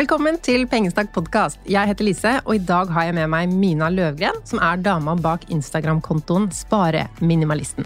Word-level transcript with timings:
Velkommen 0.00 0.38
til 0.40 0.62
Pengestakk 0.64 1.10
podkast. 1.12 1.58
Jeg 1.68 1.90
heter 1.90 2.06
Lise, 2.06 2.30
og 2.46 2.54
i 2.56 2.60
dag 2.64 2.88
har 2.88 3.04
jeg 3.04 3.14
med 3.18 3.26
meg 3.28 3.50
Mina 3.52 3.90
Løvgren, 3.92 4.38
som 4.48 4.56
er 4.64 4.80
dama 4.80 5.12
bak 5.12 5.42
Instagram-kontoen 5.52 6.46
Spareminimalisten. 6.56 7.84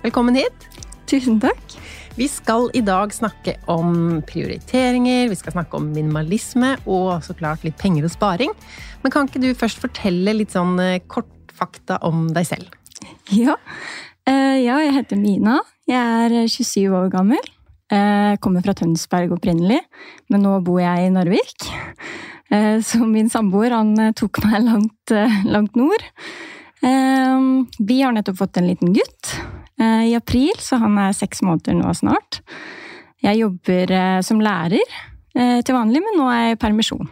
Velkommen 0.00 0.38
hit. 0.40 0.64
Tusen 1.10 1.36
takk. 1.42 1.76
Vi 2.16 2.30
skal 2.32 2.70
i 2.72 2.80
dag 2.80 3.12
snakke 3.12 3.58
om 3.68 4.22
prioriteringer, 4.24 5.28
vi 5.28 5.36
skal 5.36 5.58
snakke 5.58 5.76
om 5.76 5.90
minimalisme 5.92 6.78
og 6.86 7.20
så 7.28 7.36
klart 7.36 7.68
litt 7.68 7.76
penger 7.82 8.08
og 8.08 8.14
sparing. 8.16 8.56
Men 9.04 9.12
kan 9.12 9.28
ikke 9.28 9.44
du 9.44 9.50
først 9.52 9.84
fortelle 9.84 10.38
litt 10.40 10.56
sånn 10.56 10.80
eh, 10.80 11.02
kort 11.12 11.52
fakta 11.52 12.00
om 12.08 12.30
deg 12.32 12.48
selv? 12.54 12.72
Ja. 13.36 13.60
Eh, 14.24 14.62
ja, 14.64 14.80
jeg 14.80 14.96
heter 15.02 15.20
Mina. 15.20 15.60
Jeg 15.92 16.24
er 16.24 16.40
27 16.56 16.88
år 16.88 17.12
gammel. 17.12 17.52
Jeg 17.90 18.38
kommer 18.44 18.62
fra 18.62 18.74
Tønsberg 18.78 19.32
opprinnelig, 19.34 19.80
men 20.30 20.44
nå 20.46 20.52
bor 20.62 20.78
jeg 20.82 21.06
i 21.08 21.10
Narvik. 21.14 21.66
Eh, 22.50 22.78
Så 22.86 23.00
min 23.06 23.30
samboer 23.30 23.74
han 23.74 23.92
eh, 23.98 24.12
tok 24.18 24.38
meg 24.44 24.62
langt, 24.64 25.10
eh, 25.14 25.40
langt 25.50 25.74
nord. 25.78 26.04
Eh, 26.82 27.40
Vi 27.78 28.00
har 28.02 28.12
nettopp 28.14 28.38
fått 28.38 28.56
en 28.60 28.68
liten 28.70 28.92
gutt 28.94 29.32
eh, 29.80 30.06
i 30.10 30.14
april, 30.14 30.52
så 30.58 30.78
han 30.82 30.98
er 31.02 31.12
seks 31.18 31.42
måneder 31.42 31.74
nå 31.80 31.90
snart. 31.98 32.40
Jeg 33.22 33.42
jobber 33.42 33.90
eh, 33.92 34.20
som 34.24 34.40
lærer 34.40 34.80
eh, 35.34 35.58
til 35.66 35.74
vanlig, 35.76 36.00
men 36.06 36.16
nå 36.20 36.30
er 36.30 36.44
jeg 36.48 36.56
i 36.56 36.60
permisjon. 36.62 37.10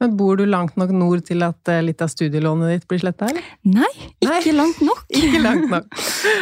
Men 0.00 0.14
Bor 0.16 0.36
du 0.40 0.46
langt 0.48 0.76
nok 0.80 0.92
nord 0.96 1.24
til 1.28 1.42
at 1.44 1.68
eh, 1.68 1.82
litt 1.84 2.00
av 2.00 2.08
studielånet 2.12 2.70
ditt 2.76 2.86
blir 2.88 3.02
sletta? 3.02 3.32
Nei, 3.68 3.90
ikke 4.22 4.52
Nei. 4.52 4.54
langt 4.56 4.80
nok. 4.84 5.02
Ikke 5.16 5.42
langt 5.44 5.68
nok. 5.72 5.90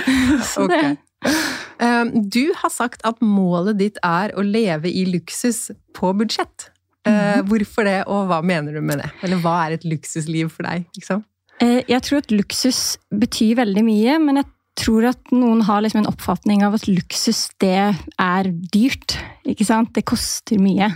Ok. 0.67 1.58
Um, 1.79 2.13
Du 2.29 2.51
har 2.59 2.73
sagt 2.75 3.05
at 3.07 3.23
målet 3.23 3.79
ditt 3.79 3.99
er 4.05 4.35
å 4.35 4.43
leve 4.43 4.91
i 4.91 5.07
luksus 5.09 5.71
på 5.95 6.13
budsjett. 6.19 6.71
Uh, 7.09 7.41
Hvorfor 7.49 7.87
det, 7.89 8.03
og 8.11 8.29
hva 8.29 8.43
mener 8.45 8.75
du 8.77 8.83
med 8.85 9.01
det? 9.01 9.11
Eller 9.25 9.41
hva 9.45 9.55
er 9.67 9.79
et 9.79 9.87
luksusliv 9.89 10.51
for 10.53 10.69
deg? 10.69 10.89
Liksom? 10.99 11.25
Jeg 11.59 11.99
tror 12.07 12.21
at 12.23 12.31
luksus 12.31 12.81
betyr 13.11 13.57
veldig 13.59 13.83
mye, 13.83 14.19
men 14.23 14.37
jeg 14.39 14.47
tror 14.79 15.05
at 15.11 15.33
noen 15.35 15.61
har 15.67 15.83
liksom 15.83 16.03
en 16.05 16.09
oppfatning 16.11 16.63
av 16.67 16.77
at 16.79 16.87
luksus, 16.89 17.49
det 17.63 17.75
er 18.23 18.49
dyrt. 18.73 19.17
Ikke 19.49 19.67
sant? 19.67 19.91
Det 19.97 20.05
koster 20.09 20.61
mye. 20.63 20.89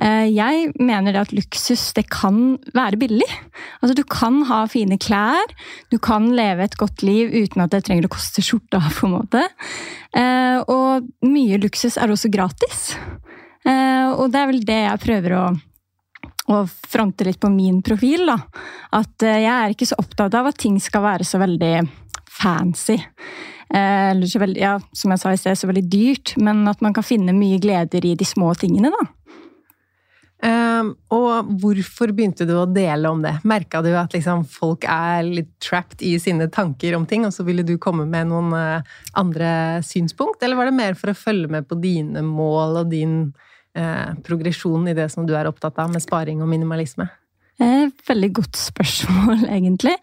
Eh, 0.00 0.26
Jeg 0.32 0.72
mener 0.80 1.18
at 1.20 1.32
luksus, 1.36 1.92
det 1.96 2.06
kan 2.10 2.58
være 2.74 2.98
billig. 3.00 3.28
Altså, 3.82 3.94
du 3.98 4.04
kan 4.08 4.42
ha 4.48 4.62
fine 4.70 4.98
klær, 4.98 5.52
du 5.90 5.98
kan 5.98 6.30
leve 6.36 6.64
et 6.64 6.76
godt 6.80 7.02
liv 7.06 7.30
uten 7.34 7.62
at 7.64 7.70
det 7.74 7.84
trenger 7.86 8.08
å 8.08 8.14
koste 8.16 8.42
skjorta, 8.44 8.80
på 8.98 9.06
en 9.08 9.16
måte. 9.18 9.46
Eh, 10.16 10.60
Og 10.66 11.08
mye 11.26 11.60
luksus 11.60 11.98
er 12.00 12.10
også 12.12 12.30
gratis. 12.32 12.94
Eh, 13.64 14.08
Og 14.16 14.30
det 14.32 14.40
er 14.40 14.46
vel 14.54 14.64
det 14.64 14.82
jeg 14.86 15.04
prøver 15.08 15.36
å 15.38 15.48
og 16.50 16.66
fronte 16.66 17.22
litt 17.22 17.38
på 17.38 17.46
min 17.52 17.76
profil. 17.86 18.26
da. 18.26 18.34
At 18.98 19.22
jeg 19.22 19.46
er 19.46 19.70
ikke 19.70 19.86
så 19.86 19.94
opptatt 20.02 20.34
av 20.34 20.48
at 20.50 20.58
ting 20.58 20.80
skal 20.82 21.04
være 21.04 21.22
så 21.22 21.38
veldig 21.38 21.84
fancy. 22.42 22.98
Eh, 23.74 24.10
Eller 24.10 24.26
så 24.26 24.42
veldig, 24.42 24.60
ja, 24.60 24.74
som 24.92 25.14
jeg 25.14 25.22
sa 25.22 25.32
i 25.32 25.38
sted, 25.38 25.58
så 25.58 25.70
veldig 25.70 25.86
dyrt. 25.90 26.34
Men 26.36 26.66
at 26.68 26.80
man 26.80 26.94
kan 26.96 27.06
finne 27.06 27.36
mye 27.36 27.60
gleder 27.62 28.06
i 28.06 28.16
de 28.18 28.26
små 28.26 28.54
tingene, 28.58 28.92
da. 28.94 29.08
Um, 30.40 30.94
og 31.12 31.50
hvorfor 31.60 32.14
begynte 32.16 32.46
du 32.48 32.54
å 32.56 32.64
dele 32.64 33.10
om 33.12 33.20
det? 33.20 33.34
Merka 33.44 33.82
du 33.84 33.90
at 33.92 34.14
liksom, 34.16 34.46
folk 34.48 34.86
er 34.88 35.26
litt 35.26 35.50
trapped 35.60 36.00
i 36.00 36.14
sine 36.22 36.46
tanker 36.48 36.96
om 36.96 37.04
ting, 37.08 37.26
og 37.28 37.34
så 37.36 37.44
ville 37.44 37.64
du 37.66 37.74
komme 37.82 38.06
med 38.08 38.30
noen 38.30 38.54
eh, 38.56 38.94
andre 39.20 39.50
synspunkt? 39.84 40.40
Eller 40.40 40.56
var 40.56 40.70
det 40.70 40.78
mer 40.78 40.96
for 40.96 41.12
å 41.12 41.18
følge 41.18 41.52
med 41.52 41.68
på 41.68 41.76
dine 41.82 42.24
mål 42.24 42.80
og 42.80 42.92
din 42.94 43.18
eh, 43.76 44.16
progresjon 44.24 44.88
i 44.88 44.96
det 44.96 45.10
som 45.12 45.28
du 45.28 45.36
er 45.36 45.50
opptatt 45.50 45.76
av, 45.76 45.92
med 45.92 46.00
sparing 46.00 46.40
og 46.40 46.48
minimalisme? 46.48 47.10
Eh, 47.60 47.90
Veldig 48.08 48.30
godt 48.38 48.56
spørsmål, 48.56 49.44
egentlig. 49.56 49.94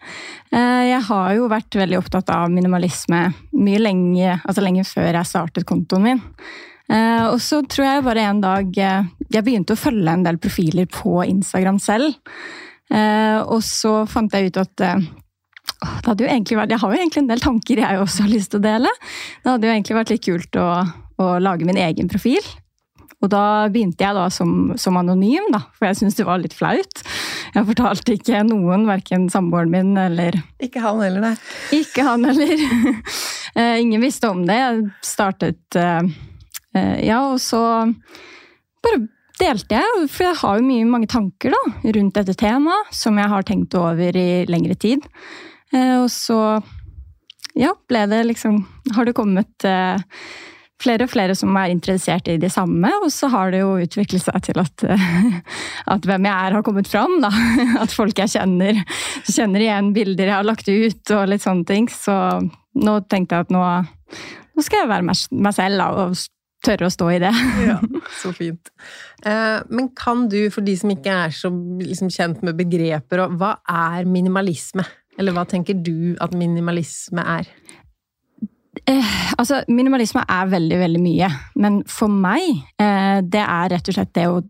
Eh, 0.52 0.84
Jeg 0.92 1.02
har 1.08 1.34
jo 1.34 1.48
vært 1.50 1.74
veldig 1.80 1.98
opptatt 1.98 2.30
av 2.30 2.50
minimalisme 2.54 3.24
mye 3.58 3.80
lenge, 3.82 4.36
altså 4.44 4.62
lenge 4.64 4.86
før 4.86 5.10
jeg 5.18 5.26
startet 5.32 5.66
kontoen 5.68 6.06
min. 6.06 6.22
Eh, 6.88 7.26
Og 7.28 7.40
så 7.44 7.60
tror 7.68 7.84
jeg 7.84 8.04
bare 8.06 8.28
en 8.30 8.40
dag 8.40 8.70
Jeg 8.78 9.44
begynte 9.44 9.74
å 9.74 9.80
følge 9.80 10.14
en 10.14 10.22
del 10.24 10.38
profiler 10.38 10.86
på 10.86 11.18
Instagram 11.26 11.78
selv. 11.82 12.14
Og 12.88 13.58
så 13.60 14.06
fant 14.08 14.32
jeg 14.32 14.48
ut 14.48 14.56
at 14.62 14.80
vært, 14.80 16.70
Jeg 16.72 16.78
har 16.80 16.94
jo 16.94 16.96
egentlig 16.96 17.20
en 17.20 17.28
del 17.28 17.42
tanker 17.44 17.82
jeg 17.82 17.98
også 18.00 18.22
har 18.24 18.30
lyst 18.32 18.50
til 18.54 18.62
å 18.62 18.64
dele. 18.64 18.88
Det 19.44 19.50
hadde 19.52 19.68
jo 19.68 19.74
egentlig 19.74 19.98
vært 19.98 20.12
litt 20.14 20.24
kult 20.24 20.56
å, 20.56 20.68
å 21.20 21.26
lage 21.44 21.68
min 21.68 21.76
egen 21.76 22.08
profil. 22.08 22.40
Og 23.18 23.30
da 23.32 23.66
begynte 23.72 24.04
jeg 24.04 24.14
da 24.14 24.28
som, 24.30 24.76
som 24.78 24.96
anonym, 25.00 25.48
da, 25.50 25.64
for 25.74 25.88
jeg 25.88 25.98
syntes 25.98 26.18
det 26.20 26.26
var 26.28 26.38
litt 26.38 26.54
flaut. 26.54 27.00
Jeg 27.54 27.66
fortalte 27.66 28.14
ikke 28.14 28.44
noen, 28.46 28.84
verken 28.86 29.26
samboeren 29.32 29.72
min 29.72 29.90
eller 29.98 30.38
Ikke 30.62 30.82
han 30.84 31.00
heller, 31.02 31.24
nei. 31.30 31.34
ikke 31.80 32.06
han 32.06 32.28
heller. 32.28 32.62
Eh, 33.58 33.80
Ingen 33.80 34.02
visste 34.04 34.28
om 34.28 34.42
det. 34.46 34.54
Jeg 34.54 34.82
startet 35.02 35.76
eh, 35.80 36.04
eh, 36.76 36.98
Ja, 37.08 37.22
og 37.32 37.40
så 37.42 37.58
bare 38.84 39.00
delte 39.40 39.80
jeg, 39.80 40.04
for 40.12 40.26
jeg 40.28 40.36
har 40.42 40.58
jo 40.60 40.66
mye, 40.68 40.84
mange 40.86 41.08
tanker 41.10 41.56
da, 41.56 41.62
rundt 41.96 42.14
dette 42.20 42.36
temaet, 42.38 42.92
som 42.94 43.18
jeg 43.18 43.32
har 43.32 43.46
tenkt 43.48 43.74
over 43.80 44.18
i 44.20 44.44
lengre 44.46 44.76
tid. 44.78 45.08
Og 45.72 46.06
så 46.12 46.38
ja, 47.58 47.72
ble 47.88 48.04
det 48.12 48.20
liksom 48.28 48.60
Har 48.94 49.08
det 49.08 49.16
kommet 49.18 49.66
eh, 49.66 49.98
flere 50.82 51.06
og 51.06 51.10
flere 51.12 51.34
som 51.38 51.56
er 51.58 51.72
interessert 51.72 52.28
i 52.30 52.38
det 52.40 52.50
samme, 52.54 52.90
og 53.02 53.10
så 53.14 53.30
har 53.32 53.52
det 53.54 53.62
jo 53.64 53.74
utviklet 53.82 54.24
seg 54.24 54.40
til 54.46 54.62
at, 54.62 54.84
at 55.94 56.08
hvem 56.08 56.28
jeg 56.28 56.34
er, 56.34 56.56
har 56.56 56.64
kommet 56.66 56.90
fram. 56.90 57.18
Da. 57.24 57.32
At 57.82 57.94
folk 57.94 58.18
jeg 58.18 58.34
kjenner, 58.36 58.78
kjenner 59.26 59.64
igjen 59.64 59.92
bilder 59.96 60.30
jeg 60.30 60.36
har 60.36 60.46
lagt 60.46 60.70
ut 60.70 61.14
og 61.16 61.28
litt 61.30 61.44
sånne 61.44 61.66
ting. 61.68 61.90
Så 61.90 62.14
nå 62.78 62.98
tenkte 63.10 63.38
jeg 63.38 63.48
at 63.48 63.54
nå, 63.54 63.62
nå 64.54 64.64
skal 64.64 64.84
jeg 64.84 64.90
være 64.90 65.06
meg 65.08 65.54
selv 65.56 65.82
da, 65.82 65.88
og 66.04 66.18
tørre 66.64 66.88
å 66.88 66.92
stå 66.92 67.10
i 67.14 67.20
det. 67.22 67.32
Ja, 67.68 67.78
Så 68.20 68.32
fint. 68.36 68.72
Eh, 69.26 69.58
men 69.70 69.90
kan 69.98 70.26
du, 70.30 70.40
for 70.54 70.66
de 70.66 70.74
som 70.78 70.92
ikke 70.94 71.14
er 71.26 71.34
så 71.34 71.50
liksom, 71.52 72.10
kjent 72.12 72.44
med 72.46 72.58
begreper, 72.58 73.26
hva 73.38 73.56
er 73.68 74.08
minimalisme? 74.08 74.86
Eller 75.18 75.34
hva 75.34 75.42
tenker 75.50 75.74
du 75.74 76.14
at 76.22 76.34
minimalisme 76.38 77.24
er? 77.38 77.48
Eh, 78.86 79.14
altså, 79.38 79.62
minimalisme 79.68 80.22
er 80.28 80.50
veldig, 80.52 80.78
veldig 80.78 81.00
mye. 81.02 81.30
Men 81.56 81.80
for 81.88 82.12
meg, 82.12 82.62
eh, 82.80 83.20
det 83.24 83.42
er 83.42 83.72
rett 83.74 83.90
og 83.90 83.96
slett 83.96 84.14
det 84.14 84.26
å, 84.30 84.40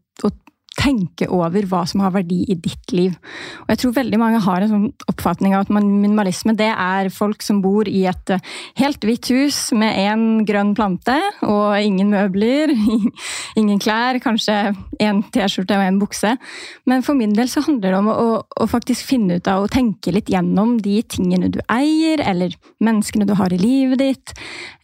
tenke 0.79 1.27
over 1.33 1.67
hva 1.69 1.83
som 1.89 2.03
har 2.05 2.13
verdi 2.15 2.43
i 2.49 2.57
ditt 2.59 2.93
liv. 2.95 3.17
Og 3.65 3.73
jeg 3.73 3.81
tror 3.83 3.97
veldig 3.97 4.21
mange 4.21 4.43
har 4.45 4.65
en 4.65 4.73
sånn 4.73 4.87
oppfatning 5.11 5.57
av 5.57 5.67
at 5.67 5.73
minimalisme 5.75 6.55
det 6.59 6.71
er 6.71 7.11
folk 7.15 7.43
som 7.45 7.61
bor 7.65 7.89
i 7.91 8.05
et 8.11 8.35
eh, 8.35 8.45
helt 8.81 9.05
hvitt 9.05 9.31
hus 9.35 9.59
med 9.77 9.99
én 9.99 10.25
grønn 10.49 10.75
plante 10.79 11.17
og 11.47 11.79
ingen 11.81 12.13
møbler, 12.15 12.73
ingen 13.61 13.83
klær, 13.83 14.21
kanskje 14.23 14.73
én 15.03 15.23
T-skjorte 15.35 15.79
og 15.79 15.87
én 15.89 16.01
bukse. 16.01 16.35
Men 16.89 17.05
for 17.07 17.19
min 17.19 17.35
del 17.37 17.51
så 17.51 17.65
handler 17.67 17.93
det 17.93 18.01
om 18.01 18.11
å, 18.13 18.29
å, 18.47 18.69
faktisk 18.71 19.07
finne 19.09 19.39
ut 19.39 19.51
av 19.51 19.65
å 19.65 19.71
tenke 19.73 20.15
litt 20.15 20.31
gjennom 20.33 20.77
de 20.85 21.01
tingene 21.09 21.51
du 21.53 21.61
eier, 21.67 22.23
eller 22.23 22.55
menneskene 22.85 23.27
du 23.29 23.35
har 23.39 23.53
i 23.55 23.61
livet 23.61 24.03
ditt, 24.03 24.35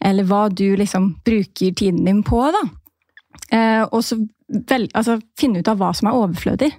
eller 0.03 0.27
hva 0.27 0.47
du 0.51 0.67
liksom 0.77 1.13
bruker 1.25 1.75
tiden 1.75 2.03
din 2.07 2.23
på. 2.25 2.41
da. 2.55 2.65
Eh, 3.53 3.83
og 3.91 4.01
så 4.03 4.17
vel, 4.47 4.85
altså, 4.93 5.17
finne 5.39 5.61
ut 5.61 5.69
av 5.71 5.79
hva 5.79 5.91
som 5.97 6.09
er 6.09 6.19
overflødig. 6.19 6.69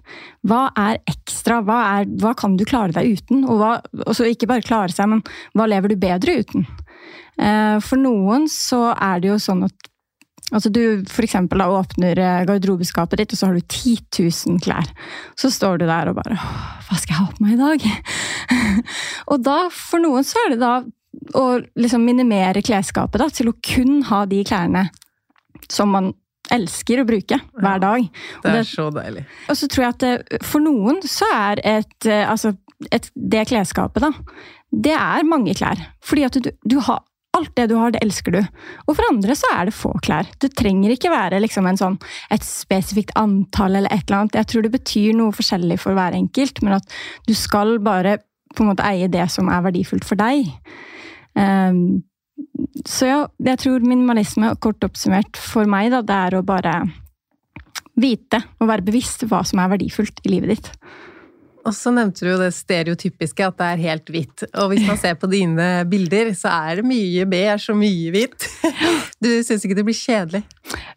Hva 0.47 0.69
er 0.79 1.01
ekstra? 1.11 1.61
Hva, 1.67 1.81
er, 1.99 2.11
hva 2.23 2.35
kan 2.39 2.57
du 2.59 2.65
klare 2.69 2.95
deg 2.95 3.19
uten? 3.19 3.45
Og, 3.45 3.59
hva, 3.61 3.73
også 4.07 4.29
ikke 4.31 4.49
bare 4.51 4.67
klare 4.67 4.95
seg, 4.95 5.11
men 5.11 5.25
hva 5.57 5.69
lever 5.71 5.93
du 5.93 6.01
bedre 6.01 6.39
uten? 6.43 6.67
Eh, 7.37 7.77
for 7.85 8.01
noen 8.01 8.47
så 8.51 8.89
er 8.95 9.21
det 9.23 9.35
jo 9.35 9.43
sånn 9.43 9.67
at 9.69 9.93
Altså 10.55 10.71
Du 10.71 11.03
for 11.11 11.27
eksempel, 11.27 11.59
da, 11.59 11.65
åpner 11.75 12.19
eh, 12.23 12.45
garderobeskapet 12.47 13.19
ditt, 13.19 13.33
og 13.35 13.39
så 13.41 13.49
har 13.49 13.57
du 13.57 13.65
10 13.65 13.97
000 14.47 14.61
klær. 14.63 14.93
Så 15.35 15.51
står 15.51 15.81
du 15.81 15.89
der 15.89 16.07
og 16.07 16.21
bare 16.21 16.37
Hva 16.39 16.99
skal 17.01 17.17
jeg 17.17 17.19
ha 17.19 17.33
på 17.33 17.43
meg 17.43 17.57
i 17.57 17.65
dag? 17.65 17.89
og 19.35 19.43
da, 19.43 19.57
for 19.75 20.05
noen 20.05 20.23
så 20.27 20.45
er 20.45 20.55
det 20.55 20.61
da 20.63 20.77
å 21.35 21.45
liksom 21.75 22.05
minimere 22.07 22.63
klesskapet 22.63 23.25
da, 23.25 23.27
til 23.33 23.51
å 23.51 23.57
kun 23.59 24.05
ha 24.07 24.23
de 24.31 24.45
klærne 24.47 24.85
som 25.73 25.91
man 25.91 26.13
elsker 26.55 27.03
å 27.03 27.07
bruke 27.09 27.41
hver 27.57 27.83
dag. 27.83 28.07
det 28.45 28.55
er 28.61 28.69
så 28.69 28.89
deilig. 28.95 29.25
Og 29.51 29.59
så 29.59 29.69
tror 29.73 29.87
jeg 29.87 29.97
at 29.97 30.05
det, 30.05 30.43
for 30.47 30.65
noen 30.65 31.03
så 31.07 31.29
er 31.35 31.63
et, 31.77 31.99
eh, 32.07 32.25
altså, 32.29 32.55
et, 32.91 33.11
det 33.15 33.47
klesskapet, 33.51 34.05
da, 34.05 34.13
det 34.71 34.95
er 34.97 35.29
mange 35.29 35.55
klær. 35.59 35.81
Fordi 36.05 36.27
at 36.29 36.41
du, 36.43 36.51
du 36.65 36.81
har 36.87 37.05
Alt 37.37 37.53
det 37.59 37.67
du 37.69 37.75
har, 37.77 37.91
det 37.93 38.01
elsker 38.01 38.33
du. 38.33 38.39
Og 38.87 38.95
for 38.97 39.05
andre 39.11 39.35
så 39.37 39.51
er 39.53 39.69
det 39.69 39.75
få 39.77 39.91
klær. 40.01 40.25
Det 40.41 40.55
trenger 40.57 40.95
ikke 40.95 41.11
være 41.13 41.37
liksom 41.43 41.67
sånn, 41.77 41.99
et 42.33 42.47
spesifikt 42.47 43.13
antall 43.21 43.77
eller 43.77 43.93
et 43.93 44.07
eller 44.07 44.23
annet. 44.23 44.39
Jeg 44.41 44.49
tror 44.49 44.65
det 44.65 44.73
betyr 44.73 45.19
noe 45.19 45.35
forskjellig 45.37 45.77
for 45.83 45.93
hver 45.99 46.17
enkelt, 46.17 46.63
men 46.65 46.79
at 46.79 46.97
du 47.29 47.35
skal 47.37 47.77
bare 47.85 48.15
på 48.57 48.65
en 48.65 48.71
måte 48.71 48.87
eie 48.89 49.11
det 49.13 49.27
som 49.35 49.51
er 49.53 49.67
verdifullt 49.67 50.09
for 50.09 50.17
deg. 50.17 50.49
Um, 51.37 52.01
så 52.87 53.09
ja, 53.09 53.19
jeg 53.49 53.61
tror 53.63 53.85
minimalisme, 53.87 54.53
kort 54.63 54.85
oppsummert 54.87 55.39
for 55.41 55.69
meg, 55.71 55.91
da, 55.95 56.03
det 56.07 56.17
er 56.29 56.39
å 56.39 56.47
bare 56.47 56.79
vite 57.97 58.43
og 58.61 58.69
være 58.69 58.85
bevisst 58.87 59.25
hva 59.29 59.43
som 59.47 59.63
er 59.63 59.73
verdifullt 59.73 60.21
i 60.25 60.33
livet 60.35 60.55
ditt. 60.55 60.71
Og 61.67 61.75
så 61.75 61.91
nevnte 61.95 62.23
du 62.23 62.31
jo 62.31 62.39
det 62.41 62.53
stereotypiske, 62.55 63.47
at 63.47 63.59
det 63.59 63.71
er 63.73 63.85
helt 63.89 64.13
hvitt. 64.13 64.47
Og 64.55 64.71
hvis 64.73 64.87
man 64.87 65.01
ser 65.01 65.17
på 65.19 65.31
dine 65.31 65.69
bilder, 65.91 66.31
så 66.39 66.53
er 66.69 66.81
det 66.81 66.87
mye 66.87 67.27
beige 67.29 67.73
og 67.75 67.81
mye 67.83 68.15
hvitt. 68.15 68.47
Du 69.17 69.31
syns 69.43 69.63
ikke 69.65 69.79
det 69.79 69.87
blir 69.87 69.97
kjedelig? 69.97 70.43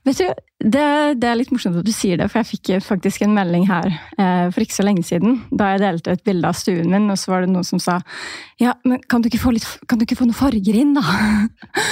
Vet 0.04 0.20
du, 0.20 0.26
det, 0.60 0.84
det, 1.22 1.28
er 1.30 1.38
litt 1.40 1.54
morsomt 1.54 1.78
at 1.80 1.88
du 1.88 1.92
sier 1.96 2.20
det, 2.20 2.28
for 2.28 2.42
jeg 2.42 2.50
fikk 2.50 2.72
faktisk 2.84 3.24
en 3.24 3.32
melding 3.36 3.64
her 3.70 3.88
eh, 4.20 4.50
for 4.52 4.64
ikke 4.66 4.76
så 4.76 4.84
lenge 4.84 5.06
siden. 5.08 5.38
Da 5.56 5.70
jeg 5.72 5.82
delte 5.86 6.18
et 6.18 6.24
bilde 6.28 6.50
av 6.50 6.58
stuen 6.60 6.92
min, 6.92 7.08
og 7.14 7.20
så 7.20 7.32
var 7.32 7.46
det 7.46 7.54
noen 7.54 7.68
som 7.68 7.80
sa 7.80 8.00
ja, 8.60 8.74
men 8.84 9.00
kan 9.08 9.24
du 9.24 9.30
ikke 9.30 9.40
få, 9.40 9.54
litt, 9.56 9.68
kan 9.88 10.02
du 10.02 10.04
ikke 10.04 10.20
få 10.20 10.28
noen 10.28 10.36
farger 10.36 10.82
inn, 10.82 10.92
da? 10.98 11.04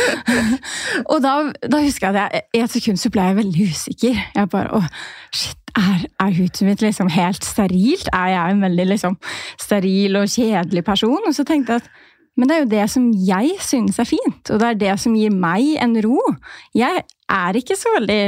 og 1.13 1.23
da, 1.23 1.37
da, 1.63 1.79
husker 1.79 2.09
jeg 2.09 2.17
at 2.17 2.35
jeg, 2.35 2.43
i 2.59 2.65
et 2.65 2.75
sekund 2.75 2.99
så 2.99 3.13
ble 3.13 3.29
jeg 3.29 3.39
veldig 3.39 3.69
usikker. 3.71 4.19
Jeg 4.35 4.51
bare 4.51 4.81
å, 4.81 4.83
shit, 5.31 5.61
er, 5.77 6.03
er, 6.19 6.35
huset 6.39 6.65
mitt 6.67 6.83
liksom 6.83 7.11
helt 7.13 7.45
sterilt? 7.45 8.09
Er 8.15 8.33
jeg 8.33 8.55
en 8.55 8.65
veldig 8.65 8.89
liksom, 8.91 9.17
steril 9.61 10.19
og 10.19 10.29
kjedelig 10.33 10.83
person? 10.87 11.21
Og 11.27 11.35
så 11.37 11.45
tenkte 11.47 11.77
jeg 11.77 11.85
at 11.85 11.91
men 12.37 12.45
det 12.45 12.53
er 12.53 12.59
jo 12.61 12.69
det 12.69 12.85
som 12.93 13.05
jeg 13.25 13.55
synes 13.65 13.97
er 13.97 14.05
fint, 14.05 14.51
og 14.53 14.59
det 14.61 14.67
er 14.67 14.75
det 14.77 14.95
som 15.01 15.15
gir 15.17 15.33
meg 15.33 15.71
en 15.81 15.95
ro. 16.05 16.19
Jeg 16.77 17.01
er 17.33 17.57
ikke 17.57 17.75
så 17.75 17.95
veldig, 17.95 18.19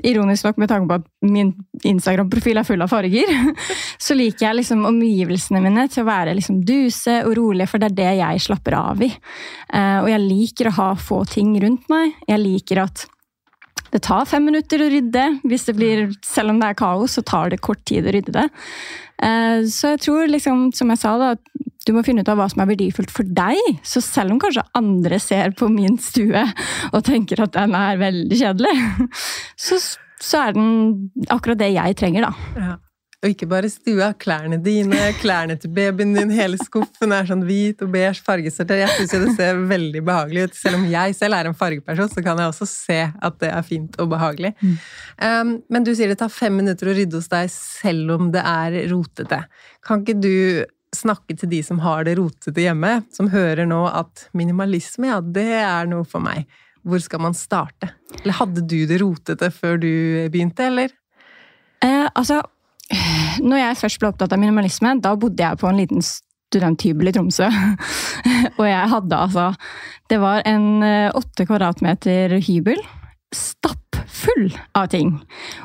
ironisk 0.00 0.46
nok 0.46 0.62
med 0.62 0.70
tanke 0.70 0.88
på 0.88 0.96
at 0.96 1.28
min 1.28 1.50
Instagram-profil 1.84 2.56
er 2.56 2.64
full 2.64 2.80
av 2.80 2.88
farger, 2.88 3.28
så 4.06 4.16
liker 4.16 4.46
jeg 4.46 4.60
liksom 4.62 4.86
omgivelsene 4.88 5.60
mine 5.60 5.84
til 5.92 6.06
å 6.06 6.08
være 6.08 6.38
liksom 6.38 6.62
duse 6.64 7.18
og 7.26 7.36
rolig, 7.36 7.68
for 7.68 7.82
det 7.82 7.90
er 7.90 7.98
det 8.00 8.10
jeg 8.22 8.46
slapper 8.48 8.78
av 8.80 9.04
i. 9.04 9.12
Eh, 9.12 9.98
og 10.00 10.08
jeg 10.08 10.24
liker 10.24 10.70
å 10.70 10.76
ha 10.80 10.90
få 10.96 11.26
ting 11.28 11.52
rundt 11.60 11.84
meg. 11.92 12.16
Jeg 12.32 12.40
liker 12.40 12.86
at 12.86 13.04
det 13.90 14.02
tar 14.06 14.28
fem 14.28 14.44
minutter 14.46 14.82
å 14.84 14.90
rydde. 14.92 15.24
Hvis 15.50 15.66
det 15.68 15.76
blir, 15.78 16.04
selv 16.26 16.54
om 16.54 16.60
det 16.60 16.70
er 16.70 16.78
kaos, 16.78 17.16
så 17.18 17.24
tar 17.26 17.50
det 17.52 17.62
kort 17.64 17.82
tid 17.88 18.06
å 18.06 18.14
rydde 18.14 18.34
det. 18.36 18.46
Eh, 19.22 19.66
så 19.70 19.94
jeg 19.94 20.04
tror, 20.06 20.28
liksom, 20.30 20.68
som 20.76 20.92
jeg 20.92 21.02
sa, 21.02 21.16
da, 21.20 21.32
at 21.36 21.70
du 21.88 21.94
må 21.96 22.04
finne 22.06 22.22
ut 22.22 22.30
av 22.30 22.38
hva 22.38 22.46
som 22.52 22.62
er 22.62 22.70
verdifullt 22.70 23.12
for 23.14 23.26
deg. 23.26 23.80
Så 23.86 24.02
selv 24.04 24.34
om 24.34 24.42
kanskje 24.42 24.66
andre 24.78 25.18
ser 25.22 25.54
på 25.58 25.70
min 25.72 25.98
stue 26.02 26.44
og 26.92 27.02
tenker 27.06 27.42
at 27.44 27.56
den 27.56 27.74
er 27.76 27.98
veldig 28.00 28.38
kjedelig, 28.42 28.76
så, 29.66 29.80
så 30.20 30.44
er 30.44 30.56
den 30.56 31.10
akkurat 31.32 31.60
det 31.60 31.72
jeg 31.74 31.98
trenger, 32.00 32.30
da. 32.30 32.54
Ja. 32.60 32.76
Og 33.20 33.34
ikke 33.34 33.50
bare 33.50 33.68
stua, 33.68 34.14
klærne 34.16 34.56
dine, 34.64 34.96
klærne 35.22 35.58
til 35.60 35.72
babyen 35.76 36.14
din, 36.16 36.32
hele 36.32 36.56
skuffen 36.56 37.12
er 37.12 37.26
sånn 37.28 37.42
hvit 37.44 37.82
og 37.84 37.92
beige 37.92 38.24
fargesortert. 38.24 38.80
Jeg 38.80 38.94
syns 38.96 39.12
det 39.12 39.34
ser 39.36 39.60
veldig 39.68 40.00
behagelig 40.06 40.46
ut. 40.46 40.56
Selv 40.56 40.78
om 40.78 40.86
jeg 40.88 41.16
selv 41.18 41.36
er 41.36 41.50
en 41.50 41.56
fargeperson, 41.56 42.08
så 42.08 42.24
kan 42.24 42.40
jeg 42.40 42.52
også 42.54 42.68
se 42.70 43.00
at 43.12 43.40
det 43.42 43.50
er 43.52 43.66
fint 43.66 43.98
og 44.00 44.08
behagelig. 44.14 44.54
Mm. 44.62 44.76
Um, 45.20 45.50
men 45.68 45.84
du 45.84 45.92
sier 45.92 46.08
det 46.08 46.16
tar 46.22 46.32
fem 46.32 46.56
minutter 46.62 46.88
å 46.88 46.94
rydde 46.96 47.20
hos 47.20 47.28
deg 47.32 47.50
selv 47.52 48.14
om 48.16 48.30
det 48.32 48.44
er 48.46 48.78
rotete. 48.88 49.42
Kan 49.84 50.00
ikke 50.00 50.16
du 50.16 50.34
snakke 50.96 51.36
til 51.38 51.50
de 51.52 51.60
som 51.62 51.82
har 51.84 52.06
det 52.08 52.16
rotete 52.18 52.64
hjemme, 52.64 53.02
som 53.12 53.28
hører 53.30 53.68
nå 53.68 53.82
at 53.90 54.30
minimalisme, 54.36 55.10
ja, 55.12 55.20
det 55.20 55.50
er 55.60 55.90
noe 55.90 56.08
for 56.08 56.24
meg. 56.24 56.48
Hvor 56.88 57.02
skal 57.04 57.20
man 57.20 57.36
starte? 57.36 57.92
Eller 58.22 58.38
hadde 58.38 58.64
du 58.64 58.78
det 58.88 59.02
rotete 59.02 59.50
før 59.52 59.76
du 59.82 59.92
begynte, 60.32 60.70
eller? 60.70 60.96
Eh, 61.84 62.08
altså, 62.14 62.40
når 63.48 63.62
jeg 63.62 63.78
først 63.80 64.00
ble 64.00 64.10
opptatt 64.10 64.34
av 64.34 64.40
minimalisme, 64.42 64.96
da 65.02 65.14
bodde 65.18 65.44
jeg 65.44 65.60
på 65.60 65.68
en 65.70 65.78
liten 65.78 66.04
studenthybel 66.04 67.10
i 67.10 67.14
Tromsø. 67.14 67.48
og 68.58 68.64
jeg 68.66 68.92
hadde 68.94 69.20
altså 69.26 69.50
Det 70.10 70.18
var 70.18 70.42
en 70.48 70.82
eh, 70.82 71.12
åtte 71.14 71.46
kvadratmeter 71.46 72.40
hybel. 72.42 72.80
Stappfull 73.30 74.48
av 74.74 74.88
ting. 74.90 75.12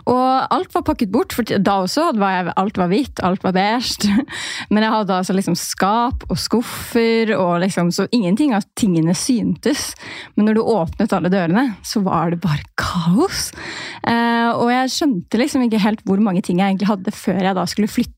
Og 0.05 0.53
alt 0.53 0.73
var 0.75 0.83
pakket 0.85 1.09
bort, 1.13 1.33
for 1.33 1.47
da 1.49 1.79
også 1.81 2.11
var 2.19 2.35
jeg, 2.35 2.53
alt 2.61 2.77
var 2.77 2.91
hvitt, 2.91 3.21
alt 3.25 3.45
var 3.45 3.55
beige. 3.57 4.11
Men 4.73 4.85
jeg 4.85 4.93
hadde 4.93 5.17
altså 5.17 5.33
liksom 5.33 5.57
skap 5.57 6.27
og 6.29 6.37
skuffer, 6.37 7.33
og 7.37 7.57
liksom, 7.65 7.89
så 7.95 8.05
ingenting 8.13 8.53
av 8.53 8.67
tingene 8.77 9.17
syntes. 9.17 9.93
Men 10.35 10.49
når 10.49 10.59
du 10.59 10.63
åpnet 10.75 11.17
alle 11.17 11.33
dørene, 11.33 11.65
så 11.85 12.03
var 12.05 12.35
det 12.35 12.43
bare 12.45 12.61
kaos. 12.77 13.49
Eh, 14.05 14.51
og 14.53 14.69
jeg 14.69 14.93
skjønte 14.93 15.41
liksom 15.41 15.65
ikke 15.65 15.81
helt 15.81 16.05
hvor 16.05 16.21
mange 16.21 16.45
ting 16.45 16.61
jeg 16.61 16.75
egentlig 16.75 16.91
hadde 16.91 17.15
før 17.15 17.41
jeg 17.41 17.57
da 17.57 17.65
skulle 17.69 17.89
flytte 17.89 18.13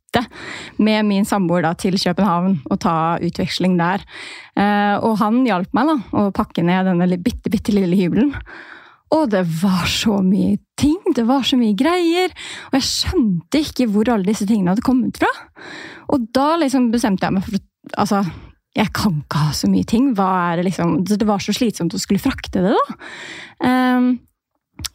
med 0.81 1.05
min 1.07 1.27
samboer 1.27 1.63
da, 1.63 1.73
til 1.77 1.95
København 1.99 2.61
og 2.67 2.79
ta 2.83 2.95
utveksling 3.23 3.77
der. 3.79 4.03
Eh, 4.59 4.95
og 4.99 5.19
han 5.21 5.45
hjalp 5.47 5.71
meg 5.77 5.93
da, 5.93 6.01
å 6.11 6.31
pakke 6.35 6.65
ned 6.67 6.91
denne 6.91 7.21
bitte, 7.21 7.51
bitte 7.53 7.75
lille 7.75 7.95
hybelen. 7.95 8.35
Og 9.15 9.29
det 9.31 9.43
var 9.61 9.85
så 9.87 10.19
mye 10.25 10.57
ting, 10.79 10.97
det 11.15 11.23
var 11.29 11.45
så 11.47 11.59
mye 11.59 11.75
greier. 11.77 12.33
Og 12.69 12.79
jeg 12.79 12.87
skjønte 12.89 13.61
ikke 13.63 13.87
hvor 13.93 14.09
alle 14.11 14.27
disse 14.27 14.47
tingene 14.49 14.73
hadde 14.73 14.85
kommet 14.85 15.19
fra. 15.21 15.31
Og 16.11 16.27
da 16.35 16.55
liksom 16.59 16.91
bestemte 16.93 17.27
jeg 17.27 17.37
meg 17.37 17.47
for 17.47 17.63
Altså, 17.95 18.19
jeg 18.75 18.91
kan 18.91 19.13
ikke 19.21 19.39
ha 19.39 19.53
så 19.55 19.69
mye 19.71 19.87
ting. 19.87 20.09
Hva 20.17 20.27
er 20.49 20.59
Det 20.59 20.65
liksom 20.67 20.97
Det 21.07 21.27
var 21.27 21.39
så 21.39 21.53
slitsomt 21.55 21.95
å 21.95 22.01
skulle 22.01 22.19
frakte 22.19 22.65
det, 22.65 22.73
da. 22.75 22.97
Um, 23.63 24.09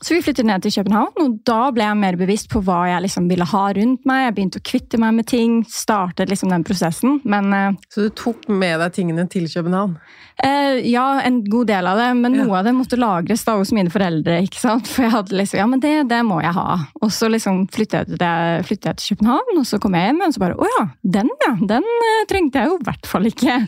så 0.03 0.15
vi 0.17 0.23
flyttet 0.23 0.47
ned 0.49 0.63
til 0.65 0.73
København, 0.75 1.13
og 1.23 1.37
da 1.47 1.71
ble 1.75 1.85
jeg 1.87 1.97
mer 2.01 2.17
bevisst 2.19 2.49
på 2.51 2.63
hva 2.67 2.81
jeg 2.91 3.05
liksom 3.05 3.29
ville 3.31 3.47
ha 3.47 3.65
rundt 3.77 4.05
meg. 4.09 4.25
Jeg 4.27 4.35
begynte 4.37 4.59
å 4.63 4.67
kvitte 4.67 4.99
meg 4.99 5.15
med 5.15 5.27
ting, 5.31 5.61
startet 5.71 6.29
liksom 6.33 6.51
den 6.51 6.65
prosessen. 6.67 7.21
Men 7.25 7.53
eh, 7.55 7.73
Så 7.93 8.09
du 8.09 8.11
tok 8.19 8.49
med 8.51 8.81
deg 8.83 8.93
tingene 8.99 9.29
til 9.31 9.47
København? 9.51 9.97
eh, 10.43 10.81
ja, 10.91 11.21
en 11.23 11.43
god 11.45 11.67
del 11.71 11.87
av 11.87 11.99
det, 12.01 12.09
men 12.19 12.35
Ja. 12.35 12.45
noe 12.45 12.59
av 12.59 12.65
det 12.67 12.73
måtte 12.75 12.99
lagres 12.99 13.45
da 13.47 13.55
hos 13.61 13.71
mine 13.73 13.91
foreldre. 13.95 14.41
ikke 14.43 14.59
sant? 14.59 14.89
For 14.91 15.05
jeg 15.05 15.13
hadde 15.13 15.37
liksom, 15.39 15.59
ja, 15.61 15.67
men 15.71 15.81
det, 15.85 15.93
det 16.11 16.23
må 16.27 16.41
jeg 16.43 16.55
ha. 16.57 16.79
Og 17.03 17.11
så 17.15 17.29
liksom 17.31 17.63
flyttet 17.71 18.09
jeg, 18.09 18.19
til- 18.19 18.65
flyttet 18.67 18.85
jeg 18.91 18.97
til 18.97 19.17
København, 19.17 19.59
og 19.61 19.67
så 19.69 19.79
kom 19.83 19.95
jeg 19.95 20.09
hjem, 20.11 20.23
og 20.27 20.35
så 20.35 20.43
bare 20.43 20.57
å 20.59 20.67
ja, 20.79 20.87
den 21.19 21.31
ja, 21.47 21.53
den 21.75 21.87
eh, 21.87 22.25
trengte 22.31 22.59
jeg 22.59 22.73
jo 22.73 22.79
i 22.81 22.85
hvert 22.89 23.07
fall 23.07 23.29
ikke. 23.31 23.59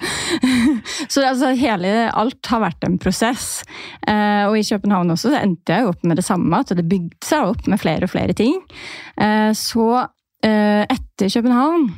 så 1.13 1.25
altså, 1.29 1.53
hele, 1.59 1.95
alt 2.15 2.51
har 2.51 2.65
vært 2.65 2.85
en 2.89 2.99
prosess. 3.03 3.63
Eh, 4.09 4.45
og 4.49 4.57
i 4.59 4.65
København 4.67 5.15
også 5.15 5.31
så 5.35 5.41
endte 5.45 5.77
jeg 5.79 5.85
jo 5.87 5.93
opp 5.95 6.04
med 6.07 6.21
det 6.21 6.27
samme, 6.27 6.61
at 6.61 6.75
det 6.77 6.87
bygde 6.89 7.25
seg 7.25 7.55
opp 7.55 7.67
med 7.71 7.81
flere 7.83 8.07
og 8.07 8.13
flere 8.13 8.37
ting. 8.37 8.61
Eh, 9.21 9.51
så 9.59 9.89
eh, 10.45 10.85
etter 10.85 11.33
København 11.33 11.91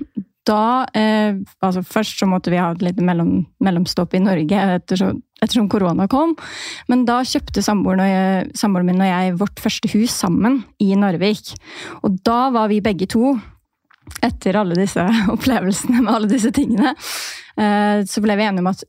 da 0.47 0.87
eh, 0.95 1.35
altså 1.65 1.83
Først 1.83 2.21
så 2.21 2.29
måtte 2.31 2.53
vi 2.53 2.61
ha 2.63 2.69
et 2.71 2.85
lite 2.85 3.03
mellom, 3.05 3.41
mellomstopp 3.63 4.15
i 4.15 4.23
Norge 4.23 4.61
ettersom, 4.77 5.19
ettersom 5.43 5.67
korona 5.73 6.07
kom. 6.11 6.37
Men 6.91 7.03
da 7.09 7.19
kjøpte 7.27 7.65
samboeren, 7.65 8.53
samboeren 8.55 8.93
min 8.93 9.03
og 9.03 9.11
jeg 9.11 9.37
vårt 9.43 9.63
første 9.63 9.91
hus 9.97 10.15
sammen 10.15 10.61
i 10.83 10.93
Narvik. 10.99 11.57
Og 12.07 12.21
da 12.27 12.47
var 12.55 12.71
vi 12.71 12.83
begge 12.85 13.11
to, 13.11 13.35
etter 14.23 14.59
alle 14.61 14.79
disse 14.79 15.03
opplevelsene 15.35 16.03
med 16.03 16.13
alle 16.15 16.31
disse 16.31 16.53
tingene, 16.55 16.95
eh, 17.59 18.05
så 18.07 18.23
ble 18.23 18.39
vi 18.39 18.47
enige 18.47 18.65
om 18.65 18.71
at 18.71 18.87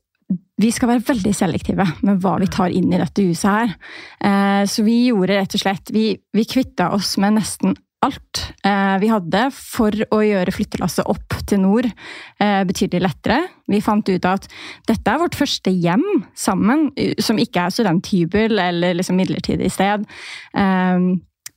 vi 0.57 0.69
skal 0.73 0.91
være 0.91 1.05
veldig 1.07 1.33
selektive 1.37 1.85
med 2.05 2.21
hva 2.23 2.37
vi 2.41 2.49
tar 2.51 2.73
inn 2.73 2.91
i 2.91 2.99
dette 2.99 3.25
huset 3.29 3.49
her. 3.49 3.75
Eh, 4.19 4.63
Så 4.67 4.83
vi 4.83 5.07
gjorde 5.07 5.37
rett 5.37 5.53
og 5.55 5.61
slett 5.61 5.91
Vi, 5.93 6.17
vi 6.33 6.47
kvitta 6.49 6.91
oss 6.95 7.17
med 7.21 7.37
nesten 7.37 7.77
alt 8.05 8.41
eh, 8.61 8.97
vi 9.01 9.09
hadde 9.09 9.47
for 9.55 9.89
å 10.13 10.19
gjøre 10.21 10.53
flyttelasset 10.53 11.07
opp 11.09 11.33
til 11.49 11.63
nord 11.63 11.87
eh, 11.87 12.61
betydelig 12.67 13.01
lettere. 13.01 13.39
Vi 13.65 13.81
fant 13.81 14.05
ut 14.05 14.27
at 14.29 14.45
dette 14.87 15.13
er 15.13 15.21
vårt 15.23 15.37
første 15.37 15.73
hjem 15.73 16.05
sammen, 16.37 16.91
som 17.17 17.41
ikke 17.41 17.65
er 17.65 17.73
studenthybel 17.73 18.61
eller 18.61 18.99
liksom 18.99 19.17
midlertidig 19.17 19.71
sted. 19.73 20.05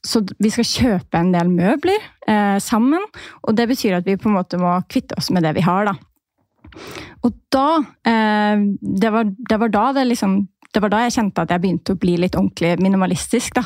Så 0.00 0.22
vi 0.40 0.50
skal 0.50 0.70
kjøpe 0.70 1.20
en 1.20 1.30
del 1.34 1.52
møbler 1.52 2.00
sammen, 2.64 3.04
og 3.44 3.54
det 3.54 3.68
betyr 3.68 3.98
at 3.98 4.08
vi 4.08 4.16
på 4.16 4.30
en 4.30 4.38
måte 4.40 4.58
må 4.58 4.78
kvitte 4.88 5.20
oss 5.20 5.28
med 5.34 5.44
det 5.44 5.52
vi 5.60 5.66
har, 5.66 5.92
da. 5.92 5.94
Og 7.26 7.34
da 7.52 7.66
eh, 8.08 8.64
det, 8.80 9.12
var, 9.12 9.28
det 9.50 9.60
var 9.60 9.74
da 9.74 9.84
det 9.98 10.08
liksom 10.10 10.40
det 10.70 10.78
var 10.84 10.92
da 10.92 11.00
jeg 11.02 11.16
kjente 11.16 11.42
at 11.42 11.50
jeg 11.50 11.62
begynte 11.64 11.94
å 11.96 11.98
bli 11.98 12.12
litt 12.22 12.36
ordentlig 12.38 12.76
minimalistisk. 12.78 13.56
da. 13.58 13.64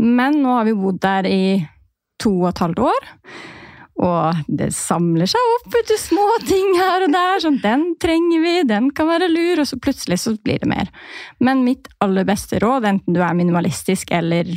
Men 0.00 0.40
nå 0.40 0.54
har 0.56 0.64
vi 0.64 0.76
bodd 0.78 1.02
der 1.04 1.28
i 1.28 1.42
to 2.16 2.32
og 2.40 2.50
et 2.52 2.62
halvt 2.64 2.84
år. 2.88 3.08
Og 3.98 4.50
det 4.60 4.68
samler 4.76 5.26
seg 5.26 5.54
opp 5.56 5.72
vet 5.74 5.90
små 5.98 6.26
ting 6.46 6.70
her 6.78 7.04
og 7.04 7.12
der. 7.12 7.40
sånn, 7.42 7.58
Den 7.62 7.84
trenger 8.00 8.44
vi, 8.44 8.54
den 8.68 8.90
kan 8.94 9.10
være 9.10 9.30
lur. 9.30 9.62
Og 9.62 9.68
så 9.68 9.78
plutselig 9.82 10.20
så 10.22 10.36
blir 10.38 10.62
det 10.62 10.70
mer. 10.70 10.92
Men 11.42 11.64
mitt 11.66 11.90
aller 12.04 12.26
beste 12.28 12.62
råd, 12.62 12.86
enten 12.86 13.16
du 13.16 13.22
er 13.24 13.34
minimalistisk 13.38 14.12
eller 14.14 14.54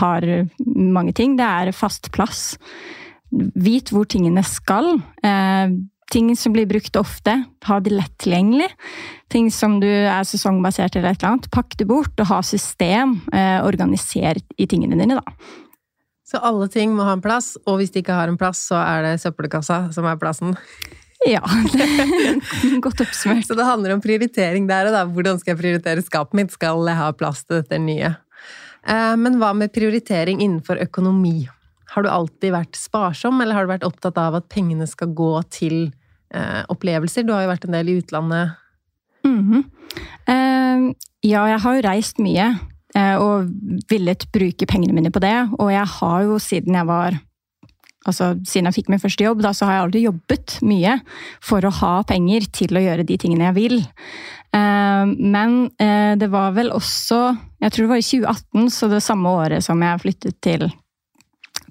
har 0.00 0.28
mange 0.64 1.12
ting, 1.12 1.34
det 1.36 1.48
er 1.48 1.74
fast 1.74 2.12
plass. 2.14 2.54
Vit 3.34 3.90
hvor 3.90 4.06
tingene 4.06 4.44
skal. 4.46 4.94
Ting 6.12 6.34
som 6.36 6.52
blir 6.52 6.66
brukt 6.68 6.96
ofte, 6.96 7.36
ha 7.66 7.80
de 7.80 7.94
lett 7.94 8.12
tilgjengelig. 8.22 8.68
Ting 9.32 9.50
som 9.50 9.78
du 9.80 9.88
er 9.88 10.26
sesongbasert 10.28 10.96
eller 10.96 11.14
et 11.14 11.22
eller 11.22 11.34
annet, 11.34 11.50
pakk 11.54 11.76
det 11.80 11.88
bort 11.90 12.20
og 12.20 12.28
ha 12.30 12.40
system. 12.44 13.16
Eh, 13.32 13.60
organiser 13.64 14.38
i 14.58 14.66
tingene 14.70 14.98
dine, 15.00 15.20
da. 15.20 15.54
Så 16.24 16.40
alle 16.40 16.68
ting 16.72 16.94
må 16.96 17.06
ha 17.06 17.14
en 17.16 17.24
plass, 17.24 17.54
og 17.66 17.78
hvis 17.80 17.92
de 17.94 18.02
ikke 18.02 18.16
har 18.16 18.30
en 18.30 18.38
plass, 18.40 18.66
så 18.70 18.78
er 18.80 19.04
det 19.04 19.16
søppelkassa 19.22 19.88
som 19.94 20.06
er 20.08 20.20
plassen. 20.20 20.54
Ja, 21.24 21.40
godt 22.84 23.00
oppsummert. 23.00 23.46
Så 23.48 23.56
det 23.56 23.64
handler 23.64 23.94
om 23.94 24.02
prioritering 24.04 24.66
der 24.68 24.90
og 24.90 24.96
da. 24.96 25.04
Hvordan 25.08 25.38
skal 25.40 25.54
jeg 25.54 25.60
prioritere 25.62 26.04
skapet 26.04 26.36
mitt? 26.36 26.52
Skal 26.52 26.82
jeg 26.84 26.98
ha 26.98 27.06
plass 27.16 27.46
til 27.46 27.62
dette 27.62 27.78
nye? 27.80 28.10
Eh, 28.84 29.14
Men 29.16 29.38
hva 29.40 29.54
med 29.56 29.72
prioritering 29.72 30.42
innenfor 30.44 30.82
økonomi? 30.84 31.46
Har 31.94 32.02
du 32.02 32.10
alltid 32.10 32.50
vært 32.50 32.78
sparsom, 32.78 33.38
eller 33.42 33.54
har 33.54 33.66
du 33.66 33.70
vært 33.70 33.86
opptatt 33.86 34.18
av 34.18 34.34
at 34.40 34.48
pengene 34.50 34.86
skal 34.90 35.12
gå 35.14 35.30
til 35.54 35.76
eh, 36.34 36.62
opplevelser? 36.72 37.22
Du 37.22 37.30
har 37.34 37.44
jo 37.44 37.52
vært 37.52 37.68
en 37.68 37.76
del 37.76 37.92
i 37.92 37.98
utlandet. 38.00 38.56
Mhm. 39.24 39.62
Eh, 40.28 40.88
ja, 41.24 41.44
jeg 41.48 41.60
har 41.62 41.76
jo 41.76 41.84
reist 41.86 42.18
mye 42.20 42.48
eh, 42.98 43.14
og 43.16 43.48
villet 43.88 44.26
bruke 44.34 44.66
pengene 44.68 44.96
mine 44.96 45.14
på 45.14 45.22
det. 45.22 45.36
Og 45.60 45.70
jeg 45.72 45.86
har 46.00 46.26
jo 46.26 46.40
siden 46.42 46.80
jeg 46.80 46.90
var 46.90 47.22
Altså, 48.04 48.34
siden 48.44 48.66
jeg 48.68 48.76
fikk 48.76 48.88
min 48.92 49.00
første 49.00 49.24
jobb, 49.24 49.38
da, 49.40 49.54
så 49.56 49.64
har 49.64 49.78
jeg 49.78 49.84
aldri 49.86 50.00
jobbet 50.02 50.58
mye 50.68 50.98
for 51.40 51.64
å 51.64 51.70
ha 51.72 51.92
penger 52.04 52.44
til 52.52 52.76
å 52.76 52.82
gjøre 52.84 53.06
de 53.08 53.16
tingene 53.16 53.46
jeg 53.46 53.56
vil. 53.56 53.78
Eh, 54.52 55.04
men 55.08 55.54
det 56.20 56.28
var 56.28 56.52
vel 56.52 56.68
også 56.76 57.22
Jeg 57.64 57.72
tror 57.72 57.86
det 57.86 57.92
var 57.94 58.02
i 58.02 58.04
2018, 58.04 58.68
så 58.76 58.90
det 58.92 59.00
samme 59.06 59.32
året 59.32 59.64
som 59.64 59.80
jeg 59.80 60.02
flyttet 60.04 60.36
til 60.44 60.68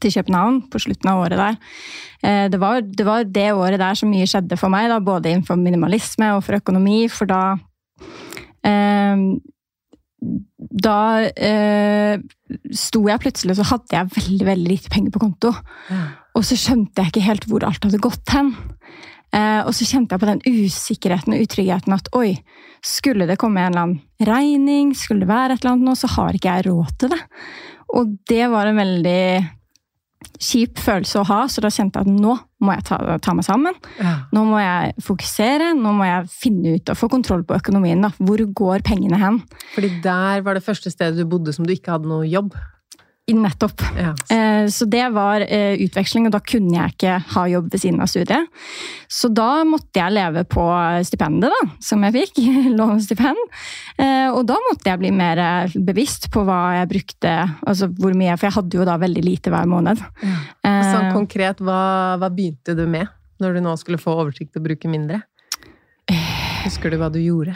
til 0.04 0.14
København 0.18 0.60
på 0.72 0.82
slutten 0.84 1.10
av 1.12 1.24
året 1.24 1.40
der. 1.40 1.58
Eh, 2.24 2.46
Det 2.52 2.60
var, 2.62 2.82
det 2.84 3.08
var 3.08 3.24
det 3.24 3.48
året 3.54 3.80
der 3.82 3.98
så 4.00 4.10
mye 4.10 4.28
skjedde 4.30 4.60
for 4.60 4.74
meg, 4.74 4.90
da, 4.92 5.00
både 5.04 5.32
innenfor 5.32 5.60
minimalisme 5.60 6.34
og 6.36 6.44
for 6.46 6.60
økonomi, 6.60 7.08
for 7.12 7.30
da 7.32 7.42
eh, 8.64 9.26
Da 10.84 11.00
eh, 11.36 12.22
sto 12.72 13.02
jeg 13.10 13.20
plutselig, 13.20 13.58
så 13.58 13.66
hadde 13.68 13.92
jeg 13.92 14.14
veldig 14.16 14.46
veldig 14.48 14.70
lite 14.72 14.92
penger 14.94 15.12
på 15.12 15.20
konto. 15.20 15.52
Og 16.34 16.46
så 16.48 16.56
skjønte 16.56 17.02
jeg 17.04 17.12
ikke 17.12 17.26
helt 17.28 17.48
hvor 17.50 17.66
alt 17.68 17.84
hadde 17.84 18.00
gått 18.02 18.32
hen. 18.32 18.54
Eh, 19.34 19.62
og 19.66 19.74
så 19.76 19.86
kjente 19.90 20.14
jeg 20.16 20.22
på 20.22 20.30
den 20.30 20.42
usikkerheten 20.46 21.34
og 21.36 21.44
utryggheten 21.44 21.96
at 21.96 22.08
oi, 22.16 22.38
skulle 22.86 23.28
det 23.28 23.40
komme 23.42 23.64
en 23.64 23.74
eller 23.74 23.82
annen 23.82 24.30
regning, 24.30 24.94
skulle 24.96 25.26
det 25.26 25.32
være 25.32 25.58
et 25.58 25.64
eller 25.64 25.74
annet 25.74 25.90
nå, 25.90 25.96
så 25.98 26.08
har 26.16 26.38
ikke 26.38 26.56
jeg 26.56 26.68
råd 26.70 26.96
til 27.02 27.14
det. 27.16 27.20
Og 27.98 28.16
det 28.30 28.46
var 28.54 28.70
en 28.70 28.80
veldig 28.80 29.24
kjip 30.40 30.82
følelse 30.82 31.22
å 31.22 31.28
ha, 31.30 31.44
så 31.52 31.64
da 31.64 31.72
kjente 31.74 32.02
jeg 32.02 32.08
at 32.08 32.22
nå 32.24 32.36
må 32.64 32.76
jeg 32.78 32.86
ta, 32.88 32.98
ta 33.24 33.34
meg 33.36 33.46
sammen. 33.48 33.78
Nå 34.34 34.44
må 34.48 34.60
jeg 34.62 34.94
fokusere, 35.04 35.74
nå 35.78 35.94
må 35.98 36.08
jeg 36.08 36.30
finne 36.32 36.76
ut 36.78 36.92
og 36.94 37.00
få 37.00 37.10
kontroll 37.12 37.44
på 37.48 37.58
økonomien. 37.58 38.04
Da. 38.06 38.14
Hvor 38.24 38.44
går 38.62 38.86
pengene 38.88 39.20
hen? 39.20 39.42
Fordi 39.76 39.90
der 40.06 40.46
var 40.46 40.58
det 40.58 40.66
første 40.66 40.94
stedet 40.94 41.20
du 41.20 41.28
bodde 41.30 41.56
som 41.56 41.68
du 41.68 41.74
ikke 41.76 41.98
hadde 41.98 42.12
noe 42.12 42.28
jobb. 42.30 42.56
Nettopp. 43.32 43.80
Ja. 43.96 44.10
Eh, 44.36 44.68
Så 44.68 44.86
det 44.86 45.06
var 45.16 45.42
eh, 45.48 45.78
utveksling, 45.80 46.26
og 46.28 46.34
da 46.36 46.42
kunne 46.44 46.76
jeg 46.76 46.92
ikke 46.92 47.14
ha 47.34 47.44
jobb 47.48 47.70
ved 47.72 47.80
siden 47.80 48.02
av 48.04 48.10
studiet. 48.12 48.50
Så 49.08 49.30
da 49.32 49.64
måtte 49.64 49.96
jeg 50.02 50.12
leve 50.12 50.44
på 50.44 50.66
stipendet 51.08 51.54
da, 51.54 51.62
som 51.80 52.04
jeg 52.04 52.18
fikk, 52.18 52.42
lånestipend. 52.80 53.40
Eh, 53.96 54.28
Og 54.34 54.44
da 54.50 54.58
måtte 54.68 54.92
jeg 54.92 55.00
bli 55.00 55.12
mer 55.16 55.40
bevisst 55.88 56.28
på 56.36 56.44
hva 56.44 56.60
jeg 56.82 56.92
brukte, 56.92 57.34
altså 57.64 57.88
hvor 57.96 58.12
mye, 58.18 58.36
for 58.36 58.50
jeg 58.50 58.58
hadde 58.60 58.82
jo 58.82 58.88
da 58.92 58.98
veldig 59.00 59.24
lite 59.24 59.54
hver 59.56 59.72
måned. 59.72 60.04
Eh, 60.24 60.84
Sånn 60.92 61.14
konkret, 61.16 61.64
hva, 61.64 62.18
hva 62.20 62.28
begynte 62.34 62.76
du 62.76 62.84
med 62.92 63.08
når 63.40 63.56
du 63.56 63.64
nå 63.64 63.78
skulle 63.80 63.98
få 64.04 64.18
oversikt 64.20 64.60
og 64.60 64.68
bruke 64.68 64.92
mindre? 64.92 65.24
Husker 66.68 66.92
du 66.92 67.00
hva 67.00 67.08
du 67.12 67.22
gjorde? 67.24 67.56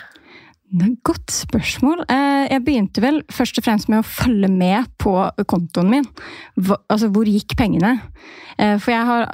Et 0.68 0.98
Godt 1.04 1.32
spørsmål. 1.32 2.02
Eh, 2.12 2.48
Jeg 2.52 2.64
begynte 2.66 3.02
vel 3.02 3.22
først 3.32 3.58
og 3.58 3.64
fremst 3.64 3.88
med 3.90 4.02
å 4.02 4.08
følge 4.08 4.50
med 4.52 4.90
på 5.00 5.14
kontoen 5.48 5.90
min. 5.90 6.08
Altså, 6.90 7.08
hvor 7.10 7.24
gikk 7.26 7.56
pengene? 7.58 8.02
Eh, 8.60 8.78
For 8.78 8.92
jeg 8.92 9.06
har 9.08 9.32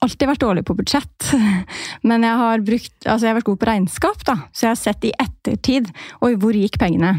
alltid 0.00 0.28
vært 0.28 0.40
dårlig 0.40 0.64
på 0.64 0.76
budsjett. 0.78 1.32
Men 2.08 2.22
jeg 2.24 2.36
har, 2.40 2.64
brukt, 2.64 2.96
altså 3.04 3.26
jeg 3.26 3.32
har 3.34 3.38
vært 3.40 3.50
god 3.50 3.58
på 3.60 3.68
regnskap, 3.70 4.24
da. 4.24 4.36
Så 4.52 4.66
jeg 4.66 4.72
har 4.72 4.80
sett 4.80 5.04
i 5.04 5.12
ettertid 5.20 5.92
Oi, 6.24 6.34
hvor 6.40 6.56
gikk 6.56 6.78
pengene? 6.80 7.18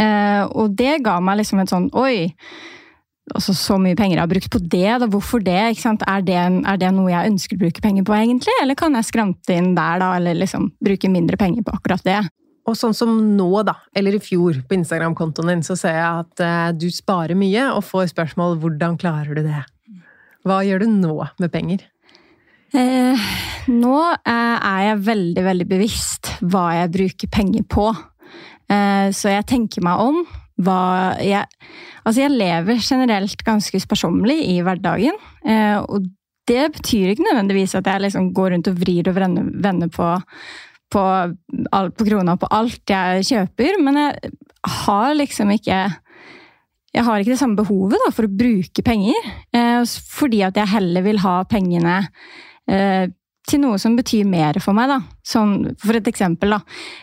Eh, 0.00 0.44
Og 0.56 0.72
det 0.74 1.02
ga 1.04 1.20
meg 1.20 1.42
liksom 1.42 1.60
en 1.60 1.68
sånn 1.70 1.90
Oi! 1.92 2.32
Altså, 3.32 3.54
så 3.56 3.78
mye 3.80 3.96
penger 3.96 4.18
jeg 4.18 4.22
har 4.26 4.30
brukt 4.30 4.50
på 4.52 4.60
det, 4.60 4.98
da. 5.00 5.06
Hvorfor 5.08 5.40
det? 5.42 5.56
Er, 5.56 6.20
det 6.22 6.34
en- 6.36 6.64
er 6.68 6.76
det 6.76 6.90
noe 6.92 7.08
jeg 7.10 7.30
ønsker 7.32 7.56
å 7.56 7.62
bruke 7.64 7.80
penger 7.80 8.04
på, 8.04 8.12
egentlig? 8.12 8.52
Eller 8.62 8.74
kan 8.76 8.92
jeg 8.98 9.08
skrante 9.08 9.56
inn 9.56 9.74
der, 9.74 9.98
da? 10.02 10.10
Eller 10.16 10.34
liksom 10.34 10.70
bruke 10.84 11.08
mindre 11.10 11.36
penger 11.40 11.62
på 11.64 11.72
akkurat 11.72 12.02
det? 12.04 12.20
Og 12.68 12.76
sånn 12.78 12.94
som 12.94 13.08
nå, 13.36 13.64
da, 13.66 13.74
eller 13.96 14.14
i 14.14 14.20
fjor, 14.22 14.60
på 14.68 14.76
Instagram-kontoen 14.76 15.48
din, 15.50 15.62
så 15.66 15.74
ser 15.76 15.96
jeg 15.96 16.20
at 16.26 16.42
eh, 16.46 16.68
du 16.78 16.86
sparer 16.94 17.34
mye 17.34 17.64
og 17.74 17.82
får 17.88 18.12
spørsmål 18.12 18.60
hvordan 18.62 18.94
klarer 19.00 19.34
du 19.34 19.42
det? 19.48 19.64
Hva 20.46 20.60
gjør 20.66 20.84
du 20.84 20.92
nå 20.92 21.16
med 21.42 21.50
penger? 21.50 21.82
Eh, 22.72 23.18
nå 23.68 23.96
eh, 24.12 24.56
er 24.62 24.84
jeg 24.86 25.02
veldig, 25.08 25.42
veldig 25.48 25.66
bevisst 25.72 26.30
hva 26.40 26.68
jeg 26.78 26.92
bruker 26.94 27.32
penger 27.34 27.66
på. 27.68 27.88
Eh, 28.70 29.10
så 29.12 29.32
jeg 29.34 29.48
tenker 29.50 29.82
meg 29.84 30.00
om 30.00 30.22
hva 30.60 31.14
jeg 31.22 31.46
Altså, 32.02 32.24
jeg 32.24 32.34
lever 32.34 32.80
generelt 32.82 33.44
ganske 33.46 33.78
sparsommelig 33.78 34.40
i 34.50 34.56
hverdagen. 34.66 35.14
Eh, 35.46 35.76
og 35.78 36.08
det 36.50 36.64
betyr 36.74 37.12
ikke 37.12 37.28
nødvendigvis 37.28 37.76
at 37.78 37.86
jeg 37.86 38.02
liksom 38.02 38.32
går 38.34 38.56
rundt 38.56 38.70
og 38.72 38.80
vrir 38.80 39.06
og 39.06 39.20
vender 39.62 39.92
på 39.92 40.08
på, 40.92 41.02
på 41.96 42.06
krona 42.08 42.34
på 42.36 42.50
alt 42.52 42.90
jeg 42.90 43.24
kjøper, 43.30 43.78
men 43.80 44.00
jeg 44.00 44.32
har 44.82 45.14
liksom 45.16 45.54
ikke 45.54 45.78
jeg 46.92 47.06
har 47.06 47.22
ikke 47.22 47.32
det 47.32 47.40
samme 47.40 47.56
behovet 47.56 47.96
da, 48.02 48.10
for 48.12 48.28
å 48.28 48.34
bruke 48.36 48.84
penger. 48.84 49.30
Eh, 49.56 49.80
fordi 50.12 50.42
at 50.44 50.58
jeg 50.60 50.72
heller 50.74 51.06
vil 51.06 51.22
ha 51.22 51.38
pengene 51.48 51.94
eh, 52.68 53.06
til 53.48 53.62
noe 53.62 53.78
som 53.80 53.96
betyr 53.98 54.26
mer 54.28 54.58
for 54.62 54.76
meg. 54.76 54.90
Da. 54.90 54.98
Sånn, 55.26 55.72
for 55.82 55.98
et 55.98 56.08
eksempel. 56.10 56.54
Da. 56.54 56.60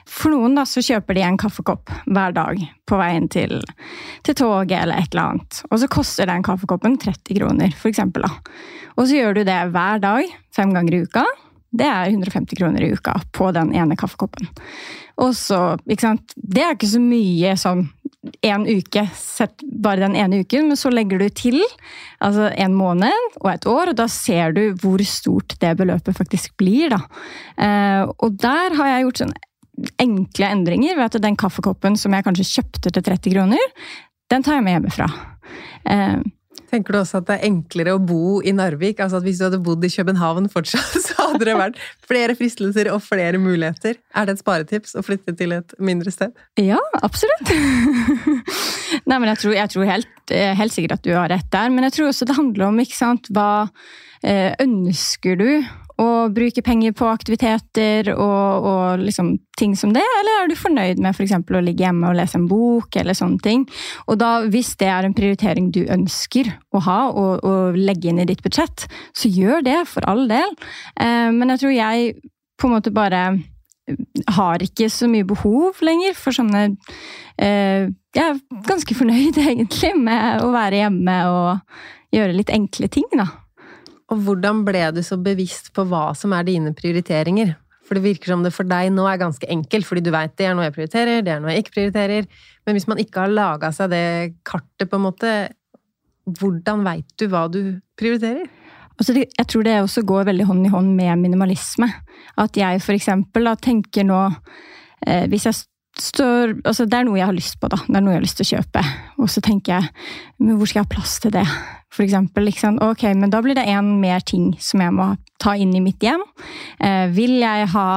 For 0.09 0.33
noen 0.33 0.55
da, 0.57 0.65
så 0.69 0.83
kjøper 0.85 1.17
de 1.17 1.25
en 1.27 1.39
kaffekopp 1.39 1.91
hver 2.07 2.35
dag 2.37 2.63
på 2.89 2.99
veien 2.99 3.27
til, 3.31 3.59
til 4.25 4.37
toget 4.39 4.77
eller 4.81 5.01
et 5.01 5.11
eller 5.11 5.35
annet. 5.35 5.61
Og 5.69 5.81
så 5.81 5.91
koster 5.91 6.29
den 6.29 6.45
kaffekoppen 6.45 6.97
30 7.01 7.37
kroner, 7.41 7.75
for 7.75 7.91
eksempel. 7.91 8.25
Da. 8.25 8.55
Og 8.95 9.07
så 9.07 9.19
gjør 9.19 9.39
du 9.39 9.45
det 9.47 9.59
hver 9.73 10.01
dag, 10.03 10.33
fem 10.55 10.73
ganger 10.75 10.95
i 10.95 11.03
uka. 11.07 11.25
Det 11.69 11.85
er 11.85 12.09
150 12.09 12.57
kroner 12.57 12.81
i 12.81 12.93
uka 12.95 13.13
på 13.35 13.51
den 13.53 13.75
ene 13.77 13.97
kaffekoppen. 13.99 14.49
Og 15.19 15.33
så, 15.35 15.59
ikke 15.89 16.05
sant 16.05 16.35
Det 16.35 16.63
er 16.63 16.75
ikke 16.75 16.91
så 16.93 17.01
mye 17.03 17.55
sånn 17.59 17.87
en 18.43 18.65
uke, 18.67 19.05
sett 19.15 19.61
bare 19.63 20.03
den 20.03 20.15
ene 20.19 20.41
uken, 20.43 20.67
men 20.67 20.77
så 20.77 20.91
legger 20.91 21.21
du 21.21 21.29
til 21.31 21.59
altså 22.19 22.49
en 22.51 22.73
måned 22.75 23.37
og 23.39 23.47
et 23.51 23.67
år, 23.69 23.91
og 23.91 23.99
da 23.99 24.09
ser 24.11 24.55
du 24.55 24.61
hvor 24.81 24.99
stort 25.07 25.55
det 25.61 25.71
beløpet 25.79 26.17
faktisk 26.17 26.57
blir. 26.59 26.91
Da. 26.91 26.99
Eh, 27.55 28.03
og 28.11 28.35
der 28.41 28.75
har 28.75 28.91
jeg 28.91 29.05
gjort 29.07 29.21
sånne 29.23 29.45
enkle 30.03 30.49
endringer 30.51 30.97
ved 30.99 31.05
at 31.07 31.23
den 31.23 31.39
kaffekoppen 31.39 31.95
som 31.99 32.15
jeg 32.15 32.27
kanskje 32.27 32.49
kjøpte 32.49 32.91
til 32.91 33.05
30 33.07 33.35
kroner, 33.37 33.77
den 34.29 34.43
tar 34.43 34.59
jeg 34.59 34.67
med 34.67 34.77
hjemmefra. 34.77 35.07
Tenker 36.69 36.93
du 36.93 36.99
også 36.99 37.19
at 37.19 37.27
det 37.29 37.37
er 37.37 37.47
enklere 37.49 37.95
å 37.97 38.01
bo 38.01 38.39
i 38.45 38.53
Narvik? 38.53 39.01
Altså 39.01 39.19
at 39.19 39.25
Hvis 39.25 39.39
du 39.41 39.47
hadde 39.47 39.61
bodd 39.65 39.85
i 39.85 39.91
København 39.93 40.49
fortsatt, 40.53 40.97
så 41.07 41.17
hadde 41.17 41.47
det 41.47 41.57
vært 41.57 41.79
flere 42.07 42.35
fristelser 42.37 42.91
og 42.93 43.01
flere 43.05 43.41
muligheter? 43.41 43.97
Er 44.13 44.29
det 44.29 44.37
et 44.37 44.43
sparetips 44.43 44.95
å 44.99 45.05
flytte 45.05 45.35
til 45.39 45.55
et 45.57 45.75
mindre 45.81 46.13
sted? 46.13 46.35
Ja, 46.61 46.79
absolutt. 47.01 47.53
Nei, 49.09 49.17
men 49.17 49.29
jeg 49.31 49.41
tror, 49.43 49.57
jeg 49.57 49.73
tror 49.73 49.89
helt, 49.89 50.23
eh, 50.35 50.53
helt, 50.57 50.75
sikkert 50.75 50.99
at 50.99 51.05
du 51.07 51.13
har 51.15 51.29
rett 51.31 51.49
der. 51.53 51.73
Men 51.73 51.89
jeg 51.89 51.97
tror 51.97 52.11
også 52.11 52.29
det 52.29 52.37
handler 52.37 52.69
om 52.69 52.81
sant, 52.89 53.29
hva 53.33 53.51
eh, 54.23 54.53
ønsker 54.61 55.39
du 55.39 55.49
å 55.99 56.07
bruke 56.33 56.63
penger 56.65 56.93
på 56.95 57.07
aktiviteter 57.09 58.11
og, 58.13 58.67
og 58.69 59.03
liksom 59.03 59.33
ting 59.59 59.75
som 59.75 59.91
det, 59.95 60.03
eller 60.19 60.43
er 60.43 60.49
du 60.49 60.55
fornøyd 60.55 61.01
med 61.03 61.11
f.eks. 61.11 61.35
For 61.47 61.59
å 61.59 61.63
ligge 61.65 61.83
hjemme 61.83 62.09
og 62.09 62.17
lese 62.19 62.39
en 62.39 62.47
bok, 62.49 62.95
eller 62.99 63.17
sånne 63.17 63.43
ting? 63.43 63.65
Og 64.07 64.19
da, 64.21 64.31
hvis 64.47 64.73
det 64.79 64.89
er 64.91 65.07
en 65.07 65.15
prioritering 65.17 65.69
du 65.75 65.81
ønsker 65.91 66.53
å 66.71 66.83
ha 66.87 66.99
og, 67.09 67.43
og 67.43 67.79
legge 67.79 68.11
inn 68.11 68.23
i 68.23 68.27
ditt 68.29 68.43
budsjett, 68.45 68.87
så 69.17 69.31
gjør 69.31 69.65
det, 69.67 69.79
for 69.91 70.07
all 70.09 70.25
del. 70.31 70.55
Eh, 70.99 71.29
men 71.35 71.55
jeg 71.55 71.65
tror 71.65 71.75
jeg 71.75 72.11
på 72.59 72.67
en 72.67 72.75
måte 72.77 72.95
bare 72.95 73.23
har 74.37 74.63
ikke 74.63 74.89
så 74.93 75.09
mye 75.09 75.27
behov 75.27 75.79
lenger 75.85 76.13
for 76.17 76.35
sånne 76.35 76.67
eh, 77.41 77.89
Jeg 78.15 78.25
er 78.25 78.39
ganske 78.67 78.95
fornøyd, 78.97 79.39
egentlig, 79.51 79.93
med 79.97 80.45
å 80.45 80.51
være 80.53 80.83
hjemme 80.83 81.19
og 81.29 82.15
gjøre 82.15 82.37
litt 82.37 82.53
enkle 82.53 82.89
ting, 82.91 83.07
da. 83.13 83.27
Og 84.09 84.21
hvordan 84.25 84.63
ble 84.65 84.83
du 84.95 85.01
så 85.05 85.19
bevisst 85.21 85.71
på 85.75 85.85
hva 85.89 86.09
som 86.17 86.33
er 86.33 86.47
dine 86.47 86.73
prioriteringer? 86.77 87.53
For 87.85 87.97
det 87.97 88.05
virker 88.05 88.33
som 88.33 88.43
det 88.45 88.53
for 88.53 88.69
deg 88.69 88.91
nå 88.93 89.05
er 89.09 89.21
ganske 89.21 89.47
enkelt, 89.49 89.87
fordi 89.87 90.03
du 90.05 90.11
veit 90.13 90.35
det 90.37 90.45
er 90.45 90.55
noe 90.57 90.67
jeg 90.67 90.75
prioriterer, 90.75 91.23
det 91.25 91.33
er 91.33 91.41
noe 91.41 91.55
jeg 91.55 91.65
ikke 91.65 91.75
prioriterer. 91.77 92.27
Men 92.65 92.77
hvis 92.77 92.85
man 92.89 93.01
ikke 93.01 93.23
har 93.23 93.33
laga 93.33 93.71
seg 93.73 93.89
det 93.93 94.05
kartet, 94.45 94.89
på 94.89 94.99
en 94.99 95.05
måte, 95.07 95.33
hvordan 96.37 96.85
veit 96.85 97.09
du 97.17 97.25
hva 97.31 97.47
du 97.49 97.61
prioriterer? 97.97 98.45
Altså, 98.99 99.15
jeg 99.15 99.47
tror 99.47 99.63
det 99.63 99.77
også 99.79 100.03
går 100.03 100.27
veldig 100.27 100.45
hånd 100.49 100.67
i 100.67 100.73
hånd 100.73 100.91
med 100.97 101.21
minimalisme. 101.21 101.87
At 102.37 102.57
jeg 102.59 102.81
for 102.83 102.97
eksempel 102.97 103.47
tenker 103.63 104.03
nå 104.03 104.19
eh, 105.07 105.25
Hvis 105.31 105.45
jeg 105.47 105.55
står 106.03 106.55
altså 106.63 106.85
Det 106.85 106.97
er 106.99 107.07
noe 107.07 107.19
jeg 107.19 107.27
har 107.29 107.35
lyst 107.35 107.59
på, 107.59 107.69
da. 107.71 107.79
Det 107.85 107.97
er 107.97 108.03
noe 108.05 108.15
jeg 108.15 108.21
har 108.21 108.27
lyst 108.27 108.39
til 108.39 108.47
å 108.47 108.53
kjøpe. 108.55 108.83
Og 109.19 109.29
så 109.31 109.43
tenker 109.45 109.77
jeg 109.77 109.91
men 110.39 110.57
hvor 110.57 110.69
skal 110.69 110.81
jeg 110.81 110.87
ha 110.87 110.93
plass 110.93 111.17
til 111.23 111.33
det? 111.35 111.45
For 111.91 112.05
eksempel, 112.05 112.45
liksom, 112.47 112.77
ok, 112.85 113.03
men 113.17 113.33
da 113.33 113.41
blir 113.43 113.57
det 113.57 113.67
én 113.67 113.95
mer 113.99 114.23
ting 114.23 114.53
som 114.61 114.83
jeg 114.83 114.93
må 114.95 115.11
ta 115.41 115.55
inn 115.57 115.73
i 115.75 115.83
mitt 115.83 116.03
hjem. 116.05 116.21
Eh, 116.79 117.09
vil 117.15 117.39
jeg 117.41 117.71
ha 117.73 117.87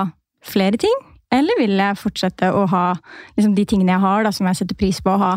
flere 0.48 0.80
ting? 0.80 0.96
Eller 1.32 1.58
vil 1.60 1.78
jeg 1.80 1.98
fortsette 2.00 2.50
å 2.52 2.64
ha 2.70 2.86
liksom, 3.36 3.54
de 3.56 3.64
tingene 3.68 3.94
jeg 3.94 4.04
har, 4.04 4.24
da, 4.26 4.32
som 4.34 4.48
jeg 4.48 4.60
setter 4.60 4.78
pris 4.78 5.00
på 5.02 5.14
å 5.14 5.20
ha? 5.20 5.34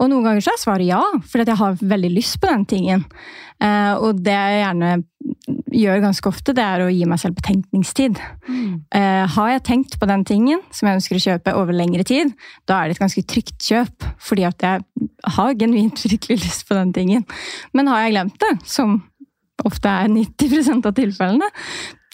Og 0.00 0.10
noen 0.10 0.26
ganger 0.26 0.44
så 0.44 0.54
er 0.54 0.62
svaret 0.62 0.90
ja, 0.90 1.02
fordi 1.26 1.52
jeg 1.52 1.60
har 1.62 1.82
veldig 1.94 2.12
lyst 2.16 2.40
på 2.42 2.50
den 2.50 2.66
tingen. 2.68 3.04
Eh, 3.62 3.94
og 3.94 4.22
det 4.26 4.34
jeg 4.34 4.62
gjerne 4.64 4.90
gjør 5.76 6.02
ganske 6.04 6.30
ofte, 6.30 6.54
det 6.56 6.64
er 6.64 6.84
å 6.84 6.90
gi 6.92 7.06
meg 7.08 7.20
selv 7.20 7.38
betenkningstid. 7.38 8.18
Mm. 8.48 8.72
Eh, 8.98 9.22
har 9.36 9.52
jeg 9.52 9.64
tenkt 9.68 9.96
på 10.00 10.08
den 10.10 10.24
tingen 10.28 10.62
som 10.74 10.88
jeg 10.88 11.00
ønsker 11.00 11.18
å 11.18 11.24
kjøpe 11.26 11.56
over 11.58 11.76
lengre 11.76 12.04
tid, 12.06 12.32
da 12.68 12.80
er 12.80 12.88
det 12.88 12.96
et 12.96 13.04
ganske 13.04 13.24
trygt 13.28 13.56
kjøp, 13.62 14.08
fordi 14.22 14.46
at 14.48 14.66
jeg 14.66 15.08
har 15.36 15.58
genuint 15.60 16.04
virkelig 16.06 16.40
lyst 16.44 16.66
på 16.68 16.78
den 16.78 16.92
tingen. 16.96 17.26
Men 17.76 17.92
har 17.92 18.04
jeg 18.04 18.16
glemt 18.16 18.38
det, 18.42 18.52
som 18.68 19.00
ofte 19.66 19.88
er 19.90 20.10
90 20.12 20.84
av 20.84 20.92
tilfellene, 20.96 21.48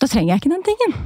da 0.01 0.09
trenger 0.09 0.35
jeg 0.35 0.43
ikke 0.43 0.55
den 0.55 0.67
tingen. 0.67 0.97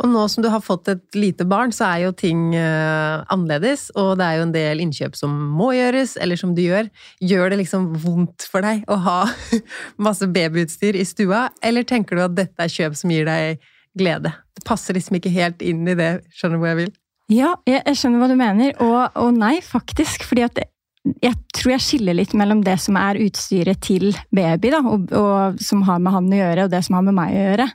Og 0.00 0.08
nå 0.08 0.24
som 0.30 0.44
du 0.44 0.48
har 0.52 0.62
fått 0.64 0.88
et 0.92 1.18
lite 1.18 1.46
barn, 1.48 1.72
så 1.74 1.88
er 1.90 2.06
jo 2.06 2.14
ting 2.16 2.52
uh, 2.56 3.22
annerledes, 3.32 3.90
og 3.98 4.16
det 4.20 4.28
er 4.28 4.38
jo 4.38 4.46
en 4.46 4.54
del 4.54 4.82
innkjøp 4.84 5.18
som 5.18 5.34
må 5.58 5.72
gjøres, 5.76 6.16
eller 6.22 6.40
som 6.40 6.54
du 6.56 6.62
gjør. 6.64 6.88
Gjør 7.20 7.52
det 7.52 7.60
liksom 7.62 7.90
vondt 8.02 8.48
for 8.48 8.64
deg 8.64 8.86
å 8.90 8.98
ha 9.04 9.18
masse 10.06 10.28
babyutstyr 10.32 10.98
i 10.98 11.06
stua, 11.08 11.46
eller 11.64 11.86
tenker 11.88 12.18
du 12.18 12.24
at 12.26 12.38
dette 12.38 12.64
er 12.66 12.72
kjøp 12.72 12.98
som 12.98 13.12
gir 13.12 13.28
deg 13.28 13.62
glede? 13.98 14.34
Det 14.56 14.66
passer 14.68 14.96
liksom 14.96 15.20
ikke 15.20 15.32
helt 15.34 15.62
inn 15.64 15.86
i 15.88 15.98
det, 15.98 16.14
skjønner 16.32 16.58
du 16.58 16.64
hvor 16.64 16.72
jeg 16.72 16.82
vil? 16.84 16.92
Ja, 17.32 17.54
jeg 17.68 17.96
skjønner 17.96 18.20
hva 18.20 18.28
du 18.28 18.36
mener, 18.36 18.74
og, 18.82 19.00
og 19.16 19.32
nei, 19.36 19.56
faktisk. 19.64 20.26
fordi 20.28 20.44
at 20.48 20.58
jeg 21.02 21.34
tror 21.50 21.72
jeg 21.74 21.82
skiller 21.82 22.14
litt 22.14 22.32
mellom 22.38 22.60
det 22.62 22.76
som 22.78 22.94
er 22.98 23.18
utstyret 23.24 23.80
til 23.82 24.12
baby, 24.34 24.70
da, 24.70 24.80
og, 24.86 25.10
og, 25.18 25.58
som 25.62 25.82
har 25.88 25.98
med 26.02 26.14
han 26.14 26.28
å 26.30 26.38
gjøre, 26.38 26.66
og 26.66 26.70
det 26.70 26.80
som 26.86 26.94
har 26.94 27.04
med 27.08 27.16
meg 27.16 27.32
å 27.34 27.40
gjøre. 27.40 27.66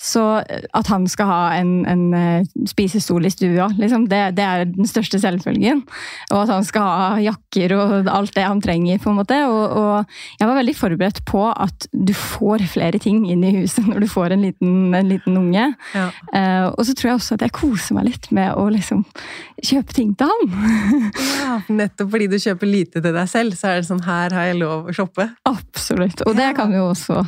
Så 0.00 0.22
eh, 0.40 0.64
at 0.80 0.88
han 0.88 1.04
skal 1.10 1.28
ha 1.28 1.40
en, 1.58 1.72
en 1.88 2.04
uh, 2.16 2.64
spisestol 2.68 3.28
i 3.28 3.32
stua, 3.32 3.68
liksom, 3.76 4.06
det, 4.08 4.22
det, 4.38 4.46
er 4.46 4.64
den 4.70 4.88
største 4.88 5.20
selvfølgen. 5.20 5.82
Og 6.30 6.38
at 6.42 6.52
han 6.54 6.64
skal 6.68 6.88
ha 6.88 7.10
jakker 7.20 7.76
og 7.76 8.08
alt 8.12 8.32
det 8.38 8.46
han 8.48 8.62
trenger, 8.64 9.00
på 9.02 9.12
en 9.12 9.20
måte. 9.20 9.42
Og, 9.48 9.76
og, 9.82 10.16
jeg 10.40 10.48
var 10.48 10.60
veldig 10.62 10.76
forberedt 10.78 11.22
på 11.28 11.44
at 11.52 11.88
du 11.92 12.14
får 12.16 12.64
flere 12.72 13.00
ting 13.02 13.26
inn 13.28 13.44
i 13.44 13.52
huset 13.60 13.84
når 13.88 14.06
du 14.06 14.10
får 14.10 14.36
en 14.36 14.48
liten, 14.48 14.74
en 14.96 15.12
liten 15.12 15.36
unge. 15.42 15.68
Ja. 15.92 16.08
Uh, 16.32 16.72
og 16.72 16.86
så 16.88 16.96
tror 16.96 17.12
jeg 17.12 17.20
også 17.20 17.36
at 17.36 17.46
jeg 17.46 17.56
koser 17.60 18.00
meg 18.00 18.08
litt 18.08 18.32
med 18.32 18.56
å 18.56 18.66
liksom 18.72 19.04
kjøpe 19.62 19.94
ting 19.96 20.16
til 20.18 20.32
han. 20.32 20.52
ja, 21.42 21.60
nettopp 21.68 22.12
fordi 22.16 22.32
du 22.32 22.38
kjøper 22.40 22.61
kjøper 22.62 22.70
lite 22.70 23.02
til 23.02 23.14
deg 23.14 23.28
selv, 23.28 23.54
så 23.58 23.68
er 23.68 23.80
det 23.80 23.88
sånn 23.88 24.04
her 24.06 24.32
har 24.32 24.50
jeg 24.50 24.60
lov 24.62 24.88
å 24.88 24.94
shoppe. 24.94 25.30
Absolutt. 25.48 26.22
Og 26.26 26.36
det 26.36 26.54
kan 26.56 26.72
jo 26.72 26.90
også 26.92 27.22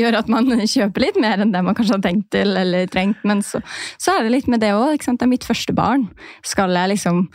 gjøre 0.00 0.22
at 0.22 0.28
man 0.30 0.46
kjøper 0.64 1.02
litt 1.02 1.18
mer 1.20 1.42
enn 1.42 1.50
det 1.52 1.60
man 1.62 1.76
kanskje 1.76 1.98
har 1.98 2.04
tenkt 2.04 2.30
til 2.32 2.56
eller 2.56 2.86
trengt. 2.88 3.18
Men 3.26 3.42
så, 3.42 3.60
så 4.00 4.14
er 4.14 4.24
det 4.24 4.32
litt 4.32 4.48
med 4.48 4.62
det 4.62 4.72
òg. 4.72 5.02
Det 5.02 5.26
er 5.26 5.30
mitt 5.30 5.44
første 5.44 5.74
barn. 5.74 6.08
Skal 6.46 6.72
jeg 6.72 6.94
liksom 6.94 7.26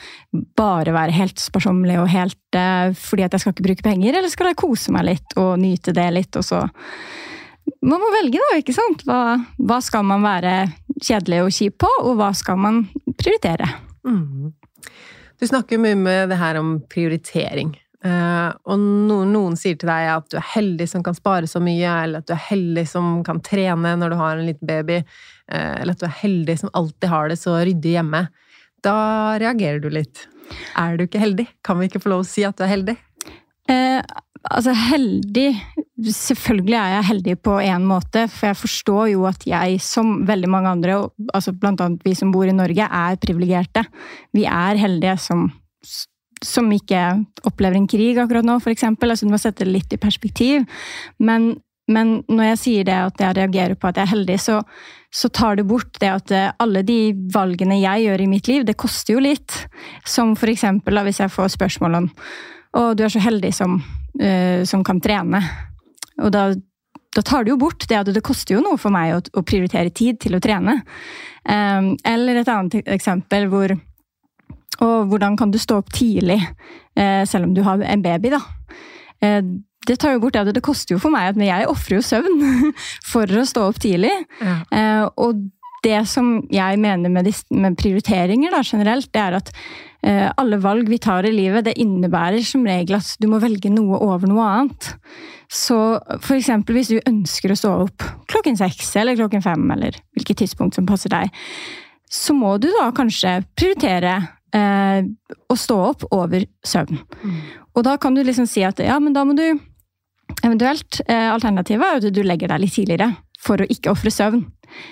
bare 0.57 0.95
være 0.95 1.15
helt 1.15 1.41
sparsommelig 1.41 1.99
og 2.01 2.09
helt 2.09 2.57
eh, 2.57 2.95
fordi 2.97 3.27
at 3.27 3.35
jeg 3.35 3.43
skal 3.43 3.55
ikke 3.55 3.67
bruke 3.69 3.85
penger, 3.85 4.15
eller 4.15 4.31
skal 4.31 4.51
jeg 4.51 4.61
kose 4.63 4.95
meg 4.95 5.09
litt 5.11 5.37
og 5.37 5.55
nyte 5.61 5.93
det 5.95 6.09
litt, 6.15 6.35
og 6.35 6.45
så 6.45 6.65
Man 7.81 7.97
må 7.97 8.11
velge, 8.13 8.37
da, 8.37 8.57
ikke 8.61 8.75
sant? 8.75 9.01
Hva, 9.07 9.39
hva 9.57 9.79
skal 9.81 10.03
man 10.05 10.21
være 10.21 10.67
kjedelig 11.01 11.39
og 11.41 11.53
kjip 11.53 11.79
på, 11.81 11.89
og 12.05 12.19
hva 12.19 12.29
skal 12.37 12.59
man 12.61 12.83
prioritere? 13.17 13.67
Mm. 14.05 14.53
Du 15.39 15.47
snakker 15.47 15.81
mye 15.81 15.97
med 15.99 16.29
det 16.31 16.39
her 16.39 16.59
om 16.59 16.77
prioritering. 16.91 17.73
Uh, 18.05 18.53
og 18.69 18.77
noen, 18.77 19.31
noen, 19.33 19.55
sier 19.57 19.77
til 19.81 19.89
deg 19.89 20.11
at 20.13 20.27
du 20.29 20.37
er 20.37 20.45
heldig 20.51 20.85
som 20.91 21.01
kan 21.05 21.15
spare 21.17 21.47
så 21.49 21.61
mye, 21.63 21.89
eller 22.03 22.21
at 22.21 22.27
du 22.29 22.35
er 22.35 22.43
heldig 22.51 22.83
som 22.89 23.23
kan 23.25 23.39
trene 23.43 23.95
når 23.97 24.13
du 24.13 24.17
har 24.19 24.37
en 24.37 24.45
liten 24.45 24.69
baby, 24.69 24.99
uh, 25.49 25.73
eller 25.81 25.95
at 25.95 26.03
du 26.03 26.05
er 26.05 26.19
heldig 26.21 26.59
som 26.61 26.73
alltid 26.77 27.09
har 27.09 27.31
det 27.31 27.39
så 27.41 27.57
ryddig 27.65 27.95
hjemme. 27.97 28.27
Da 28.85 28.97
reagerer 29.41 29.81
du 29.81 29.89
litt. 29.89 30.27
Er 30.77 30.99
du 30.99 31.07
ikke 31.07 31.23
heldig? 31.23 31.47
Kan 31.65 31.81
vi 31.81 31.89
ikke 31.89 32.03
få 32.03 32.13
lov 32.13 32.23
å 32.23 32.29
si 32.29 32.45
at 32.45 32.59
du 32.59 32.65
er 32.67 32.73
heldig? 32.75 32.97
Uh, 33.65 34.03
altså, 34.49 34.75
heldig 34.75 35.49
Selvfølgelig 35.95 36.75
er 36.75 36.89
jeg 36.91 37.07
heldig 37.07 37.33
på 37.39 37.53
én 37.63 37.83
måte, 37.87 38.25
for 38.27 38.49
jeg 38.49 38.57
forstår 38.59 39.05
jo 39.13 39.21
at 39.29 39.45
jeg, 39.47 39.77
som 39.79 40.25
veldig 40.27 40.49
mange 40.51 40.73
andre, 40.73 40.97
altså 41.33 41.53
annet 41.55 42.03
vi 42.03 42.11
som 42.19 42.33
bor 42.33 42.43
i 42.43 42.55
Norge, 42.55 42.83
er 42.83 43.15
privilegerte. 43.15 43.85
Vi 44.35 44.43
er 44.43 44.75
heldige 44.75 45.15
som, 45.23 45.45
som 46.43 46.67
ikke 46.75 46.99
opplever 47.47 47.79
en 47.79 47.87
krig 47.87 48.19
akkurat 48.19 48.43
nå, 48.43 48.57
f.eks. 48.59 48.83
Altså, 48.91 49.23
du 49.23 49.31
må 49.31 49.39
sette 49.39 49.63
det 49.63 49.71
litt 49.71 49.95
i 49.95 50.01
perspektiv. 50.03 50.65
Men, 51.17 51.53
men, 51.87 52.17
når 52.27 52.51
jeg 52.51 52.59
sier 52.65 52.89
det 52.89 52.97
at 53.05 53.23
jeg 53.23 53.37
reagerer 53.39 53.79
på 53.79 53.87
at 53.87 54.01
jeg 54.01 54.09
er 54.09 54.13
heldig, 54.17 54.37
så, 54.43 54.59
så 55.15 55.31
tar 55.31 55.61
det 55.61 55.67
bort 55.69 55.95
det 56.03 56.11
at 56.11 56.35
eh, 56.35 56.51
alle 56.59 56.83
de 56.83 57.15
valgene 57.33 57.79
jeg 57.79 58.09
gjør 58.09 58.25
i 58.25 58.27
mitt 58.35 58.51
liv, 58.51 58.67
det 58.67 58.75
koster 58.75 59.15
jo 59.15 59.23
litt. 59.23 59.63
Som 60.03 60.35
eksempel 60.35 60.99
hvis 61.07 61.23
jeg 61.23 61.33
får 61.33 61.55
spørsmål 61.55 62.01
om 62.03 62.11
å, 62.75 62.93
du 62.93 63.05
er 63.05 63.11
så 63.13 63.23
heldig 63.23 63.51
som, 63.55 63.79
uh, 64.21 64.61
som 64.67 64.83
kan 64.85 65.01
trene. 65.03 65.41
Og 66.23 66.31
da, 66.33 66.47
da, 67.15 67.23
tar 67.23 67.45
du 67.45 67.53
jo 67.53 67.59
bort 67.61 67.87
det 67.89 67.99
at 67.99 68.11
det 68.13 68.23
koster 68.25 68.57
jo 68.57 68.63
noe 68.63 68.79
for 68.81 68.93
meg 68.95 69.15
å, 69.15 69.21
å 69.39 69.45
prioritere 69.47 69.93
tid 69.95 70.19
til 70.23 70.37
å 70.37 70.43
trene. 70.43 70.81
Um, 71.43 71.93
eller 72.07 72.41
et 72.41 72.49
annet 72.49 72.87
eksempel 72.89 73.45
hvor 73.51 73.75
Og 74.81 75.05
hvordan 75.07 75.37
kan 75.39 75.51
du 75.53 75.59
stå 75.61 75.77
opp 75.79 75.91
tidlig, 75.95 76.41
uh, 76.99 77.23
selv 77.23 77.47
om 77.47 77.53
du 77.55 77.61
har 77.63 77.79
en 77.79 78.01
baby, 78.03 78.33
da. 78.33 78.41
Uh, 79.23 79.61
det 79.85 79.99
tar 80.01 80.15
jo 80.15 80.19
bort 80.23 80.33
det. 80.33 80.55
Det 80.57 80.63
koster 80.65 80.95
jo 80.95 80.99
for 80.99 81.13
meg 81.13 81.29
at 81.29 81.39
jeg 81.39 81.67
ofrer 81.69 81.99
jo 81.99 82.03
søvn 82.03 82.41
for 83.11 83.29
å 83.29 83.45
stå 83.45 83.67
opp 83.69 83.77
tidlig. 83.79 84.11
Ja. 84.41 85.05
Og 85.21 85.45
det 85.85 86.01
som 86.09 86.39
jeg 86.51 86.79
mener 86.81 87.11
med, 87.13 87.29
med 87.53 87.77
prioriteringer 87.79 88.53
da, 88.53 88.63
generelt, 88.65 89.11
det 89.13 89.21
er 89.21 89.37
at 89.37 89.51
eh, 90.05 90.27
alle 90.41 90.59
valg 90.63 90.89
vi 90.89 90.99
tar 91.01 91.27
i 91.27 91.33
livet, 91.33 91.67
det 91.67 91.77
innebærer 91.81 92.43
som 92.45 92.65
regel 92.67 92.97
at 92.97 93.13
du 93.21 93.29
må 93.31 93.39
velge 93.43 93.71
noe 93.73 93.99
over 94.03 94.29
noe 94.29 94.45
annet. 94.49 94.91
Så 95.51 95.77
for 96.23 96.35
eksempel 96.37 96.79
hvis 96.79 96.93
du 96.93 96.97
ønsker 97.05 97.53
å 97.53 97.59
stå 97.59 97.73
opp 97.85 98.05
klokken 98.31 98.57
seks 98.59 98.95
eller 99.01 99.19
klokken 99.19 99.45
fem, 99.45 99.67
eller 99.75 99.97
hvilket 100.17 100.41
tidspunkt 100.41 100.77
som 100.77 100.89
passer 100.89 101.13
deg, 101.13 101.33
så 102.11 102.35
må 102.37 102.55
du 102.61 102.69
da 102.73 102.89
kanskje 102.95 103.39
prioritere 103.57 104.17
eh, 104.55 105.05
å 105.49 105.59
stå 105.59 105.79
opp 105.91 106.07
over 106.15 106.47
søvn. 106.65 106.99
Og 107.75 107.85
da 107.85 107.97
kan 108.01 108.15
du 108.15 108.23
liksom 108.23 108.47
si 108.49 108.63
at 108.65 108.79
ja, 108.81 108.97
men 109.03 109.15
da 109.15 109.25
må 109.27 109.35
du 109.37 109.45
eventuelt 110.45 111.01
eh, 111.05 111.29
Alternativet 111.29 111.85
er 111.85 112.01
at 112.01 112.15
du 112.15 112.21
legger 112.25 112.51
deg 112.51 112.63
litt 112.63 112.75
tidligere 112.77 113.11
for 113.41 113.61
å 113.61 113.69
ikke 113.69 113.93
ofre 113.93 114.13
søvn. 114.13 114.45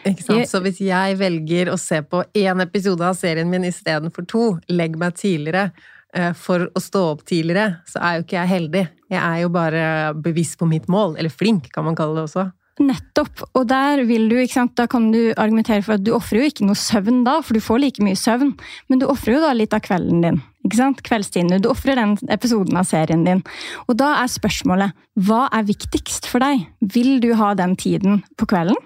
Ikke 0.10 0.26
sant? 0.26 0.50
Så 0.50 0.62
hvis 0.64 0.82
jeg 0.84 1.18
velger 1.20 1.72
å 1.74 1.80
se 1.80 2.02
på 2.06 2.24
én 2.38 2.64
episode 2.64 3.06
av 3.08 3.18
serien 3.20 3.50
min 3.50 3.68
istedenfor 3.68 4.28
to, 4.30 4.48
legg 4.72 4.98
meg 5.00 5.16
tidligere 5.20 5.70
eh, 6.16 6.34
for 6.38 6.68
å 6.70 6.84
stå 6.84 7.06
opp 7.14 7.24
tidligere, 7.30 7.80
så 7.90 8.02
er 8.04 8.18
jo 8.18 8.26
ikke 8.26 8.40
jeg 8.40 8.54
heldig. 8.56 8.84
Jeg 9.14 9.22
er 9.22 9.40
jo 9.44 9.54
bare 9.54 9.86
bevisst 10.18 10.60
på 10.60 10.70
mitt 10.70 10.90
mål. 10.92 11.18
Eller 11.20 11.34
flink, 11.34 11.72
kan 11.74 11.88
man 11.88 11.98
kalle 12.00 12.18
det 12.20 12.28
også. 12.28 12.50
Nettopp. 12.82 13.44
Og 13.54 13.68
der 13.70 14.02
vil 14.10 14.26
du, 14.32 14.38
ikke 14.42 14.56
sant, 14.56 14.74
da 14.80 14.88
kan 14.90 15.12
du 15.14 15.20
argumentere 15.38 15.84
for 15.86 15.96
at 16.00 16.06
du 16.06 16.14
ofrer 16.16 16.42
jo 16.42 16.50
ikke 16.50 16.66
noe 16.66 16.80
søvn 16.80 17.22
da, 17.28 17.38
for 17.46 17.54
du 17.54 17.62
får 17.62 17.84
like 17.84 18.06
mye 18.06 18.18
søvn, 18.18 18.56
men 18.90 19.02
du 19.02 19.06
ofrer 19.12 19.38
jo 19.38 19.44
da 19.44 19.52
litt 19.54 19.76
av 19.78 19.84
kvelden 19.86 20.24
din. 20.26 20.40
ikke 20.66 20.80
sant? 20.80 21.04
Kveldstiden. 21.06 21.62
Du 21.62 21.70
ofrer 21.70 22.00
den 22.00 22.16
episoden 22.34 22.80
av 22.80 22.88
serien 22.90 23.26
din. 23.28 23.44
Og 23.86 24.00
da 24.02 24.16
er 24.24 24.32
spørsmålet 24.32 24.98
hva 25.28 25.46
er 25.54 25.68
viktigst 25.70 26.26
for 26.32 26.42
deg? 26.42 26.66
Vil 26.96 27.20
du 27.22 27.36
ha 27.38 27.54
den 27.54 27.78
tiden 27.78 28.24
på 28.42 28.50
kvelden? 28.50 28.80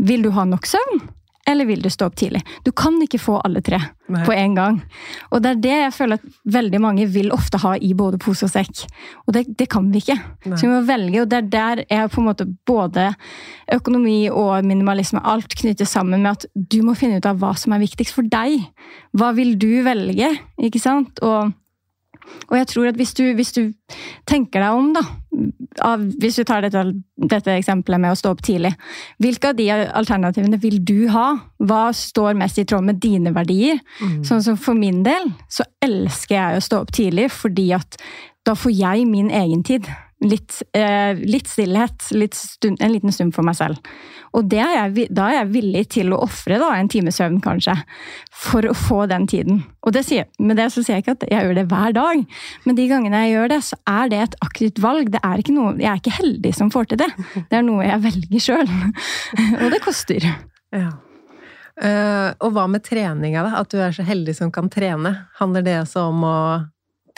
Vil 0.00 0.24
du 0.24 0.30
ha 0.34 0.46
nok 0.48 0.68
søvn? 0.68 1.02
Eller 1.48 1.64
vil 1.66 1.82
du 1.82 1.88
stå 1.90 2.06
opp 2.06 2.16
tidlig? 2.20 2.42
Du 2.62 2.70
kan 2.76 2.98
ikke 3.02 3.18
få 3.18 3.38
alle 3.40 3.62
tre 3.64 3.78
Nei. 4.12 4.22
på 4.26 4.34
en 4.36 4.54
gang. 4.54 4.76
Og 5.32 5.40
det 5.42 5.50
er 5.50 5.62
det 5.64 5.72
jeg 5.72 5.94
føler 5.96 6.20
at 6.20 6.34
veldig 6.56 6.80
mange 6.84 7.06
vil 7.10 7.32
ofte 7.34 7.58
ha 7.62 7.72
i 7.80 7.90
både 7.96 8.20
pose 8.22 8.44
og 8.46 8.52
sekk. 8.52 8.84
Og 9.26 9.34
det, 9.34 9.46
det 9.58 9.66
kan 9.72 9.88
vi 9.90 10.02
ikke. 10.04 10.18
Nei. 10.44 10.58
Så 10.60 10.68
vi 10.68 10.72
må 10.74 10.82
velge, 10.86 11.22
og 11.22 11.30
det 11.32 11.40
er 11.40 11.48
der 11.54 11.82
er 11.88 12.12
på 12.12 12.20
en 12.22 12.28
måte 12.28 12.46
både 12.68 13.08
økonomi 13.72 14.18
og 14.28 14.66
minimalisme 14.68 15.22
alt 15.24 15.56
knyttes 15.58 15.96
sammen 15.96 16.22
med 16.22 16.36
at 16.36 16.46
du 16.54 16.82
må 16.86 16.94
finne 16.98 17.18
ut 17.18 17.30
av 17.30 17.40
hva 17.40 17.54
som 17.58 17.74
er 17.74 17.82
viktigst 17.82 18.14
for 18.14 18.30
deg. 18.30 18.60
Hva 19.16 19.32
vil 19.38 19.56
du 19.58 19.80
velge? 19.86 20.30
Ikke 20.60 20.82
sant? 20.82 21.18
Og, 21.24 21.56
og 22.50 22.56
jeg 22.58 22.66
tror 22.70 22.90
at 22.90 22.98
hvis 22.98 23.14
du, 23.14 23.24
hvis 23.38 23.52
du 23.54 23.62
tenker 24.28 24.62
deg 24.62 24.76
om, 24.76 24.92
da 24.96 25.04
av, 25.86 26.02
Hvis 26.20 26.40
du 26.40 26.44
tar 26.44 26.64
dette, 26.64 26.82
dette 27.30 27.54
eksempelet 27.54 28.02
med 28.02 28.12
å 28.12 28.18
stå 28.18 28.32
opp 28.34 28.42
tidlig. 28.44 28.72
Hvilke 29.22 29.52
av 29.52 29.58
de 29.58 29.68
alternativene 29.70 30.58
vil 30.60 30.80
du 30.84 31.08
ha? 31.14 31.28
Hva 31.62 31.84
står 31.94 32.38
mest 32.38 32.58
i 32.58 32.66
tråd 32.68 32.88
med 32.88 33.00
dine 33.02 33.32
verdier? 33.36 33.78
Sånn 34.26 34.42
som 34.44 34.58
For 34.60 34.74
min 34.74 35.04
del 35.06 35.30
så 35.48 35.64
elsker 35.84 36.36
jeg 36.36 36.58
å 36.58 36.66
stå 36.66 36.82
opp 36.82 36.92
tidlig, 36.96 37.30
fordi 37.32 37.70
at 37.76 38.00
da 38.46 38.56
får 38.58 38.74
jeg 38.74 39.06
min 39.08 39.30
egen 39.30 39.62
tid. 39.62 39.86
Litt, 40.20 40.58
eh, 40.76 41.16
litt 41.16 41.48
stillhet, 41.48 42.10
litt 42.12 42.34
stund, 42.36 42.76
en 42.84 42.92
liten 42.92 43.12
stund 43.12 43.32
for 43.32 43.46
meg 43.46 43.56
selv. 43.56 43.78
Og 44.36 44.52
er 44.52 44.74
jeg, 44.76 45.08
da 45.16 45.30
er 45.30 45.36
jeg 45.38 45.50
villig 45.54 45.84
til 45.96 46.12
å 46.12 46.20
ofre 46.26 46.58
en 46.60 46.90
times 46.92 47.16
søvn, 47.16 47.40
kanskje, 47.40 47.74
for 48.30 48.68
å 48.68 48.74
få 48.76 49.06
den 49.08 49.26
tiden. 49.26 49.62
Og 49.82 49.96
det 49.96 50.04
sier, 50.04 50.28
med 50.38 50.60
det 50.60 50.68
så 50.74 50.84
sier 50.84 50.98
jeg 50.98 51.06
ikke 51.06 51.16
at 51.16 51.28
jeg 51.30 51.48
gjør 51.48 51.56
det 51.56 51.66
hver 51.72 51.96
dag, 51.96 52.24
men 52.66 52.76
de 52.76 52.88
gangene 52.90 53.24
jeg 53.24 53.34
gjør 53.34 53.52
det, 53.54 53.60
så 53.64 53.80
er 53.88 54.10
det 54.12 54.22
et 54.22 54.40
aktivt 54.44 54.82
valg. 54.84 55.10
Det 55.10 55.22
er 55.24 55.40
ikke 55.40 55.56
noe, 55.56 55.76
jeg 55.80 55.90
er 55.90 56.02
ikke 56.02 56.18
heldig 56.20 56.52
som 56.54 56.72
får 56.74 56.90
til 56.90 57.00
det. 57.00 57.10
Det 57.48 57.56
er 57.56 57.64
noe 57.64 57.86
jeg 57.88 58.04
velger 58.04 58.44
sjøl. 58.44 58.74
Og 59.62 59.70
det 59.72 59.80
koster. 59.84 60.28
Ja. 60.70 60.90
Uh, 61.80 62.36
og 62.44 62.50
hva 62.52 62.66
med 62.68 62.84
treninga, 62.84 63.40
da? 63.46 63.62
At 63.62 63.72
du 63.72 63.78
er 63.80 63.94
så 63.96 64.04
heldig 64.04 64.34
som 64.36 64.50
kan 64.52 64.68
trene. 64.68 65.14
Handler 65.38 65.64
det 65.64 65.78
også 65.80 66.10
om 66.10 66.26
å 66.28 66.36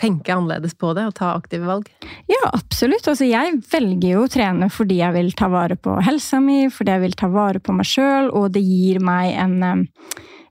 tenke 0.02 0.34
annerledes 0.34 0.74
på 0.78 0.90
det 0.98 1.06
og 1.08 1.14
ta 1.18 1.32
aktive 1.36 1.68
valg? 1.68 1.86
Ja, 2.30 2.42
absolutt. 2.50 3.06
Altså, 3.08 3.28
jeg 3.28 3.60
velger 3.70 4.16
jo 4.16 4.24
å 4.26 4.32
trene 4.32 4.68
fordi 4.72 4.98
jeg 5.00 5.16
vil 5.16 5.32
ta 5.38 5.48
vare 5.52 5.78
på 5.78 5.94
helsa 6.04 6.42
mi, 6.42 6.66
fordi 6.72 6.96
jeg 6.96 7.04
vil 7.06 7.16
ta 7.22 7.30
vare 7.32 7.62
på 7.62 7.74
meg 7.76 7.88
sjøl, 7.88 8.32
og 8.34 8.50
det 8.56 8.64
gir 8.66 9.02
meg 9.04 9.32
en, 9.38 9.86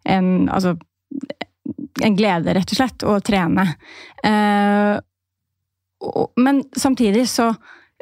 en 0.09 0.31
Altså 0.51 0.77
en 2.01 2.15
glede, 2.15 2.53
rett 2.55 2.71
og 2.71 2.77
slett, 2.77 3.03
å 3.05 3.17
trene. 3.25 3.65
Eh, 4.23 4.95
og, 6.01 6.31
men 6.41 6.63
samtidig 6.77 7.27
så 7.29 7.51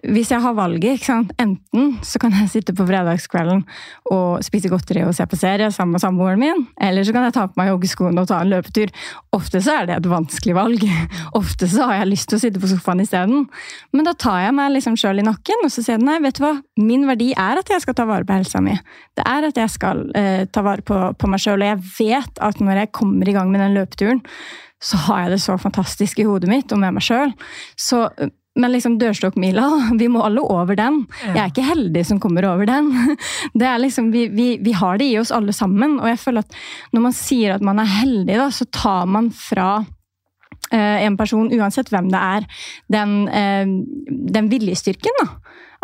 hvis 0.08 0.32
jeg 0.32 0.42
har 0.44 0.56
valget, 0.56 1.04
enten 1.42 1.90
så 2.06 2.20
kan 2.22 2.34
jeg 2.36 2.50
sitte 2.52 2.76
på 2.76 2.86
fredagskvelden 2.88 3.64
og 4.14 4.44
spise 4.46 4.72
godteri 4.72 5.04
og 5.04 5.16
se 5.18 5.26
på 5.28 5.40
serie 5.40 5.70
sammen 5.76 5.98
med 5.98 6.04
samboeren 6.04 6.40
min, 6.40 6.66
eller 6.82 7.04
så 7.04 7.16
kan 7.16 7.28
jeg 7.28 7.36
ta 7.36 7.48
på 7.50 7.60
meg 7.60 7.72
joggeskoene 7.72 8.24
og 8.24 8.30
ta 8.30 8.40
en 8.44 8.52
løpetur. 8.54 8.94
Ofte 9.36 9.62
så 9.66 9.80
er 9.80 9.90
det 9.90 9.98
et 9.98 10.10
vanskelig 10.10 10.56
valg. 10.56 10.86
Ofte 11.40 11.68
så 11.72 11.90
har 11.90 12.02
jeg 12.02 12.12
lyst 12.14 12.30
til 12.32 12.40
å 12.40 12.44
sitte 12.46 12.64
på 12.64 12.72
sofaen 12.72 13.04
isteden. 13.04 13.48
Men 13.92 14.08
da 14.08 14.16
tar 14.16 14.40
jeg 14.46 14.56
meg 14.56 14.74
liksom 14.78 14.96
sjøl 15.00 15.24
i 15.24 15.28
nakken 15.28 15.68
og 15.68 15.74
så 15.74 15.84
sier 15.86 16.00
nei, 16.02 16.20
vet 16.24 16.40
du 16.40 16.46
hva, 16.46 16.56
min 16.80 17.06
verdi 17.10 17.34
er 17.36 17.60
at 17.60 17.74
jeg 17.74 17.84
skal 17.84 17.98
ta 17.98 18.08
vare 18.10 18.28
på 18.28 18.38
helsa 18.38 18.64
mi. 18.64 18.78
Det 19.20 19.28
er 19.28 19.50
at 19.50 19.60
jeg 19.60 19.76
skal 19.76 20.08
eh, 20.18 20.46
ta 20.48 20.64
vare 20.66 20.86
på, 20.86 21.02
på 21.20 21.30
meg 21.32 21.44
sjøl, 21.44 21.60
og 21.60 21.74
jeg 21.74 21.84
vet 22.00 22.44
at 22.46 22.64
når 22.64 22.86
jeg 22.86 22.96
kommer 22.96 23.28
i 23.28 23.36
gang 23.36 23.52
med 23.52 23.64
den 23.66 23.76
løpeturen, 23.76 24.24
så 24.80 24.98
har 25.10 25.26
jeg 25.26 25.36
det 25.36 25.42
så 25.44 25.58
fantastisk 25.60 26.22
i 26.22 26.28
hodet 26.28 26.50
mitt 26.52 26.72
og 26.72 26.80
med 26.80 26.96
meg 26.96 27.04
sjøl. 27.04 27.34
Så 27.76 28.06
men 28.60 28.74
liksom 28.74 28.98
dørstokkmila, 29.02 29.68
vi 30.02 30.10
må 30.12 30.24
alle 30.26 30.44
over 30.44 30.78
den. 30.80 31.04
Jeg 31.24 31.40
er 31.42 31.54
ikke 31.54 31.68
heldig 31.70 32.06
som 32.08 32.20
kommer 32.24 32.48
over 32.52 32.70
den. 32.70 32.92
Det 33.60 33.68
er 33.68 33.80
liksom, 33.82 34.12
vi, 34.16 34.28
vi, 34.34 34.50
vi 34.64 34.76
har 34.78 35.00
det 35.00 35.10
i 35.10 35.18
oss 35.22 35.34
alle 35.36 35.56
sammen. 35.56 35.98
Og 36.02 36.10
jeg 36.12 36.20
føler 36.22 36.46
at 36.46 36.60
når 36.96 37.08
man 37.10 37.16
sier 37.16 37.56
at 37.56 37.66
man 37.66 37.82
er 37.82 37.90
heldig, 38.00 38.36
da, 38.40 38.50
så 38.54 38.68
tar 38.76 39.10
man 39.10 39.32
fra 39.36 39.72
eh, 40.72 41.06
en 41.06 41.18
person, 41.20 41.50
uansett 41.56 41.92
hvem 41.94 42.12
det 42.12 42.20
er, 42.20 42.48
den, 42.92 43.16
eh, 43.28 43.66
den 44.38 44.52
viljestyrken. 44.52 45.24
da. 45.24 45.30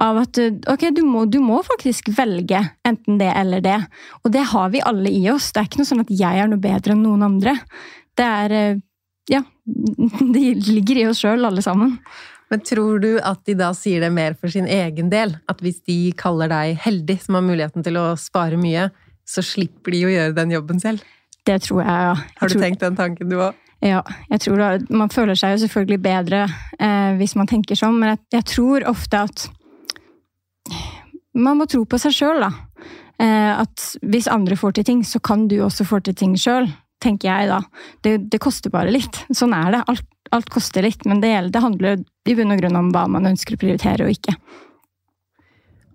Av 0.06 0.18
at 0.20 0.38
eh, 0.42 0.56
ok, 0.72 0.90
du 0.96 1.04
må, 1.08 1.24
du 1.32 1.40
må 1.44 1.62
faktisk 1.64 2.12
velge 2.18 2.60
enten 2.88 3.20
det 3.22 3.32
eller 3.32 3.64
det. 3.64 3.80
Og 4.24 4.34
det 4.36 4.44
har 4.52 4.72
vi 4.74 4.84
alle 4.84 5.12
i 5.12 5.24
oss. 5.32 5.52
Det 5.54 5.62
er 5.62 5.70
ikke 5.70 5.84
noe 5.84 5.92
sånn 5.92 6.04
at 6.04 6.12
jeg 6.12 6.42
er 6.44 6.52
noe 6.52 6.62
bedre 6.62 6.96
enn 6.96 7.06
noen 7.06 7.24
andre. 7.30 7.58
Det 8.16 8.32
er 8.44 8.60
eh, 8.60 8.84
Ja. 9.32 9.44
Det 10.36 10.42
ligger 10.68 11.00
i 11.00 11.06
oss 11.10 11.24
sjøl, 11.24 11.48
alle 11.48 11.64
sammen. 11.66 11.96
Men 12.56 12.62
tror 12.64 13.02
du 13.04 13.18
at 13.20 13.42
de 13.44 13.54
da 13.60 13.74
sier 13.76 14.00
det 14.00 14.14
mer 14.16 14.32
for 14.40 14.48
sin 14.48 14.64
egen 14.72 15.10
del? 15.12 15.34
At 15.52 15.60
hvis 15.60 15.82
de 15.84 16.14
kaller 16.16 16.48
deg 16.48 16.78
heldig, 16.80 17.18
som 17.26 17.36
har 17.36 17.44
muligheten 17.44 17.84
til 17.84 17.98
å 18.00 18.06
spare 18.16 18.56
mye, 18.56 18.86
så 19.28 19.44
slipper 19.44 19.92
de 19.92 20.00
å 20.08 20.12
gjøre 20.14 20.36
den 20.38 20.54
jobben 20.54 20.80
selv? 20.80 21.04
Det 21.44 21.58
tror 21.66 21.82
jeg, 21.84 22.06
ja. 22.08 22.14
Jeg 22.16 22.40
Har 22.40 22.48
du 22.48 22.54
tror, 22.54 22.64
tenkt 22.64 22.86
den 22.86 22.96
tanken, 22.96 23.28
du 23.28 23.42
òg? 23.44 23.60
Ja, 23.84 24.00
jeg 24.30 24.40
tror 24.46 24.64
da, 24.64 24.70
Man 24.88 25.12
føler 25.12 25.36
seg 25.36 25.58
jo 25.58 25.66
selvfølgelig 25.66 26.00
bedre 26.06 26.46
eh, 26.80 27.12
hvis 27.20 27.36
man 27.36 27.52
tenker 27.52 27.76
sånn, 27.76 28.00
men 28.00 28.14
jeg, 28.14 28.24
jeg 28.38 28.48
tror 28.54 28.88
ofte 28.88 29.26
at 29.28 29.48
man 31.36 31.60
må 31.60 31.68
tro 31.68 31.84
på 31.84 32.00
seg 32.00 32.16
sjøl, 32.16 32.40
da. 32.46 32.54
Eh, 33.20 33.52
at 33.66 33.90
hvis 34.00 34.32
andre 34.32 34.56
får 34.56 34.80
til 34.80 34.88
ting, 34.94 35.04
så 35.04 35.20
kan 35.20 35.50
du 35.52 35.58
også 35.60 35.84
få 35.92 36.00
til 36.08 36.16
ting 36.16 36.40
sjøl, 36.40 36.72
tenker 37.06 37.32
jeg 37.32 37.50
da. 37.54 37.62
Det, 38.06 38.18
det 38.34 38.42
koster 38.44 38.74
bare 38.74 38.94
litt. 38.94 39.24
Sånn 39.32 39.56
er 39.56 39.78
det. 39.78 39.82
Alt, 39.92 40.06
alt 40.36 40.52
koster 40.54 40.86
litt, 40.86 41.06
men 41.08 41.22
det, 41.24 41.34
det 41.54 41.64
handler 41.64 42.02
i 42.02 42.38
bunn 42.38 42.54
og 42.56 42.62
grunn 42.62 42.80
om 42.82 42.94
hva 42.96 43.06
man 43.12 43.30
ønsker 43.32 43.56
å 43.56 43.62
prioritere 43.62 44.08
og 44.08 44.18
ikke. 44.18 44.36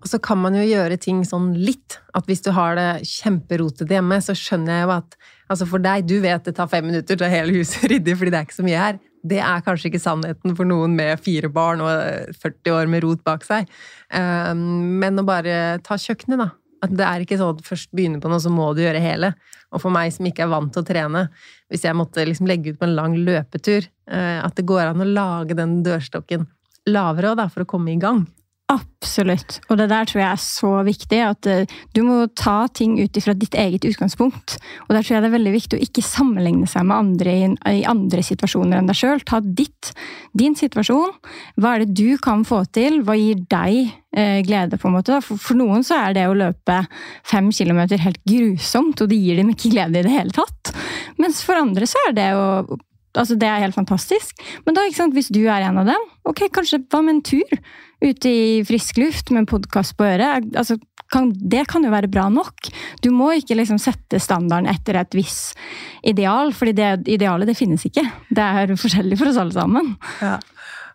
Og 0.01 0.09
så 0.09 0.17
kan 0.23 0.39
man 0.41 0.55
jo 0.57 0.63
gjøre 0.65 0.97
ting 1.01 1.21
sånn 1.27 1.51
litt. 1.61 1.99
At 2.17 2.25
hvis 2.29 2.41
du 2.45 2.49
har 2.55 2.73
det 2.77 3.05
kjemperotete 3.07 3.93
hjemme, 3.93 4.17
så 4.23 4.33
skjønner 4.37 4.79
jeg 4.79 4.87
jo 4.87 4.93
at 4.95 5.17
altså 5.51 5.67
for 5.69 5.83
deg, 5.83 6.07
du 6.09 6.17
vet 6.23 6.47
det 6.47 6.55
tar 6.57 6.69
fem 6.71 6.87
minutter 6.89 7.19
til 7.19 7.31
hele 7.31 7.53
huset 7.59 7.85
ryddig 7.91 8.17
fordi 8.17 8.33
det 8.33 8.39
er 8.39 8.47
ikke 8.47 8.57
så 8.57 8.65
mye 8.65 8.85
her. 8.85 9.01
Det 9.21 9.37
er 9.45 9.61
kanskje 9.61 9.91
ikke 9.91 10.01
sannheten 10.01 10.55
for 10.57 10.65
noen 10.65 10.95
med 10.97 11.21
fire 11.21 11.51
barn 11.53 11.83
og 11.85 12.33
40 12.41 12.73
år 12.73 12.89
med 12.89 13.05
rot 13.05 13.21
bak 13.27 13.45
seg. 13.45 13.69
Um, 14.09 14.97
Men 15.03 15.21
å 15.21 15.27
bare 15.27 15.77
ta 15.85 15.99
kjøkkenet, 16.01 16.41
da. 16.41 16.49
At 16.81 16.93
det 16.97 17.05
er 17.05 17.23
ikke 17.23 17.37
sånn 17.37 17.57
at 17.57 17.65
først 17.65 17.91
begynner 17.93 18.21
på 18.21 18.29
noe, 18.31 18.41
så 18.41 18.49
må 18.53 18.71
du 18.73 18.81
gjøre 18.81 19.01
hele. 19.03 19.33
Og 19.71 19.83
for 19.83 19.93
meg 19.93 20.11
som 20.15 20.25
ikke 20.27 20.47
er 20.47 20.51
vant 20.51 20.71
til 20.73 20.81
å 20.81 20.87
trene, 20.87 21.27
hvis 21.69 21.85
jeg 21.85 21.97
måtte 21.97 22.25
liksom 22.25 22.49
legge 22.49 22.73
ut 22.73 22.79
på 22.81 22.87
en 22.89 22.97
lang 22.97 23.17
løpetur, 23.21 23.85
eh, 24.09 24.39
at 24.41 24.57
det 24.57 24.65
går 24.69 24.87
an 24.89 25.03
å 25.03 25.07
lage 25.07 25.57
den 25.57 25.79
dørstokken 25.85 26.47
lavere 26.89 27.35
da, 27.37 27.45
for 27.51 27.63
å 27.63 27.69
komme 27.69 27.93
i 27.93 27.99
gang. 28.01 28.25
Absolutt. 28.71 29.57
Og 29.67 29.79
det 29.79 29.89
der 29.91 30.07
tror 30.07 30.21
jeg 30.21 30.29
er 30.29 30.41
så 30.41 30.71
viktig. 30.87 31.19
At 31.25 31.47
uh, 31.49 31.77
du 31.95 32.01
må 32.07 32.17
ta 32.37 32.67
ting 32.71 32.95
ut 33.01 33.17
ifra 33.17 33.33
ditt 33.35 33.55
eget 33.59 33.85
utgangspunkt. 33.87 34.57
Og 34.87 34.93
der 34.95 35.03
tror 35.03 35.17
jeg 35.17 35.23
det 35.23 35.31
er 35.31 35.37
veldig 35.37 35.53
viktig 35.55 35.79
å 35.79 35.85
ikke 35.87 36.05
sammenligne 36.05 36.69
seg 36.69 36.85
med 36.87 36.97
andre 36.97 37.33
i, 37.73 37.81
andre 37.89 38.23
situasjoner 38.25 38.79
enn 38.79 38.91
deg 38.91 38.99
sjøl. 39.01 39.23
Ta 39.27 39.41
ditt, 39.43 39.91
din 40.37 40.55
situasjon. 40.57 41.17
Hva 41.59 41.75
er 41.75 41.83
det 41.83 41.97
du 41.99 42.15
kan 42.21 42.45
få 42.47 42.63
til? 42.71 43.01
Hva 43.07 43.17
gir 43.19 43.41
deg 43.51 43.91
uh, 43.91 44.39
glede, 44.47 44.79
på 44.79 44.91
en 44.91 44.95
måte? 44.99 45.19
For, 45.25 45.41
for, 45.41 45.59
noen 45.59 45.83
så 45.87 45.99
er 46.05 46.15
det 46.15 46.29
å 46.29 46.37
løpe 46.37 46.83
fem 47.27 47.51
kilometer 47.55 47.99
helt 48.05 48.21
grusomt, 48.27 49.03
og 49.03 49.11
det 49.11 49.19
gir 49.19 49.41
dem 49.41 49.51
ikke 49.51 49.73
glede 49.73 49.99
i 49.99 50.07
det 50.07 50.15
hele 50.15 50.35
tatt. 50.35 50.71
Mens 51.19 51.43
for 51.43 51.59
andre 51.59 51.89
så 51.89 51.99
er 52.07 52.15
det 52.15 52.31
å 52.37 52.79
Altså, 53.17 53.35
det 53.35 53.47
er 53.47 53.63
helt 53.63 53.75
fantastisk. 53.75 54.39
Men 54.65 54.77
da, 54.77 54.85
hvis 55.11 55.31
du 55.33 55.41
er 55.45 55.67
en 55.67 55.81
av 55.81 55.89
dem, 55.89 56.09
ok, 56.27 56.45
kanskje 56.53 56.83
hva 56.87 57.01
med 57.03 57.17
en 57.17 57.25
tur? 57.33 57.61
ute 58.01 58.29
i 58.29 58.63
frisk 58.65 58.97
luft 58.97 59.29
med 59.29 59.43
en 59.43 59.49
podkast 59.49 59.95
på 59.97 60.05
øret. 60.07 60.49
Altså, 60.57 60.77
kan, 61.11 61.31
det 61.35 61.65
kan 61.69 61.83
jo 61.85 61.91
være 61.93 62.09
bra 62.11 62.27
nok. 62.33 62.71
Du 63.03 63.11
må 63.13 63.31
ikke 63.37 63.57
liksom 63.59 63.79
sette 63.81 64.19
standarden 64.21 64.69
etter 64.71 64.97
et 65.01 65.17
visst 65.17 65.59
ideal, 66.07 66.53
fordi 66.55 66.73
det 66.77 66.91
idealet 67.11 67.51
det 67.51 67.57
finnes 67.59 67.83
ikke. 67.87 68.05
Det 68.31 68.45
er 68.45 68.73
forskjellig 68.79 69.19
for 69.19 69.31
oss 69.31 69.39
alle 69.41 69.55
sammen. 69.55 69.93
Ja. 70.23 70.37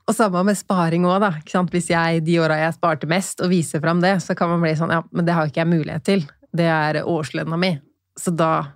Og 0.07 0.14
samme 0.14 0.42
med 0.46 0.59
sparing 0.59 1.07
òg, 1.07 1.18
da. 1.22 1.33
Hvis 1.72 1.90
jeg 1.90 2.22
de 2.26 2.38
åra 2.42 2.59
jeg 2.62 2.76
sparte 2.76 3.11
mest, 3.11 3.42
og 3.42 3.52
viser 3.52 3.83
fram 3.83 4.02
det, 4.02 4.16
så 4.24 4.37
kan 4.38 4.50
man 4.52 4.62
bli 4.62 4.74
sånn 4.79 4.94
ja, 4.94 5.02
men 5.12 5.26
det 5.26 5.35
har 5.37 5.50
ikke 5.50 5.62
jeg 5.64 5.72
mulighet 5.74 6.07
til. 6.07 6.26
Det 6.57 6.68
er 6.70 7.02
årslønna 7.05 7.61
mi. 7.61 7.76
Så 8.18 8.35
da 8.35 8.72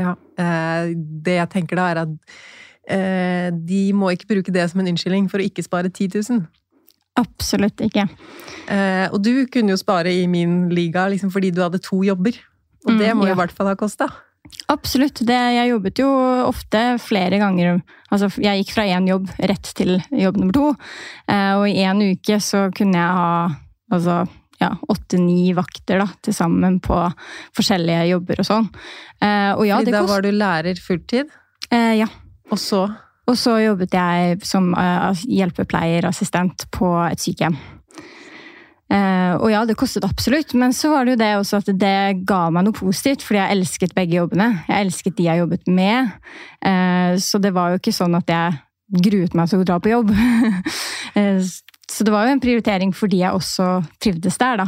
Ja. 0.00 0.14
Eh, 0.40 0.94
det 0.96 1.34
jeg 1.36 1.50
tenker 1.52 1.76
da, 1.76 1.90
er 1.90 1.98
at 2.06 2.12
de 2.90 3.80
må 3.94 4.08
ikke 4.10 4.26
bruke 4.32 4.52
det 4.54 4.64
som 4.70 4.80
en 4.82 4.88
unnskyldning 4.90 5.28
for 5.30 5.38
å 5.38 5.46
ikke 5.46 5.62
spare 5.62 5.92
10 5.92 6.16
000. 6.16 6.40
Absolutt 7.18 7.82
ikke. 7.84 8.06
Eh, 8.70 9.06
og 9.10 9.20
du 9.24 9.46
kunne 9.52 9.74
jo 9.74 9.80
spare 9.80 10.12
i 10.14 10.26
min 10.30 10.68
liga 10.72 11.08
liksom 11.10 11.32
fordi 11.34 11.52
du 11.54 11.62
hadde 11.64 11.82
to 11.82 12.02
jobber. 12.06 12.36
Og 12.86 12.96
det 12.96 13.10
mm, 13.10 13.18
må 13.18 13.26
ja. 13.26 13.32
jo 13.32 13.36
i 13.36 13.40
hvert 13.42 13.54
fall 13.56 13.70
ha 13.70 13.76
kosta. 13.78 14.08
Absolutt. 14.72 15.20
Det, 15.26 15.36
jeg 15.56 15.70
jobbet 15.72 16.00
jo 16.00 16.08
ofte 16.46 16.82
flere 17.02 17.40
ganger. 17.42 17.80
Altså, 18.10 18.30
jeg 18.40 18.62
gikk 18.62 18.74
fra 18.76 18.86
én 18.88 19.08
jobb 19.10 19.28
rett 19.38 19.72
til 19.76 19.98
jobb 20.16 20.40
nummer 20.40 20.56
to. 20.56 20.68
Eh, 21.28 21.52
og 21.58 21.66
i 21.68 21.82
én 21.84 22.04
uke 22.14 22.40
så 22.42 22.68
kunne 22.74 23.02
jeg 23.02 23.18
ha 23.20 23.34
altså, 23.92 24.22
ja, 24.62 24.72
åtte-ni 24.92 25.52
vakter 25.56 26.02
da, 26.02 26.08
til 26.24 26.36
sammen 26.36 26.80
på 26.84 27.02
forskjellige 27.58 28.08
jobber 28.14 28.42
og 28.42 28.48
sånn. 28.48 28.72
Eh, 29.20 29.52
og 29.58 29.66
ja, 29.68 29.82
Fordi 29.82 29.96
da 29.98 30.02
var 30.08 30.24
du 30.24 30.32
lærer 30.32 30.80
fulltid? 30.80 31.30
Eh, 31.68 32.00
ja. 32.00 32.08
Og 32.50 32.58
så? 32.58 32.84
Og 33.30 33.36
så 33.38 33.58
jobbet 33.62 33.94
jeg 33.94 34.40
som 34.46 34.72
uh, 34.74 35.10
hjelpepleierassistent 35.28 36.66
på 36.74 36.90
et 37.06 37.22
sykehjem. 37.22 37.58
Uh, 38.90 39.36
og 39.38 39.52
ja, 39.52 39.60
det 39.68 39.76
kostet 39.78 40.02
absolutt, 40.02 40.50
men 40.58 40.74
så 40.74 40.90
var 40.90 41.06
det 41.06 41.14
jo 41.14 41.20
det 41.20 41.30
også 41.38 41.60
at 41.60 41.68
det 41.78 42.24
ga 42.26 42.40
meg 42.50 42.66
noe 42.66 42.74
positivt, 42.74 43.22
fordi 43.22 43.38
jeg 43.38 43.58
elsket 43.58 43.94
begge 43.94 44.18
jobbene. 44.18 44.48
Jeg 44.66 44.86
elsket 44.88 45.16
de 45.18 45.28
jeg 45.28 45.42
jobbet 45.44 45.70
med. 45.70 46.10
Uh, 46.58 47.14
så 47.22 47.38
det 47.42 47.54
var 47.54 47.70
jo 47.70 47.78
ikke 47.78 47.94
sånn 47.94 48.18
at 48.18 48.34
jeg 48.34 48.58
gruet 49.06 49.36
meg 49.38 49.50
til 49.50 49.62
å 49.62 49.68
dra 49.68 49.78
på 49.78 49.92
jobb. 49.92 50.10
så 51.94 52.06
det 52.06 52.14
var 52.14 52.26
jo 52.26 52.34
en 52.34 52.42
prioritering 52.42 52.90
fordi 52.96 53.22
jeg 53.22 53.38
også 53.38 53.76
trivdes 54.02 54.40
der, 54.42 54.64
da. 54.64 54.66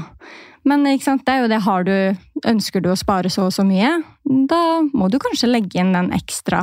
Men 0.62 0.86
det 0.86 1.00
er 1.02 1.40
jo 1.42 1.48
det, 1.50 1.58
har 1.64 1.82
du, 1.88 1.94
ønsker 2.46 2.84
du 2.84 2.92
å 2.92 2.98
spare 2.98 3.30
så 3.34 3.48
og 3.48 3.54
så 3.56 3.64
mye, 3.66 3.96
da 4.22 4.62
må 4.94 5.08
du 5.10 5.18
kanskje 5.18 5.50
legge 5.50 5.80
inn 5.82 5.90
den 5.96 6.12
ekstra 6.14 6.62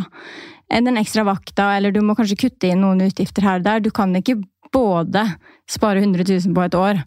den 0.69 0.99
ekstra 1.01 1.25
vakta, 1.27 1.71
eller 1.77 1.93
du 1.93 2.01
må 2.05 2.15
kanskje 2.17 2.37
kutte 2.45 2.69
inn 2.69 2.83
noen 2.83 3.01
utgifter 3.07 3.45
her 3.45 3.59
og 3.61 3.65
der. 3.65 3.81
Du 3.83 3.89
kan 3.95 4.13
ikke 4.15 4.37
både 4.73 5.25
spare 5.69 6.03
100 6.03 6.27
000 6.29 6.55
på 6.55 6.65
et 6.65 6.77
år 6.77 7.01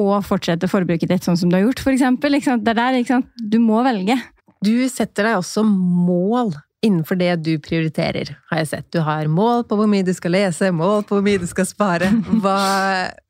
og 0.00 0.14
fortsette 0.26 0.66
forbruket 0.70 1.10
ditt 1.10 1.26
sånn 1.26 1.38
som 1.38 1.50
du 1.50 1.58
har 1.58 1.68
gjort, 1.68 1.82
f.eks. 1.84 2.02
Det 2.18 2.72
er 2.72 2.78
der, 2.80 2.98
ikke 2.98 3.12
sant? 3.12 3.28
Du 3.38 3.60
må 3.62 3.82
velge. 3.86 4.16
Du 4.64 4.74
setter 4.90 5.28
deg 5.28 5.38
også 5.38 5.62
mål 5.66 6.54
innenfor 6.84 7.16
det 7.16 7.30
du 7.44 7.54
prioriterer, 7.62 8.34
har 8.50 8.60
jeg 8.60 8.70
sett. 8.72 8.88
Du 8.92 9.00
har 9.06 9.30
mål 9.30 9.64
på 9.68 9.78
hvor 9.78 9.88
mye 9.88 10.04
du 10.04 10.12
skal 10.16 10.34
lese, 10.34 10.72
mål 10.74 11.06
på 11.06 11.16
hvor 11.16 11.24
mye 11.24 11.40
du 11.40 11.46
skal 11.48 11.68
spare. 11.68 12.10
Hva, 12.42 12.58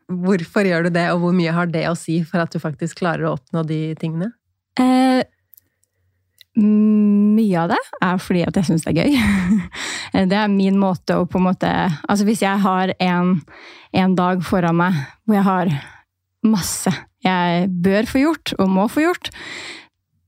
hvorfor 0.09 0.67
gjør 0.67 0.89
du 0.89 0.95
det, 0.97 1.07
og 1.13 1.23
hvor 1.23 1.37
mye 1.37 1.55
har 1.55 1.71
det 1.71 1.85
å 1.91 1.95
si 1.99 2.23
for 2.27 2.43
at 2.43 2.55
du 2.55 2.63
faktisk 2.63 3.03
klarer 3.03 3.29
å 3.29 3.37
oppnå 3.37 3.63
de 3.69 3.81
tingene? 4.01 4.33
Eh, 4.81 5.23
mye 7.35 7.65
av 7.65 7.73
det 7.75 7.81
er 8.05 8.21
fordi 8.23 8.45
at 8.47 8.59
jeg 8.61 8.69
syns 8.71 8.87
det 8.87 8.95
er 8.95 9.01
gøy. 9.05 9.17
det 10.31 10.39
er 10.39 10.53
min 10.53 10.79
måte 10.81 11.19
å 11.19 11.27
på 11.29 11.41
en 11.41 11.49
måte 11.49 11.73
Altså 12.09 12.27
hvis 12.29 12.45
jeg 12.45 12.63
har 12.65 12.95
en, 13.03 13.37
en 13.93 14.15
dag 14.19 14.45
foran 14.47 14.79
meg 14.79 15.03
hvor 15.25 15.39
jeg 15.39 15.49
har 15.49 15.75
masse 16.45 16.93
jeg 17.25 17.71
bør 17.85 18.09
få 18.09 18.21
gjort 18.21 18.53
og 18.59 18.69
må 18.69 18.85
få 18.93 19.07
gjort, 19.07 19.31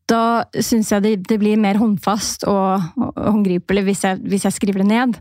da 0.09 0.47
syns 0.63 0.93
jeg 0.95 1.03
det, 1.05 1.15
det, 1.29 1.39
blir 1.43 1.59
mer 1.61 1.81
håndfast 1.81 2.47
og, 2.49 2.85
og 2.97 3.17
håndgripelig 3.19 3.83
hvis 3.89 4.05
jeg, 4.07 4.21
hvis 4.23 4.47
jeg, 4.47 4.55
skriver 4.55 4.85
det 4.85 4.91
ned. 4.93 5.17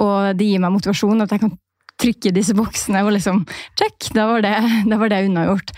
Og 0.00 0.32
det 0.38 0.48
gir 0.48 0.62
meg 0.62 0.72
motivasjon, 0.74 1.20
at 1.22 1.34
jeg 1.34 1.44
kan 1.44 1.52
trykke 2.00 2.32
disse 2.34 2.56
boksene 2.56 3.02
og 3.04 3.14
liksom 3.16 3.44
Check! 3.78 4.10
Da 4.16 4.26
var 4.30 4.44
det, 4.44 4.54
da 4.90 4.98
var 5.00 5.12
det 5.12 5.24
unnagjort. 5.28 5.74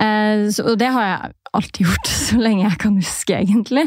Eh, 0.00 0.46
så, 0.54 0.70
og 0.70 0.78
det 0.80 0.92
har 0.94 1.08
jeg 1.08 1.32
alltid 1.54 1.86
gjort, 1.86 2.06
så 2.26 2.40
lenge 2.40 2.66
jeg 2.66 2.80
kan 2.82 2.96
huske, 2.98 3.36
egentlig. 3.38 3.86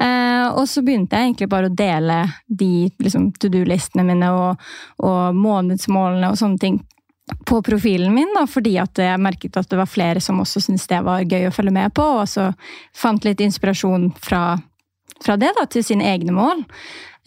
Eh, 0.00 0.46
og 0.48 0.64
så 0.68 0.84
begynte 0.84 1.18
jeg 1.18 1.30
egentlig 1.30 1.50
bare 1.52 1.70
å 1.70 1.76
dele 1.76 2.22
de 2.48 2.88
liksom, 3.02 3.30
to 3.40 3.50
do-listene 3.52 4.06
mine 4.08 4.32
og, 4.32 4.72
og, 5.04 5.36
månedsmålene 5.36 6.32
og 6.32 6.40
sånne 6.40 6.62
ting 6.62 6.80
på 7.48 7.60
profilen 7.64 8.12
min, 8.14 8.32
da, 8.34 8.42
fordi 8.50 8.74
at 8.82 8.98
jeg 8.98 9.20
merket 9.22 9.56
at 9.56 9.70
det 9.70 9.78
var 9.78 9.88
flere 9.88 10.20
som 10.20 10.40
også 10.42 10.60
syntes 10.64 10.88
det 10.90 10.98
var 11.06 11.22
gøy 11.22 11.46
å 11.48 11.54
følge 11.54 11.72
med 11.74 11.94
på, 11.96 12.04
og 12.20 12.26
så 12.28 12.50
fant 12.96 13.24
litt 13.24 13.40
inspirasjon 13.40 14.10
fra, 14.20 14.58
fra 15.22 15.38
det 15.40 15.52
da, 15.56 15.64
til 15.70 15.86
sine 15.86 16.08
egne 16.10 16.34
mål. 16.36 16.64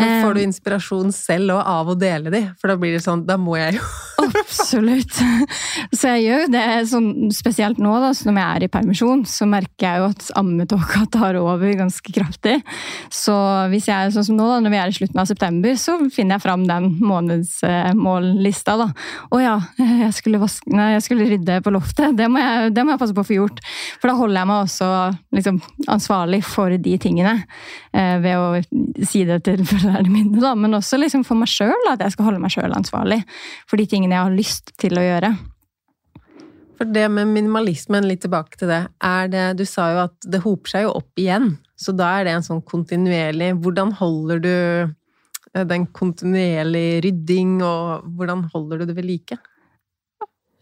Men 0.02 0.24
får 0.24 0.36
du 0.36 0.42
inspirasjon 0.44 1.14
selv 1.16 1.56
og 1.56 1.62
av 1.62 1.94
å 1.94 1.96
dele 2.00 2.34
de? 2.34 2.44
For 2.60 2.72
da 2.72 2.80
blir 2.80 2.98
det 2.98 3.04
sånn, 3.06 3.24
da 3.28 3.38
må 3.40 3.56
jeg 3.60 3.80
jo 3.80 3.88
Absolutt. 4.30 5.20
Så 5.96 6.12
jeg 6.14 6.26
gjør 6.26 6.44
jo 6.46 6.52
det 6.54 6.64
sånn, 6.90 7.10
spesielt 7.36 7.80
nå, 7.82 7.94
da, 8.02 8.12
så 8.16 8.30
når 8.30 8.40
jeg 8.40 8.60
er 8.60 8.66
i 8.66 8.72
permisjon, 8.72 9.24
så 9.30 9.48
merker 9.50 9.86
jeg 9.88 10.02
jo 10.02 10.10
at 10.14 10.28
ammetåka 10.40 11.06
tar 11.16 11.40
over 11.40 11.74
ganske 11.80 12.16
kraftig. 12.16 12.58
Så 13.14 13.36
hvis 13.72 13.90
jeg 13.90 14.14
sånn 14.16 14.28
som 14.30 14.40
nå, 14.40 14.48
da, 14.50 14.60
når 14.64 14.74
vi 14.74 14.82
er 14.82 14.94
i 14.94 14.98
slutten 14.98 15.22
av 15.22 15.30
september, 15.30 15.78
så 15.80 15.98
finner 16.14 16.38
jeg 16.38 16.46
fram 16.46 16.66
den 16.70 16.92
månedsmållista, 17.04 18.78
da. 18.82 18.90
Å 19.36 19.42
ja, 19.42 19.56
jeg 19.80 20.12
skulle, 20.18 20.42
vaske, 20.42 20.72
nei, 20.74 20.92
jeg 20.96 21.06
skulle 21.08 21.30
rydde 21.30 21.60
på 21.66 21.74
loftet. 21.76 22.16
Det 22.18 22.30
må, 22.32 22.42
jeg, 22.42 22.74
det 22.76 22.86
må 22.86 22.96
jeg 22.96 23.04
passe 23.04 23.18
på 23.18 23.26
å 23.26 23.30
få 23.30 23.40
gjort. 23.40 23.62
For 24.02 24.12
da 24.12 24.18
holder 24.20 24.42
jeg 24.42 24.52
meg 24.52 24.66
også 24.66 24.92
liksom, 25.36 25.62
ansvarlig 25.92 26.42
for 26.48 26.76
de 26.86 26.98
tingene. 27.02 27.38
Eh, 27.96 28.18
ved 28.24 28.40
å 28.40 29.06
si 29.08 29.24
det 29.28 29.42
til 29.48 29.64
foreldrene 29.70 30.12
mine, 30.12 30.40
da. 30.42 30.56
Men 30.60 30.78
også 30.80 31.00
liksom 31.02 31.26
for 31.28 31.40
meg 31.40 31.52
sjøl, 31.52 31.76
at 31.92 32.04
jeg 32.04 32.16
skal 32.16 32.30
holde 32.30 32.44
meg 32.44 32.54
sjøl 32.54 32.76
ansvarlig 32.76 33.22
for 33.70 33.80
de 33.80 33.88
tingene 33.90 34.15
jeg 34.16 34.24
har 34.24 34.34
lyst 34.36 34.74
til 34.82 34.98
å 35.00 35.04
gjøre. 35.04 35.36
For 36.76 36.92
det 36.92 37.06
med 37.12 37.32
minimalismen, 37.32 38.08
litt 38.08 38.24
tilbake 38.26 38.60
til 38.60 38.72
det, 38.72 38.82
er 39.04 39.32
det 39.32 39.46
Du 39.60 39.64
sa 39.70 39.88
jo 39.94 40.04
at 40.10 40.28
det 40.28 40.44
hoper 40.44 40.74
seg 40.74 40.86
jo 40.88 40.94
opp 41.00 41.22
igjen, 41.22 41.56
så 41.80 41.96
da 41.96 42.12
er 42.18 42.28
det 42.28 42.36
en 42.36 42.46
sånn 42.46 42.62
kontinuerlig 42.68 43.54
Hvordan 43.64 43.94
holder 44.00 44.42
du 44.44 44.54
eh, 44.54 45.66
den 45.68 45.88
kontinuerlige 45.96 47.04
rydding, 47.08 47.60
og 47.64 48.08
hvordan 48.18 48.46
holder 48.54 48.82
du 48.82 48.90
det 48.90 48.98
ved 48.98 49.08
like? 49.08 49.40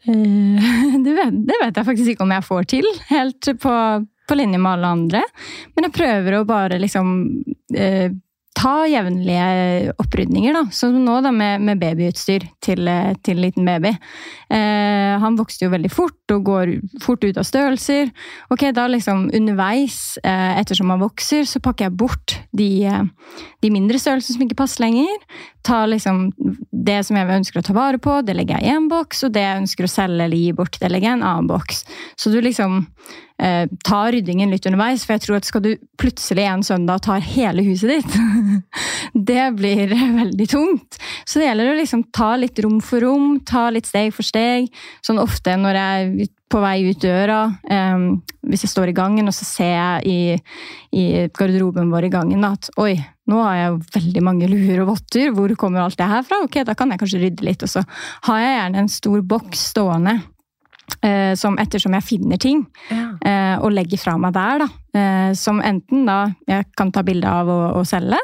Eh, 0.05 0.69
det 1.05 1.15
vet, 1.17 1.39
det 1.49 1.61
vet 1.61 1.81
jeg 1.81 1.89
faktisk 1.89 2.13
ikke 2.13 2.27
om 2.27 2.35
jeg 2.35 2.47
får 2.49 2.69
til, 2.75 2.89
helt 3.09 3.53
på, 3.63 3.77
på 4.29 4.37
linje 4.37 4.61
med 4.61 4.75
alle 4.75 4.93
andre. 4.99 5.23
Men 5.73 5.89
jeg 5.89 5.97
prøver 5.97 6.37
å 6.37 6.45
bare 6.49 6.81
liksom 6.81 7.15
eh, 7.73 8.13
ta 8.53 8.83
jevnlige 8.87 9.93
opprydninger, 10.01 10.53
da. 10.55 10.63
Som 10.73 10.99
nå 11.03 11.17
da 11.25 11.31
med, 11.33 11.63
med 11.65 11.81
babyutstyr 11.81 12.45
til, 12.63 12.89
til, 13.25 13.41
liten 13.41 13.65
baby. 13.67 13.93
Eh, 14.53 15.13
han 15.23 15.37
vokste 15.39 15.65
jo 15.65 15.73
veldig 15.73 15.91
fort 15.91 16.33
og 16.35 16.45
går 16.47 16.73
fort 17.03 17.25
ut 17.25 17.39
av 17.39 17.47
størrelser. 17.47 18.11
Ok, 18.53 18.67
da 18.75 18.85
liksom 18.91 19.27
underveis, 19.33 20.19
eh, 20.23 20.59
ettersom 20.61 20.93
han 20.93 21.01
vokser, 21.03 21.47
så 21.49 21.61
pakker 21.63 21.89
jeg 21.89 21.97
bort 21.97 22.37
de, 22.55 22.69
de 23.63 23.73
mindre 23.73 24.01
størrelsene 24.01 24.37
som 24.37 24.45
ikke 24.45 24.61
passer 24.63 24.85
lenger. 24.85 25.17
Ta 25.63 25.85
liksom 25.87 26.29
det 26.83 26.99
som 27.07 27.17
jeg 27.17 27.29
ønsker 27.31 27.61
å 27.61 27.65
ta 27.65 27.75
vare 27.75 27.99
på, 28.01 28.17
det 28.25 28.35
legger 28.35 28.59
jeg 28.59 28.67
i 28.67 28.75
en 28.75 28.89
boks, 28.91 29.23
og 29.23 29.35
det 29.35 29.43
jeg 29.45 29.61
ønsker 29.61 29.87
å 29.87 29.91
selge 29.91 30.25
eller 30.25 30.39
gi 30.39 30.51
bort, 30.55 30.75
det 30.81 30.89
legger 30.91 31.09
jeg 31.09 31.15
i 31.15 31.19
en 31.21 31.27
annen 31.29 31.47
boks. 31.47 31.83
Så 32.19 32.33
du 32.33 32.39
liksom 32.43 32.81
eh, 33.39 33.69
tar 33.87 34.11
ryddingen 34.11 34.51
litt 34.51 34.67
underveis. 34.67 35.05
For 35.05 35.15
jeg 35.15 35.23
tror 35.25 35.39
at 35.39 35.47
skal 35.47 35.63
du 35.63 35.71
plutselig 36.01 36.45
en 36.49 36.65
søndag 36.67 37.03
ta 37.05 37.17
hele 37.23 37.63
huset 37.65 37.95
ditt, 37.95 38.19
det 39.31 39.47
blir 39.57 39.95
veldig 39.95 40.49
tungt. 40.51 40.99
Så 41.25 41.39
det 41.39 41.49
gjelder 41.49 41.71
å 41.71 41.79
liksom 41.79 42.05
ta 42.15 42.33
litt 42.39 42.59
rom 42.63 42.79
for 42.83 43.05
rom, 43.05 43.37
ta 43.47 43.69
litt 43.73 43.89
steg 43.89 44.13
for 44.15 44.27
steg. 44.27 44.67
Sånn 45.05 45.21
ofte 45.23 45.55
når 45.59 45.79
jeg 45.79 46.31
på 46.53 46.61
vei 46.61 46.83
ut 46.85 46.99
døra, 47.01 47.39
um, 47.65 48.03
hvis 48.45 48.63
jeg 48.67 48.71
står 48.75 48.91
i 48.91 48.95
gangen 48.97 49.29
og 49.29 49.33
så 49.33 49.45
ser 49.47 49.71
jeg 49.73 50.03
i, 50.05 50.17
i 50.93 51.03
garderoben 51.33 51.89
vår 51.89 52.05
i 52.07 52.11
gangen 52.13 52.45
at 52.45 52.69
oi, 52.81 52.93
nå 53.31 53.39
har 53.41 53.55
jeg 53.57 53.79
veldig 53.95 54.21
mange 54.25 54.49
luer 54.51 54.83
og 54.83 54.91
votter, 54.91 55.31
hvor 55.33 55.49
kommer 55.57 55.81
alt 55.81 55.97
det 55.97 56.09
her 56.11 56.21
fra? 56.27 56.41
Ok, 56.45 56.59
da 56.67 56.75
kan 56.77 56.91
jeg 56.93 57.01
kanskje 57.01 57.21
rydde 57.23 57.47
litt. 57.47 57.63
Og 57.65 57.71
så 57.71 57.81
har 58.27 58.41
jeg 58.43 58.55
gjerne 58.59 58.81
en 58.83 58.91
stor 58.91 59.21
boks 59.33 59.61
stående 59.71 60.17
eh, 61.07 61.31
som 61.39 61.55
ettersom 61.61 61.95
jeg 61.97 62.05
finner 62.05 62.41
ting, 62.43 62.65
Ja. 62.91 63.05
eh, 63.23 63.55
og 63.63 63.71
legger 63.71 64.01
fra 64.01 64.17
meg 64.19 64.35
der, 64.35 64.65
da. 64.65 64.67
Eh, 64.99 65.33
som 65.39 65.61
enten 65.63 66.03
da 66.05 66.17
jeg 66.51 66.67
kan 66.77 66.91
ta 66.91 67.01
bilde 67.07 67.31
av 67.31 67.47
og, 67.49 67.65
og 67.79 67.87
selge, 67.87 68.19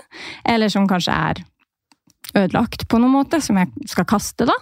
eller 0.46 0.70
som 0.70 0.86
kanskje 0.92 1.16
er 1.16 1.42
ødelagt 2.36 2.84
på 2.92 3.00
noen 3.00 3.16
måte, 3.16 3.40
som 3.42 3.58
jeg 3.58 3.72
skal 3.90 4.06
kaste, 4.06 4.46
da. 4.52 4.58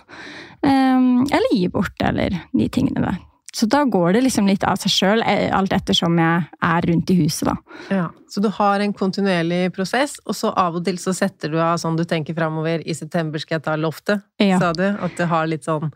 Eh, 0.61 1.09
eller 1.33 1.57
gi 1.57 1.65
bort, 1.73 1.97
eller 2.05 2.37
de 2.53 2.69
tingene 2.69 3.03
der. 3.09 3.17
Så 3.57 3.65
da 3.73 3.79
går 3.89 4.13
det 4.13 4.21
liksom 4.27 4.45
litt 4.45 4.61
av 4.69 4.77
seg 4.77 4.91
sjøl, 4.93 5.23
alt 5.25 5.71
ettersom 5.73 6.17
jeg 6.21 6.43
er 6.67 6.85
rundt 6.91 7.09
i 7.09 7.15
huset, 7.23 7.47
da. 7.49 7.55
Ja, 7.89 8.03
Så 8.29 8.41
du 8.43 8.49
har 8.53 8.83
en 8.83 8.93
kontinuerlig 8.93 9.71
prosess, 9.73 10.19
og 10.27 10.35
så 10.37 10.51
av 10.53 10.75
og 10.77 10.85
til 10.85 10.99
så 11.01 11.13
setter 11.15 11.49
du 11.49 11.57
av 11.63 11.79
sånn 11.81 11.97
du 11.97 12.03
tenker 12.05 12.35
framover 12.37 12.83
I 12.85 12.93
september 12.93 13.39
skal 13.41 13.57
jeg 13.57 13.63
ta 13.65 13.75
loftet, 13.79 14.21
Ja. 14.37 14.59
sa 14.61 14.73
du? 14.77 14.83
At 14.85 15.15
det 15.17 15.27
har 15.31 15.47
litt 15.49 15.65
sånn 15.65 15.89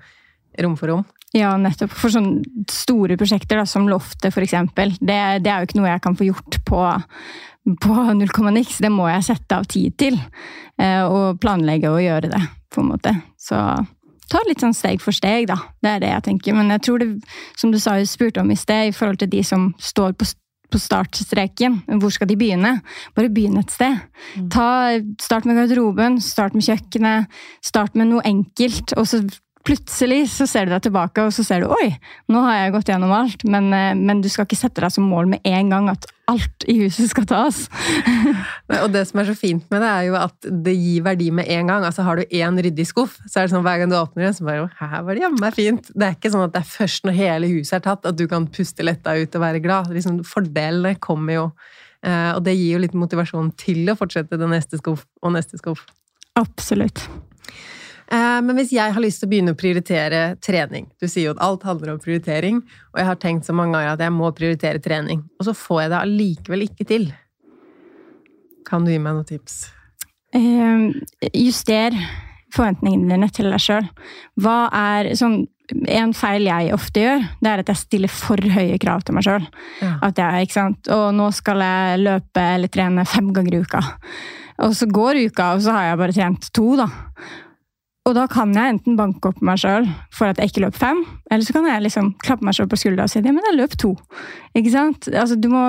rom 0.60 0.76
for 0.80 0.88
rom? 0.90 1.06
Ja, 1.34 1.54
nettopp. 1.56 1.92
For 1.96 2.10
sånne 2.12 2.66
store 2.68 3.16
prosjekter 3.16 3.62
da, 3.62 3.66
som 3.70 3.86
Loftet, 3.88 4.34
eksempel, 4.36 4.98
det, 5.00 5.44
det 5.46 5.52
er 5.54 5.62
jo 5.62 5.68
ikke 5.70 5.80
noe 5.80 5.92
jeg 5.94 6.02
kan 6.02 6.18
få 6.20 6.26
gjort 6.28 6.58
på, 6.68 6.82
på 7.86 7.96
null 8.18 8.34
komma 8.36 8.52
niks. 8.52 8.80
Det 8.84 8.90
må 8.92 9.06
jeg 9.12 9.24
sette 9.30 9.56
av 9.62 9.68
tid 9.70 9.96
til. 10.02 10.18
eh, 10.82 11.04
Og 11.06 11.40
planlegge 11.40 11.88
og 11.94 12.02
gjøre 12.04 12.32
det, 12.34 12.42
på 12.74 12.82
en 12.82 12.90
måte. 12.92 13.14
Så 13.40 13.56
ta 14.32 14.42
litt 14.48 14.64
sånn 14.64 14.76
steg 14.76 15.02
for 15.04 15.16
steg, 15.16 15.50
da. 15.52 15.58
Det 15.84 15.96
er 15.96 16.04
det 16.04 16.14
jeg 16.14 16.26
tenker. 16.30 16.56
Men 16.58 16.72
jeg 16.76 16.86
tror 16.88 17.02
det, 17.04 17.10
som 17.60 17.74
du 17.74 17.80
sa, 17.82 17.98
spurte 18.08 18.44
om 18.44 18.54
i 18.54 18.60
sted, 18.60 18.90
i 18.90 18.96
forhold 18.96 19.22
til 19.22 19.32
de 19.32 19.44
som 19.48 19.74
står 19.80 20.16
på 20.20 20.30
på 20.72 20.80
startstreken. 20.80 21.82
Hvor 22.00 22.10
skal 22.16 22.30
de 22.30 22.38
begynne? 22.40 22.78
Bare 23.16 23.30
begynn 23.34 23.60
et 23.60 23.72
sted. 23.74 23.98
Ta, 24.54 25.00
start 25.22 25.44
med 25.46 25.60
garderoben, 25.60 26.22
start 26.24 26.56
med 26.56 26.64
kjøkkenet, 26.64 27.28
start 27.64 27.98
med 28.00 28.12
noe 28.12 28.24
enkelt. 28.28 28.94
Og 28.96 29.10
så 29.12 29.20
plutselig 29.68 30.24
så 30.34 30.48
ser 30.50 30.66
du 30.68 30.72
deg 30.74 30.84
tilbake 30.88 31.24
og 31.28 31.34
så 31.36 31.44
ser 31.46 31.62
du 31.64 31.70
oi, 31.74 31.92
nå 32.32 32.42
har 32.46 32.58
jeg 32.64 32.74
gått 32.76 32.90
gjennom 32.92 33.12
alt. 33.16 33.44
Men, 33.46 33.68
eh, 33.76 33.94
men 33.98 34.22
du 34.24 34.30
skal 34.32 34.48
ikke 34.48 34.60
sette 34.60 34.82
deg 34.84 34.92
som 34.94 35.06
mål 35.10 35.30
med 35.36 35.46
en 35.48 35.70
gang 35.74 35.90
at 35.92 36.08
alt 36.32 36.64
i 36.72 36.78
huset 36.80 37.10
skal 37.12 37.26
tas. 37.28 37.58
Og 38.84 38.90
det 38.94 39.02
som 39.10 39.20
er 39.20 39.28
så 39.28 39.34
fint 39.36 39.66
med 39.74 39.82
det, 39.84 39.90
er 39.90 40.06
jo 40.08 40.14
at 40.16 40.48
det 40.64 40.74
gir 40.78 41.04
verdi 41.04 41.28
med 41.36 41.50
en 41.52 41.68
gang. 41.68 41.84
Altså 41.84 42.06
Har 42.08 42.22
du 42.22 42.24
én 42.32 42.56
ryddig 42.64 42.86
skuff, 42.88 43.18
så 43.28 43.42
er 43.42 43.48
det 43.50 43.52
sånn 43.56 43.66
hver 43.66 43.82
gang 43.82 43.92
du 43.92 43.98
åpner 44.00 44.30
den, 44.30 44.38
så 44.38 44.48
bare 44.48 44.70
Her 44.80 45.04
var 45.04 45.18
det 45.18 45.26
jammen 45.26 45.44
meg 45.44 45.58
fint. 45.58 45.90
Det 45.92 46.08
er 46.08 46.16
ikke 46.16 46.32
sånn 46.32 46.46
at 46.48 46.54
det 46.56 46.62
er 46.64 46.70
først 46.72 47.10
når 47.10 47.18
hele 47.20 47.50
huset 47.52 47.82
er 47.82 47.84
tatt, 47.90 48.08
at 48.08 48.16
du 48.22 48.24
kan 48.32 48.48
puste 48.48 48.86
letta 48.88 49.18
ut 49.20 49.36
og 49.36 49.44
være 49.44 49.64
glad. 49.66 49.92
Liksom, 49.92 50.22
fordelene 50.28 50.96
kommer 51.04 51.36
jo. 51.36 51.46
eh, 52.08 52.32
Og 52.38 52.46
det 52.48 52.56
gir 52.56 52.78
jo 52.78 52.84
litt 52.86 52.96
motivasjon 52.96 53.52
til 53.60 53.92
å 53.92 53.98
fortsette 54.00 54.40
det 54.40 54.52
neste 54.56 54.80
skuff 54.80 55.04
og 55.22 55.36
neste 55.36 55.60
skuff. 55.60 55.84
Absolutt. 56.40 57.04
Eh, 58.12 58.40
Men 58.44 58.58
hvis 58.60 58.74
jeg 58.76 58.94
har 58.94 59.04
lyst 59.04 59.22
til 59.22 59.30
å 59.30 59.32
begynne 59.32 59.54
å 59.56 59.60
prioritere 59.60 60.22
trening 60.44 60.90
Du 61.00 61.08
sier 61.08 61.30
jo 61.30 61.36
at 61.36 61.44
alt 61.46 61.64
handler 61.68 61.94
om 61.94 62.02
prioritering, 62.02 62.62
og 62.92 63.00
jeg 63.00 63.08
har 63.08 63.20
tenkt 63.22 63.48
så 63.48 63.56
mange 63.56 63.78
ganger 63.78 63.94
at 63.94 64.04
jeg 64.04 64.16
må 64.16 64.32
prioritere 64.36 64.84
trening, 64.84 65.24
og 65.40 65.48
så 65.48 65.56
får 65.56 65.84
jeg 65.84 65.94
det 65.94 66.02
allikevel 66.02 66.66
ikke 66.68 66.88
til. 66.90 67.08
Kan 68.68 68.84
du 68.86 68.92
gi 68.92 69.00
meg 69.00 69.16
noen 69.16 69.28
tips? 69.28 69.64
Uh, 70.36 70.92
juster 71.36 71.96
forventningene 72.56 73.16
dine 73.16 73.30
til 73.32 73.50
deg 73.52 73.64
sjøl. 73.64 73.88
Hva 74.40 74.60
er 74.76 75.14
sånn 75.20 75.44
En 75.88 76.12
feil 76.12 76.50
jeg 76.50 76.74
ofte 76.76 77.00
gjør, 77.00 77.22
det 77.40 77.48
er 77.48 77.62
at 77.62 77.70
jeg 77.72 77.80
stiller 77.80 78.12
for 78.12 78.36
høye 78.36 78.76
krav 78.82 79.06
til 79.08 79.16
meg 79.16 79.24
sjøl. 79.24 79.46
Ja. 79.80 79.92
At 80.04 80.18
jeg, 80.20 80.50
ikke 80.50 80.58
sant, 80.58 80.90
og 80.92 81.14
nå 81.16 81.30
skal 81.32 81.64
jeg 81.64 82.02
løpe 82.02 82.44
eller 82.58 82.68
trene 82.74 83.06
fem 83.08 83.30
ganger 83.32 83.56
i 83.56 83.62
uka. 83.64 83.80
Og 84.68 84.76
så 84.76 84.90
går 84.92 85.22
uka, 85.30 85.54
og 85.56 85.64
så 85.64 85.78
har 85.78 85.86
jeg 85.88 86.02
bare 86.02 86.18
trent 86.18 86.50
to, 86.52 86.66
da. 86.82 86.90
Og 88.10 88.16
da 88.18 88.24
kan 88.32 88.50
jeg 88.58 88.76
enten 88.76 88.98
banke 88.98 89.30
opp 89.30 89.44
meg 89.46 89.60
sjøl 89.62 89.86
for 90.14 90.32
at 90.32 90.40
jeg 90.42 90.50
ikke 90.50 90.64
løp 90.64 90.78
fem, 90.80 91.04
eller 91.30 91.46
så 91.46 91.54
kan 91.54 91.68
jeg 91.70 91.84
liksom 91.86 92.16
klappe 92.24 92.48
meg 92.48 92.58
sjøl 92.58 92.70
på 92.72 92.80
skuldra 92.82 93.06
og 93.06 93.14
si 93.14 93.22
ja, 93.22 93.30
men 93.30 93.46
jeg 93.52 93.60
løp 93.60 93.78
to. 93.78 93.94
Ikke 94.58 94.74
sant? 94.74 95.06
Altså, 95.14 95.38
du 95.38 95.52
må, 95.54 95.68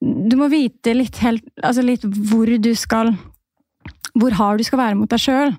du 0.00 0.38
må 0.40 0.48
vite 0.52 0.96
litt, 0.96 1.20
helt, 1.20 1.44
altså 1.60 1.84
litt 1.84 2.06
hvor 2.08 2.48
du 2.48 2.72
skal 2.78 3.12
hvor 4.14 4.34
hard 4.38 4.60
du 4.62 4.64
skal 4.66 4.78
være 4.78 4.96
mot 4.98 5.10
deg 5.10 5.20
sjøl. 5.20 5.52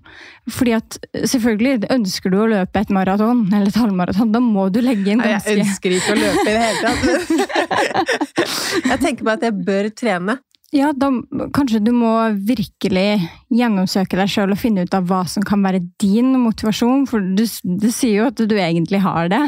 Fordi 0.58 0.76
at 0.78 0.98
selvfølgelig, 1.13 1.89
ønsker 1.91 2.32
du 2.32 2.39
å 2.39 2.50
løpe 2.50 2.82
et 2.82 2.93
maraton 2.95 3.43
eller 3.50 3.67
et 3.67 3.80
halvmaraton, 3.80 4.32
da 4.32 4.41
må 4.43 4.69
du 4.71 4.80
legge 4.84 5.12
inn 5.12 5.24
ganske 5.24 5.52
Jeg 5.52 5.65
ønsker 5.65 5.98
ikke 5.98 6.15
å 6.15 6.19
løpe 6.21 6.45
i 6.48 6.56
det 6.56 6.63
hele 6.63 6.80
tatt. 6.86 8.06
Jeg 8.91 9.00
tenker 9.02 9.28
meg 9.28 9.34
at 9.38 9.43
jeg 9.48 9.65
bør 9.67 9.89
trene. 9.98 10.38
Ja, 10.76 10.90
da 10.92 11.08
kanskje 11.56 11.80
du 11.86 11.94
må 11.96 12.12
virkelig 12.44 13.22
gjennomsøke 13.54 14.18
deg 14.20 14.32
sjøl 14.32 14.52
og 14.52 14.60
finne 14.60 14.84
ut 14.84 14.96
av 14.98 15.06
hva 15.08 15.22
som 15.32 15.46
kan 15.46 15.64
være 15.64 15.86
din 16.02 16.34
motivasjon, 16.42 17.06
for 17.08 17.24
du, 17.38 17.46
du 17.64 17.88
sier 17.94 18.18
jo 18.18 18.26
at 18.28 18.42
du 18.44 18.56
egentlig 18.60 19.00
har 19.06 19.30
det. 19.32 19.40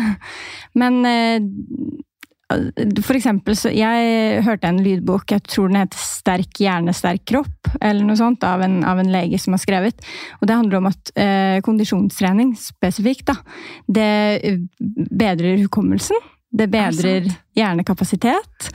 Men 0.80 1.02
eh, 1.10 1.50
for 3.04 3.18
eksempel, 3.18 3.58
så 3.60 3.74
jeg 3.76 4.40
hørte 4.46 4.70
en 4.72 4.80
lydbok, 4.86 5.34
jeg 5.36 5.44
tror 5.52 5.68
den 5.68 5.82
heter 5.82 6.00
'Sterk 6.00 6.62
hjerne, 6.64 6.96
sterk 6.96 7.26
kropp', 7.28 7.74
eller 7.82 8.08
noe 8.08 8.16
sånt, 8.16 8.48
av 8.48 8.64
en, 8.64 8.80
av 8.88 9.04
en 9.04 9.12
lege 9.12 9.40
som 9.42 9.58
har 9.58 9.64
skrevet. 9.66 10.00
Og 10.40 10.48
det 10.48 10.56
handler 10.56 10.80
om 10.80 10.88
at 10.94 11.12
eh, 11.20 11.60
kondisjonstrening 11.68 12.56
spesifikt, 12.56 13.28
da, 13.28 13.36
det 13.84 14.64
bedrer 14.80 15.60
hukommelsen. 15.66 16.24
Det 16.50 16.68
bedrer 16.72 17.26
hjernekapasitet. 17.58 18.70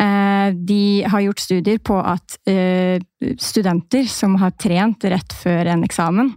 Eh, 0.00 0.54
de 0.54 1.04
har 1.06 1.20
gjort 1.20 1.42
studier 1.42 1.78
på 1.78 1.98
at 2.00 2.38
eh, 2.48 2.96
studenter 3.38 4.06
som 4.08 4.38
har 4.40 4.54
trent 4.56 5.04
rett 5.04 5.34
før 5.36 5.68
en 5.74 5.84
eksamen, 5.84 6.30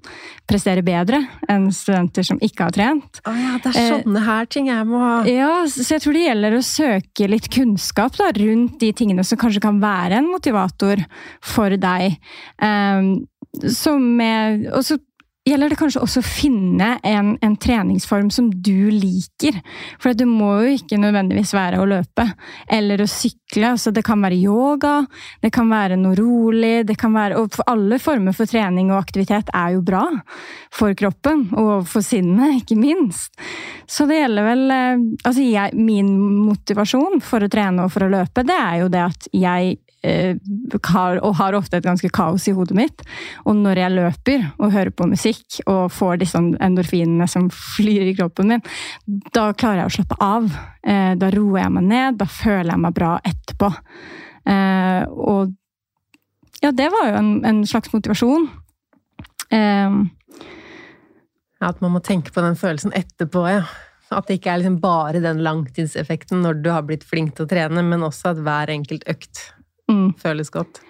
presterer 0.50 0.84
bedre 0.84 1.22
enn 1.50 1.70
studenter 1.72 2.28
som 2.28 2.42
ikke 2.44 2.68
har 2.68 2.76
trent. 2.76 3.22
Å 3.24 3.36
ja, 3.38 3.54
det 3.64 3.72
er 3.72 3.90
sånne 3.96 4.26
her 4.26 4.50
ting 4.52 4.68
jeg 4.72 4.88
må 4.90 5.00
ha. 5.00 5.14
Ja, 5.30 5.54
så 5.70 5.96
jeg 5.96 6.04
tror 6.04 6.18
det 6.18 6.26
gjelder 6.26 6.58
å 6.58 6.64
søke 6.66 7.30
litt 7.32 7.48
kunnskap 7.54 8.20
da, 8.20 8.32
rundt 8.36 8.80
de 8.84 8.92
tingene 8.98 9.24
som 9.28 9.40
kanskje 9.40 9.64
kan 9.64 9.80
være 9.84 10.20
en 10.20 10.32
motivator 10.34 11.06
for 11.54 11.78
deg. 11.80 12.20
Som 13.72 14.12
med, 14.20 14.68
og 14.72 14.84
så 14.88 15.00
gjelder 15.46 15.74
det 15.74 15.78
kanskje 15.80 16.02
også 16.04 16.22
å 16.22 16.26
finne 16.26 16.88
en, 17.08 17.34
en 17.42 17.56
treningsform 17.58 18.30
som 18.34 18.52
du 18.52 18.92
liker. 18.94 19.58
For 20.02 20.14
det 20.18 20.28
må 20.30 20.52
jo 20.62 20.76
ikke 20.78 21.00
nødvendigvis 21.02 21.54
være 21.58 21.82
å 21.82 21.88
løpe 21.90 22.28
eller 22.70 23.02
å 23.02 23.10
sykle. 23.10 23.72
Altså, 23.74 23.94
det 23.96 24.04
kan 24.06 24.22
være 24.22 24.38
yoga, 24.38 24.94
det 25.42 25.52
kan 25.54 25.72
være 25.72 25.98
noe 26.00 26.16
rolig 26.20 26.86
det 26.88 26.96
kan 27.00 27.14
være, 27.16 27.40
Og 27.42 27.58
alle 27.68 27.98
former 28.00 28.36
for 28.38 28.50
trening 28.50 28.92
og 28.92 29.02
aktivitet 29.02 29.50
er 29.54 29.76
jo 29.76 29.84
bra 29.86 30.06
for 30.74 30.94
kroppen 30.98 31.48
og 31.58 31.88
for 31.90 32.06
sinnet, 32.06 32.62
ikke 32.62 32.78
minst. 32.80 33.34
Så 33.90 34.06
det 34.10 34.22
gjelder 34.22 34.48
vel 34.48 34.66
eh, 34.72 35.06
Altså, 35.26 35.44
jeg, 35.46 35.76
min 35.78 36.14
motivasjon 36.46 37.22
for 37.24 37.44
å 37.44 37.50
trene 37.52 37.86
og 37.86 37.94
for 37.94 38.06
å 38.06 38.12
løpe, 38.12 38.44
det 38.48 38.58
er 38.58 38.82
jo 38.82 38.92
det 38.92 39.04
at 39.04 39.28
jeg 39.36 39.78
har, 40.02 41.20
og 41.22 41.36
har 41.38 41.54
ofte 41.58 41.78
et 41.78 41.86
ganske 41.86 42.10
kaos 42.14 42.48
i 42.50 42.54
hodet 42.58 42.78
mitt. 42.78 43.04
Og 43.46 43.56
når 43.60 43.82
jeg 43.84 43.96
løper 43.96 44.46
og 44.58 44.74
hører 44.74 44.94
på 44.96 45.08
musikk 45.12 45.60
og 45.68 45.92
får 45.94 46.22
disse 46.24 46.42
endorfinene 46.42 47.28
som 47.30 47.50
flyr 47.54 48.10
i 48.10 48.16
kroppen 48.18 48.50
min, 48.54 48.64
da 49.36 49.52
klarer 49.54 49.84
jeg 49.84 49.92
å 49.92 49.96
slappe 50.00 50.20
av. 50.26 50.50
Eh, 50.82 51.14
da 51.22 51.30
roer 51.36 51.66
jeg 51.66 51.76
meg 51.78 51.90
ned, 51.92 52.22
da 52.22 52.30
føler 52.30 52.74
jeg 52.74 52.84
meg 52.86 52.98
bra 52.98 53.12
etterpå. 53.30 53.72
Eh, 54.50 55.04
og 55.12 55.54
ja, 56.62 56.74
det 56.74 56.90
var 56.94 57.10
jo 57.10 57.22
en, 57.22 57.32
en 57.46 57.62
slags 57.70 57.94
motivasjon. 57.94 58.50
Eh, 59.54 60.02
Ja, 61.62 61.70
At 61.70 61.82
man 61.84 61.94
må 61.94 62.02
tenke 62.02 62.34
på 62.34 62.42
den 62.42 62.58
følelsen 62.58 62.94
etterpå, 62.98 63.46
ja. 63.46 63.62
At 64.12 64.28
det 64.28 64.40
ikke 64.40 64.50
er 64.52 64.60
liksom 64.60 64.80
bare 64.84 65.22
den 65.24 65.40
langtidseffekten 65.46 66.42
når 66.44 66.58
du 66.66 66.72
har 66.74 66.84
blitt 66.84 67.06
flink 67.08 67.36
til 67.38 67.46
å 67.46 67.52
trene, 67.52 67.84
men 67.86 68.04
også 68.04 68.34
at 68.34 68.42
hver 68.44 68.72
enkelt 68.74 69.06
økt 69.08 69.44
mm. 69.92 70.08
føles 70.22 70.52
godt. 70.54 70.82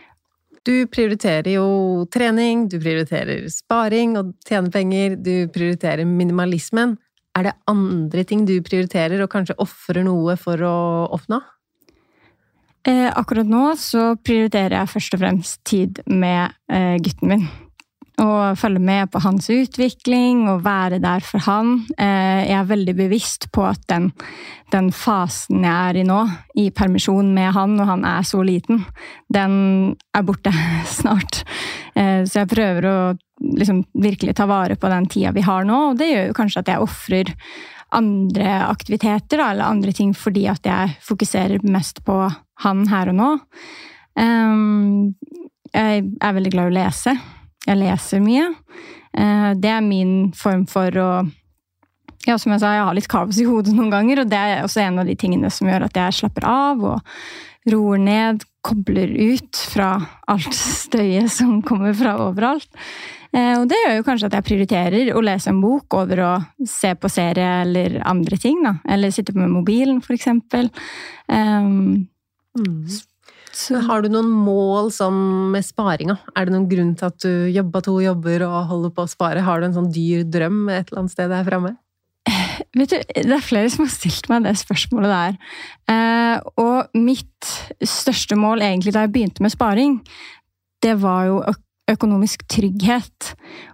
Du 0.61 0.85
prioriterer 0.93 1.55
jo 1.55 2.05
trening, 2.13 2.67
du 2.69 2.77
prioriterer 2.81 3.47
sparing 3.49 4.13
og 4.19 4.35
tjene 4.45 4.69
penger, 4.73 5.15
du 5.17 5.49
prioriterer 5.53 6.05
minimalismen. 6.05 6.99
Er 7.37 7.47
det 7.47 7.55
andre 7.71 8.25
ting 8.27 8.43
du 8.45 8.53
prioriterer, 8.61 9.23
og 9.23 9.31
kanskje 9.31 9.57
ofrer 9.63 10.05
noe 10.05 10.35
for 10.37 10.61
å 10.61 10.75
oppnå? 11.17 11.39
Eh, 12.87 13.07
akkurat 13.09 13.49
nå 13.49 13.71
så 13.77 14.15
prioriterer 14.25 14.79
jeg 14.79 14.89
først 14.89 15.15
og 15.17 15.21
fremst 15.21 15.59
tid 15.69 16.01
med 16.09 16.53
eh, 16.73 16.97
gutten 17.01 17.29
min. 17.29 17.43
Og 18.21 18.57
følge 18.59 18.81
med 18.83 19.09
på 19.09 19.21
hans 19.23 19.47
utvikling 19.49 20.43
og 20.51 20.61
være 20.65 20.99
der 21.01 21.23
for 21.25 21.41
han. 21.47 21.79
Eh, 21.97 22.43
jeg 22.45 22.57
er 22.59 22.69
veldig 22.69 22.93
bevisst 22.99 23.47
på 23.55 23.63
at 23.65 23.81
den, 23.89 24.11
den 24.73 24.91
fasen 24.93 25.65
jeg 25.65 25.73
er 25.73 26.01
i 26.01 26.05
nå, 26.05 26.19
i 26.61 26.67
permisjon 26.75 27.33
med 27.33 27.49
han 27.55 27.73
når 27.79 27.89
han 27.89 28.05
er 28.11 28.27
så 28.27 28.43
liten, 28.45 28.83
den 29.33 29.55
er 30.13 30.27
borte 30.27 30.53
snart. 30.99 31.41
Eh, 31.95 32.21
så 32.29 32.43
jeg 32.43 32.51
prøver 32.53 32.89
å 32.91 32.95
liksom, 33.57 33.83
virkelig 33.97 34.37
ta 34.37 34.45
vare 34.49 34.77
på 34.77 34.93
den 34.93 35.09
tida 35.09 35.33
vi 35.33 35.45
har 35.47 35.65
nå, 35.65 35.83
og 35.91 35.99
det 35.99 36.11
gjør 36.11 36.29
jo 36.29 36.39
kanskje 36.43 36.65
at 36.65 36.73
jeg 36.75 36.85
ofrer 36.85 37.35
andre 37.91 38.53
aktiviteter 38.69 39.41
da, 39.41 39.49
eller 39.51 39.67
andre 39.67 39.91
ting 39.95 40.13
fordi 40.15 40.45
at 40.51 40.65
jeg 40.67 40.95
fokuserer 41.03 41.65
mest 41.67 42.05
på 42.07 42.21
han 42.63 42.87
her 42.91 43.11
og 43.11 43.17
nå. 43.17 43.29
Um, 44.15 45.13
jeg 45.73 46.05
er 46.21 46.35
veldig 46.35 46.51
glad 46.53 46.69
i 46.69 46.71
å 46.71 46.77
lese. 46.77 47.15
Jeg 47.67 47.79
leser 47.79 48.23
mye. 48.23 48.49
Uh, 49.11 49.51
det 49.59 49.71
er 49.71 49.85
min 49.85 50.31
form 50.37 50.65
for 50.69 50.97
å 51.01 51.11
ja, 52.27 52.35
som 52.37 52.53
jeg 52.53 52.61
sa, 52.61 52.75
jeg 52.75 52.85
har 52.85 52.93
litt 52.93 53.09
kaos 53.09 53.39
i 53.41 53.47
hodet 53.47 53.73
noen 53.73 53.89
ganger, 53.89 54.21
og 54.21 54.29
det 54.29 54.37
er 54.37 54.59
også 54.61 54.83
en 54.83 55.01
av 55.01 55.07
de 55.09 55.15
tingene 55.17 55.49
som 55.49 55.69
gjør 55.69 55.87
at 55.87 55.95
jeg 55.97 56.19
slapper 56.19 56.45
av 56.45 56.83
og 56.85 57.15
roer 57.71 58.01
ned, 58.01 58.45
kobler 58.61 59.09
ut 59.09 59.57
fra 59.71 59.95
alt 60.29 60.53
støyet 60.53 61.31
som 61.33 61.63
kommer 61.65 61.95
fra 61.97 62.13
overalt. 62.21 62.69
Eh, 63.31 63.55
og 63.57 63.67
det 63.71 63.79
gjør 63.79 63.95
jo 63.97 64.05
kanskje 64.05 64.29
at 64.29 64.37
jeg 64.37 64.47
prioriterer 64.49 65.11
å 65.15 65.23
lese 65.23 65.49
en 65.49 65.61
bok 65.63 65.97
over 65.97 66.23
å 66.25 66.31
se 66.67 66.93
på 66.93 67.09
serie 67.09 67.61
eller 67.63 68.01
andre 68.05 68.37
ting. 68.41 68.61
da. 68.65 68.75
Eller 68.85 69.13
sitte 69.13 69.33
med 69.37 69.49
mobilen, 69.53 70.01
for 70.03 70.17
eksempel. 70.17 70.69
Um, 71.27 72.09
så. 73.55 73.79
Har 73.85 74.03
du 74.03 74.09
noen 74.11 74.29
mål 74.31 74.91
som 74.95 75.15
med 75.53 75.65
sparinga? 75.65 76.17
Er 76.35 76.47
det 76.47 76.55
noen 76.55 76.67
grunn 76.71 76.91
til 76.99 77.09
at 77.09 77.21
du 77.23 77.47
jobber 77.51 77.85
to 77.85 77.97
jobber 78.03 78.45
og 78.47 78.57
holder 78.71 78.93
på 78.95 79.05
å 79.05 79.11
spare? 79.11 79.45
Har 79.45 79.61
du 79.61 79.69
en 79.69 79.77
sånn 79.77 79.91
dyr 79.93 80.25
drøm 80.27 80.65
et 80.69 80.91
eller 80.91 81.03
annet 81.03 81.15
sted 81.15 81.33
her 81.35 81.47
framme? 81.47 81.75
Vet 82.77 82.93
du, 82.93 82.99
Det 83.01 83.35
er 83.35 83.43
flere 83.43 83.71
som 83.73 83.85
har 83.85 83.91
stilt 83.93 84.29
meg 84.31 84.45
det 84.45 84.53
spørsmålet 84.61 85.11
der. 85.11 85.39
Eh, 85.91 86.37
og 86.61 86.93
mitt 86.95 87.51
største 87.83 88.37
mål 88.39 88.63
egentlig 88.63 88.93
da 88.95 89.05
jeg 89.05 89.13
begynte 89.15 89.43
med 89.43 89.53
sparing, 89.53 89.99
det 90.81 90.95
var 91.01 91.27
jo 91.27 91.41
økonomisk 91.91 92.45
trygghet. 92.51 93.33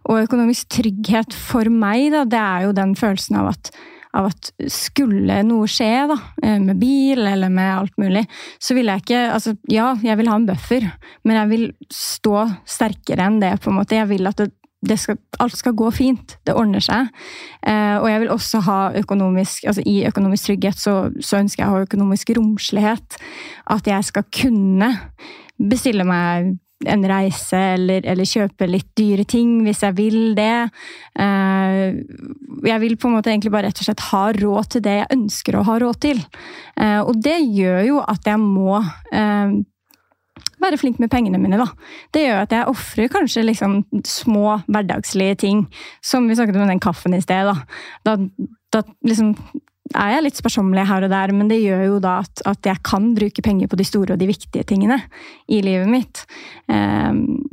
Og 0.09 0.23
økonomisk 0.23 0.71
trygghet 0.79 1.35
for 1.35 1.69
meg, 1.69 2.09
da, 2.15 2.25
det 2.25 2.41
er 2.41 2.67
jo 2.67 2.75
den 2.77 2.95
følelsen 2.97 3.39
av 3.41 3.51
at, 3.53 3.71
av 4.15 4.29
at 4.31 4.51
skulle 4.71 5.41
noe 5.45 5.67
skje, 5.71 5.91
da, 6.11 6.17
eh, 6.43 6.59
med 6.63 6.79
bil 6.79 7.25
eller 7.27 7.51
med 7.53 7.73
alt 7.73 7.97
mulig, 7.99 8.25
så 8.59 8.77
vil 8.77 8.91
jeg 8.91 9.03
ikke 9.03 9.23
Altså, 9.27 9.55
ja, 9.69 9.95
jeg 10.03 10.17
vil 10.17 10.29
ha 10.29 10.35
en 10.35 10.47
buffer, 10.47 10.85
men 11.25 11.35
jeg 11.35 11.49
vil 11.49 11.65
stå 11.93 12.45
sterkere 12.65 13.27
enn 13.27 13.41
det, 13.41 13.57
på 13.61 13.71
en 13.71 13.79
måte. 13.79 13.97
Jeg 13.97 14.09
vil 14.09 14.29
at 14.29 14.37
det, 14.39 14.51
det 14.85 14.97
skal, 15.01 15.17
alt 15.39 15.57
skal 15.57 15.75
gå 15.77 15.89
fint. 15.91 16.37
Det 16.45 16.55
ordner 16.55 16.83
seg. 16.83 17.09
Eh, 17.65 17.97
og 17.97 18.07
jeg 18.09 18.21
vil 18.23 18.33
også 18.33 18.61
ha 18.67 18.77
økonomisk 18.97 19.65
altså 19.67 19.83
I 19.85 20.05
økonomisk 20.09 20.51
trygghet 20.51 20.79
så, 20.79 20.95
så, 21.19 21.41
ønsker 21.41 21.63
jeg 21.63 21.69
å 21.69 21.75
ha 21.75 21.87
økonomisk 21.87 22.31
romslighet. 22.37 23.19
At 23.73 23.89
jeg 23.89 24.07
skal 24.07 24.27
kunne 24.31 24.93
bestille 25.57 26.05
meg 26.07 26.55
en 26.85 27.05
reise 27.09 27.57
eller, 27.73 28.05
eller, 28.05 28.27
kjøpe 28.27 28.67
litt 28.69 28.89
dyre 28.97 29.25
ting 29.29 29.61
hvis 29.65 29.81
jeg 29.85 29.95
vil 29.97 30.35
det. 30.37 30.67
Eh, 31.17 31.95
jeg 32.67 32.83
vil 32.83 32.97
på 32.99 33.09
en 33.09 33.17
måte 33.17 33.31
egentlig 33.33 33.53
bare 33.53 33.71
rett 33.71 33.81
og 33.81 33.87
slett 33.87 34.05
ha 34.11 34.25
råd 34.37 34.69
til 34.75 34.85
det 34.85 34.99
jeg 34.99 35.09
ønsker 35.17 35.57
å 35.57 35.65
ha 35.67 35.79
råd 35.81 36.01
til. 36.05 36.21
Eh, 36.77 36.99
og 37.01 37.17
det 37.23 37.39
gjør 37.41 37.81
jo 37.87 38.03
at 38.03 38.29
jeg 38.29 38.41
må 38.43 38.77
eh, 38.77 39.57
være 40.61 40.79
flink 40.81 41.01
med 41.01 41.11
pengene 41.13 41.41
mine, 41.41 41.59
da. 41.61 41.69
Det 42.13 42.27
gjør 42.27 42.43
at 42.43 42.53
jeg 42.53 42.73
ofrer 42.73 43.13
kanskje 43.13 43.45
liksom 43.47 43.79
små 44.05 44.59
hverdagslige 44.67 45.41
ting, 45.47 45.65
som 46.05 46.29
vi 46.29 46.37
snakket 46.37 46.59
om 46.61 46.69
den 46.69 46.83
kaffen 46.83 47.17
i 47.17 47.23
sted. 47.23 47.49
Da, 47.49 47.57
da, 48.05 48.17
da 48.73 48.85
liksom 49.07 49.33
er 49.95 50.15
jeg 50.15 50.25
litt 50.25 50.39
sparsommelig 50.39 50.87
her 50.89 51.05
og 51.05 51.13
der, 51.13 51.33
men 51.35 51.51
det 51.51 51.59
gjør 51.61 51.83
jo 51.85 51.99
da 52.03 52.17
at, 52.23 52.41
at, 52.49 52.59
jeg 52.67 52.83
kan 52.87 53.11
bruke 53.17 53.43
penger 53.45 53.69
på 53.71 53.79
de 53.79 53.85
store 53.87 54.15
og 54.15 54.21
de 54.21 54.29
viktige 54.29 54.65
tingene 54.67 54.99
i 55.51 55.61
livet 55.65 55.89
mitt. 55.91 56.23
Um, 56.67 57.45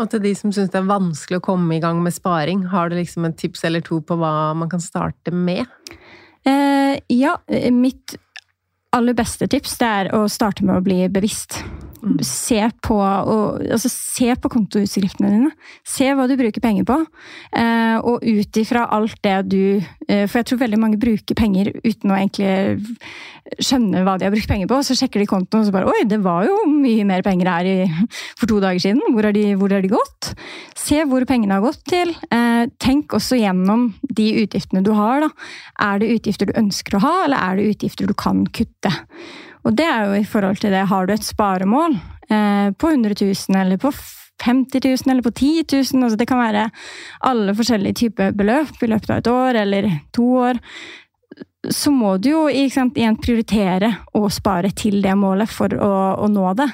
og 0.00 0.08
til 0.12 0.22
de 0.24 0.32
som 0.36 0.52
syns 0.54 0.72
det 0.72 0.80
er 0.80 0.88
vanskelig 0.88 1.40
å 1.40 1.44
komme 1.44 1.76
i 1.76 1.82
gang 1.82 2.00
med 2.00 2.16
sparing, 2.16 2.64
har 2.72 2.88
du 2.88 2.96
liksom 2.96 3.26
en 3.28 3.36
tips 3.36 3.66
eller 3.68 3.84
to 3.84 4.00
på 4.00 4.16
hva 4.20 4.52
man 4.56 4.70
kan 4.72 4.80
starte 4.80 5.34
med? 5.34 5.68
Uh, 6.46 6.96
ja, 7.12 7.36
mitt 7.74 8.16
aller 8.96 9.14
beste 9.14 9.46
tips 9.50 9.76
det 9.82 9.92
er 10.00 10.12
å 10.16 10.24
starte 10.32 10.64
med 10.64 10.80
å 10.80 10.84
bli 10.84 11.04
bevisst. 11.12 11.60
Mm. 12.00 12.16
Se 12.24 12.60
på, 12.80 12.96
og, 12.96 13.60
altså, 13.60 13.90
se 13.92 14.32
på 14.40 14.50
kontoutskriftene 14.52 15.32
dine. 15.34 15.50
Se 15.86 16.08
hva 16.16 16.26
du 16.30 16.36
bruker 16.40 16.62
penger 16.64 16.86
på. 16.88 16.96
Eh, 17.52 17.96
og 18.00 18.24
ut 18.24 18.60
ifra 18.60 18.86
alt 18.96 19.18
det 19.24 19.36
du 19.50 19.62
eh, 20.08 20.24
For 20.24 20.40
jeg 20.40 20.48
tror 20.48 20.62
veldig 20.62 20.78
mange 20.80 21.00
bruker 21.00 21.36
penger 21.36 21.72
uten 21.84 22.12
å 22.12 22.16
egentlig 22.16 22.88
skjønne 23.60 24.04
hva 24.06 24.16
de 24.18 24.26
har 24.26 24.34
brukt 24.34 24.48
penger 24.48 24.70
på. 24.70 24.80
Så 24.86 24.96
sjekker 24.98 25.22
de 25.22 25.28
kontoen 25.30 25.64
og 25.64 25.68
så 25.68 25.74
bare 25.74 25.90
Oi, 25.90 26.06
det 26.08 26.20
var 26.24 26.46
jo 26.48 26.56
mye 26.70 27.04
mer 27.08 27.24
penger 27.26 27.50
her 27.50 27.68
i, 27.68 27.76
for 28.38 28.48
to 28.50 28.60
dager 28.62 28.80
siden. 28.82 29.02
Hvor 29.12 29.28
har 29.28 29.36
de, 29.36 29.44
de 29.56 29.92
gått? 29.92 30.32
Se 30.78 31.02
hvor 31.10 31.26
pengene 31.28 31.58
har 31.58 31.66
gått 31.66 31.84
til. 31.90 32.14
Eh, 32.32 32.64
tenk 32.82 33.16
også 33.16 33.38
gjennom 33.40 33.90
de 34.08 34.30
utgiftene 34.44 34.84
du 34.86 34.94
har. 34.96 35.26
Da. 35.26 35.30
Er 35.90 36.00
det 36.00 36.14
utgifter 36.16 36.50
du 36.50 36.56
ønsker 36.60 36.96
å 36.96 37.04
ha, 37.04 37.14
eller 37.26 37.44
er 37.44 37.60
det 37.60 37.70
utgifter 37.74 38.08
du 38.08 38.16
kan 38.16 38.46
kutte? 38.56 38.94
Og 39.64 39.76
det 39.76 39.86
er 39.86 40.08
jo 40.08 40.16
i 40.20 40.28
forhold 40.28 40.62
til 40.62 40.72
det, 40.74 40.86
har 40.88 41.06
du 41.06 41.12
et 41.14 41.26
sparemål 41.26 41.98
eh, 42.30 42.70
på 42.72 42.94
100 42.94 43.16
000 43.20 43.60
eller 43.60 43.80
på 43.80 43.92
50 44.40 44.80
000 44.84 45.12
eller 45.12 45.22
på 45.22 45.30
10 45.30 45.64
000, 45.72 46.04
altså 46.04 46.16
det 46.16 46.28
kan 46.28 46.40
være 46.40 46.70
alle 47.28 47.54
forskjellige 47.54 47.98
typer 48.04 48.32
beløp 48.32 48.82
i 48.82 48.88
løpet 48.88 49.10
av 49.10 49.20
et 49.20 49.30
år 49.32 49.60
eller 49.64 49.90
to 50.16 50.26
år, 50.46 50.60
så 51.68 51.92
må 51.92 52.14
du 52.16 52.30
jo 52.30 52.42
sant, 52.72 52.96
igjen 52.96 53.18
prioritere 53.20 53.92
å 54.16 54.28
spare 54.32 54.70
til 54.72 55.02
det 55.04 55.12
målet 55.18 55.50
for 55.52 55.74
å, 55.76 55.92
å 56.24 56.28
nå 56.32 56.54
det. 56.56 56.68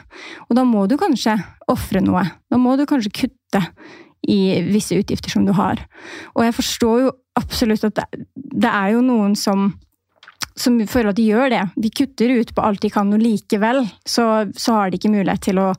Og 0.47 0.55
da 0.59 0.62
må 0.62 0.84
du 0.87 0.95
kanskje 1.01 1.34
ofre 1.72 2.03
noe. 2.05 2.22
Da 2.47 2.61
må 2.61 2.76
du 2.78 2.84
kanskje 2.87 3.11
kutte 3.24 3.64
i 4.30 4.62
visse 4.66 4.95
utgifter 4.95 5.32
som 5.32 5.47
du 5.47 5.53
har. 5.59 5.82
Og 6.34 6.47
jeg 6.47 6.55
forstår 6.55 7.03
jo 7.03 7.11
absolutt 7.39 7.89
at 7.89 7.99
det, 7.99 8.26
det 8.34 8.70
er 8.70 8.95
jo 8.95 9.03
noen 9.05 9.34
som 9.39 9.72
som 10.57 10.78
for 10.88 11.09
at 11.09 11.18
de 11.18 11.26
gjør 11.28 11.50
det. 11.52 11.62
De 11.76 11.90
kutter 11.92 12.32
ut 12.40 12.52
på 12.57 12.64
alt 12.64 12.82
de 12.82 12.90
kan, 12.92 13.12
og 13.12 13.22
likevel 13.22 13.82
så, 14.09 14.46
så 14.57 14.78
har 14.78 14.90
de 14.90 15.00
ikke 15.00 15.12
mulighet 15.12 15.44
til 15.50 15.61
å 15.61 15.72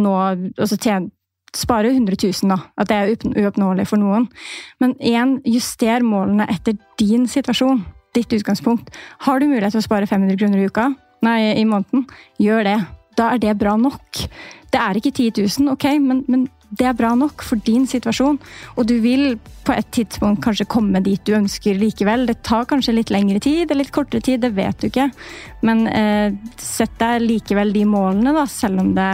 nå 0.00 0.14
altså 0.18 0.78
tjene, 0.78 1.12
spare 1.54 1.92
100 1.92 2.18
000, 2.18 2.50
da. 2.50 2.58
At 2.80 2.90
det 2.90 2.96
er 2.98 3.44
uoppnåelig 3.44 3.86
for 3.86 4.02
noen. 4.02 4.26
Men 4.82 4.96
igjen, 4.98 5.36
juster 5.46 6.02
målene 6.02 6.48
etter 6.50 6.74
din 6.98 7.28
situasjon. 7.30 7.84
Ditt 8.14 8.34
utgangspunkt. 8.34 8.90
Har 9.26 9.38
du 9.38 9.46
mulighet 9.46 9.74
til 9.74 9.82
å 9.82 9.86
spare 9.86 10.06
500 10.10 10.38
kroner 10.38 10.62
i 10.62 10.66
uka? 10.70 10.88
Nei, 11.26 11.38
i 11.58 11.64
måneden? 11.66 12.04
Gjør 12.42 12.66
det. 12.66 12.76
Da 13.18 13.30
er 13.34 13.42
det 13.42 13.54
bra 13.58 13.76
nok. 13.78 14.26
Det 14.74 14.82
er 14.82 14.98
ikke 14.98 15.14
10 15.14 15.46
000, 15.62 15.72
ok, 15.74 15.86
men, 16.02 16.24
men 16.26 16.48
det 16.78 16.86
er 16.88 16.96
bra 16.96 17.12
nok 17.18 17.44
for 17.44 17.60
din 17.66 17.86
situasjon. 17.88 18.38
Og 18.74 18.88
du 18.88 18.96
vil 19.04 19.36
på 19.64 19.74
et 19.74 19.88
tidspunkt 19.94 20.42
kanskje 20.44 20.68
komme 20.70 21.00
dit 21.04 21.22
du 21.26 21.34
ønsker 21.36 21.78
likevel. 21.80 22.26
Det 22.28 22.40
tar 22.46 22.66
kanskje 22.70 22.96
litt 22.98 23.12
lengre 23.14 23.40
tid 23.42 23.68
eller 23.68 23.84
litt 23.84 23.94
kortere 23.94 24.24
tid, 24.24 24.42
det 24.44 24.54
vet 24.56 24.80
du 24.80 24.90
ikke. 24.90 25.08
Men 25.66 25.86
eh, 25.90 26.34
sett 26.60 26.94
deg 27.00 27.24
likevel 27.24 27.74
de 27.74 27.86
målene, 27.88 28.34
da, 28.36 28.46
selv 28.50 28.84
om 28.84 28.94
det 28.96 29.10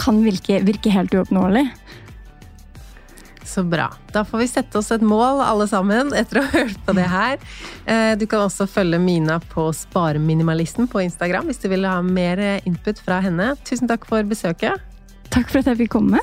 kan 0.00 0.22
virke, 0.24 0.62
virke 0.64 0.92
helt 0.94 1.14
uoppnåelig. 1.16 1.66
Så 3.50 3.64
bra. 3.66 3.88
Da 4.14 4.22
får 4.24 4.44
vi 4.44 4.46
sette 4.46 4.78
oss 4.78 4.92
et 4.94 5.02
mål, 5.02 5.40
alle 5.42 5.66
sammen, 5.66 6.12
etter 6.14 6.38
å 6.38 6.44
ha 6.44 6.52
hørt 6.54 6.84
på 6.86 6.94
det 6.94 7.08
her. 7.10 7.40
Eh, 7.84 8.12
du 8.20 8.28
kan 8.30 8.44
også 8.46 8.68
følge 8.70 9.00
Mina 9.02 9.40
på 9.52 9.66
Spareminimalisten 9.74 10.86
på 10.90 11.02
Instagram 11.02 11.50
hvis 11.50 11.58
du 11.64 11.66
vil 11.72 11.88
ha 11.88 11.98
mer 12.04 12.44
input 12.62 13.02
fra 13.02 13.18
henne. 13.24 13.52
Tusen 13.66 13.90
takk 13.90 14.06
for 14.08 14.28
besøket. 14.28 14.89
Takk 15.30 15.50
for 15.50 15.62
at 15.62 15.70
jeg 15.70 15.78
fikk 15.84 15.92
komme. 15.94 16.20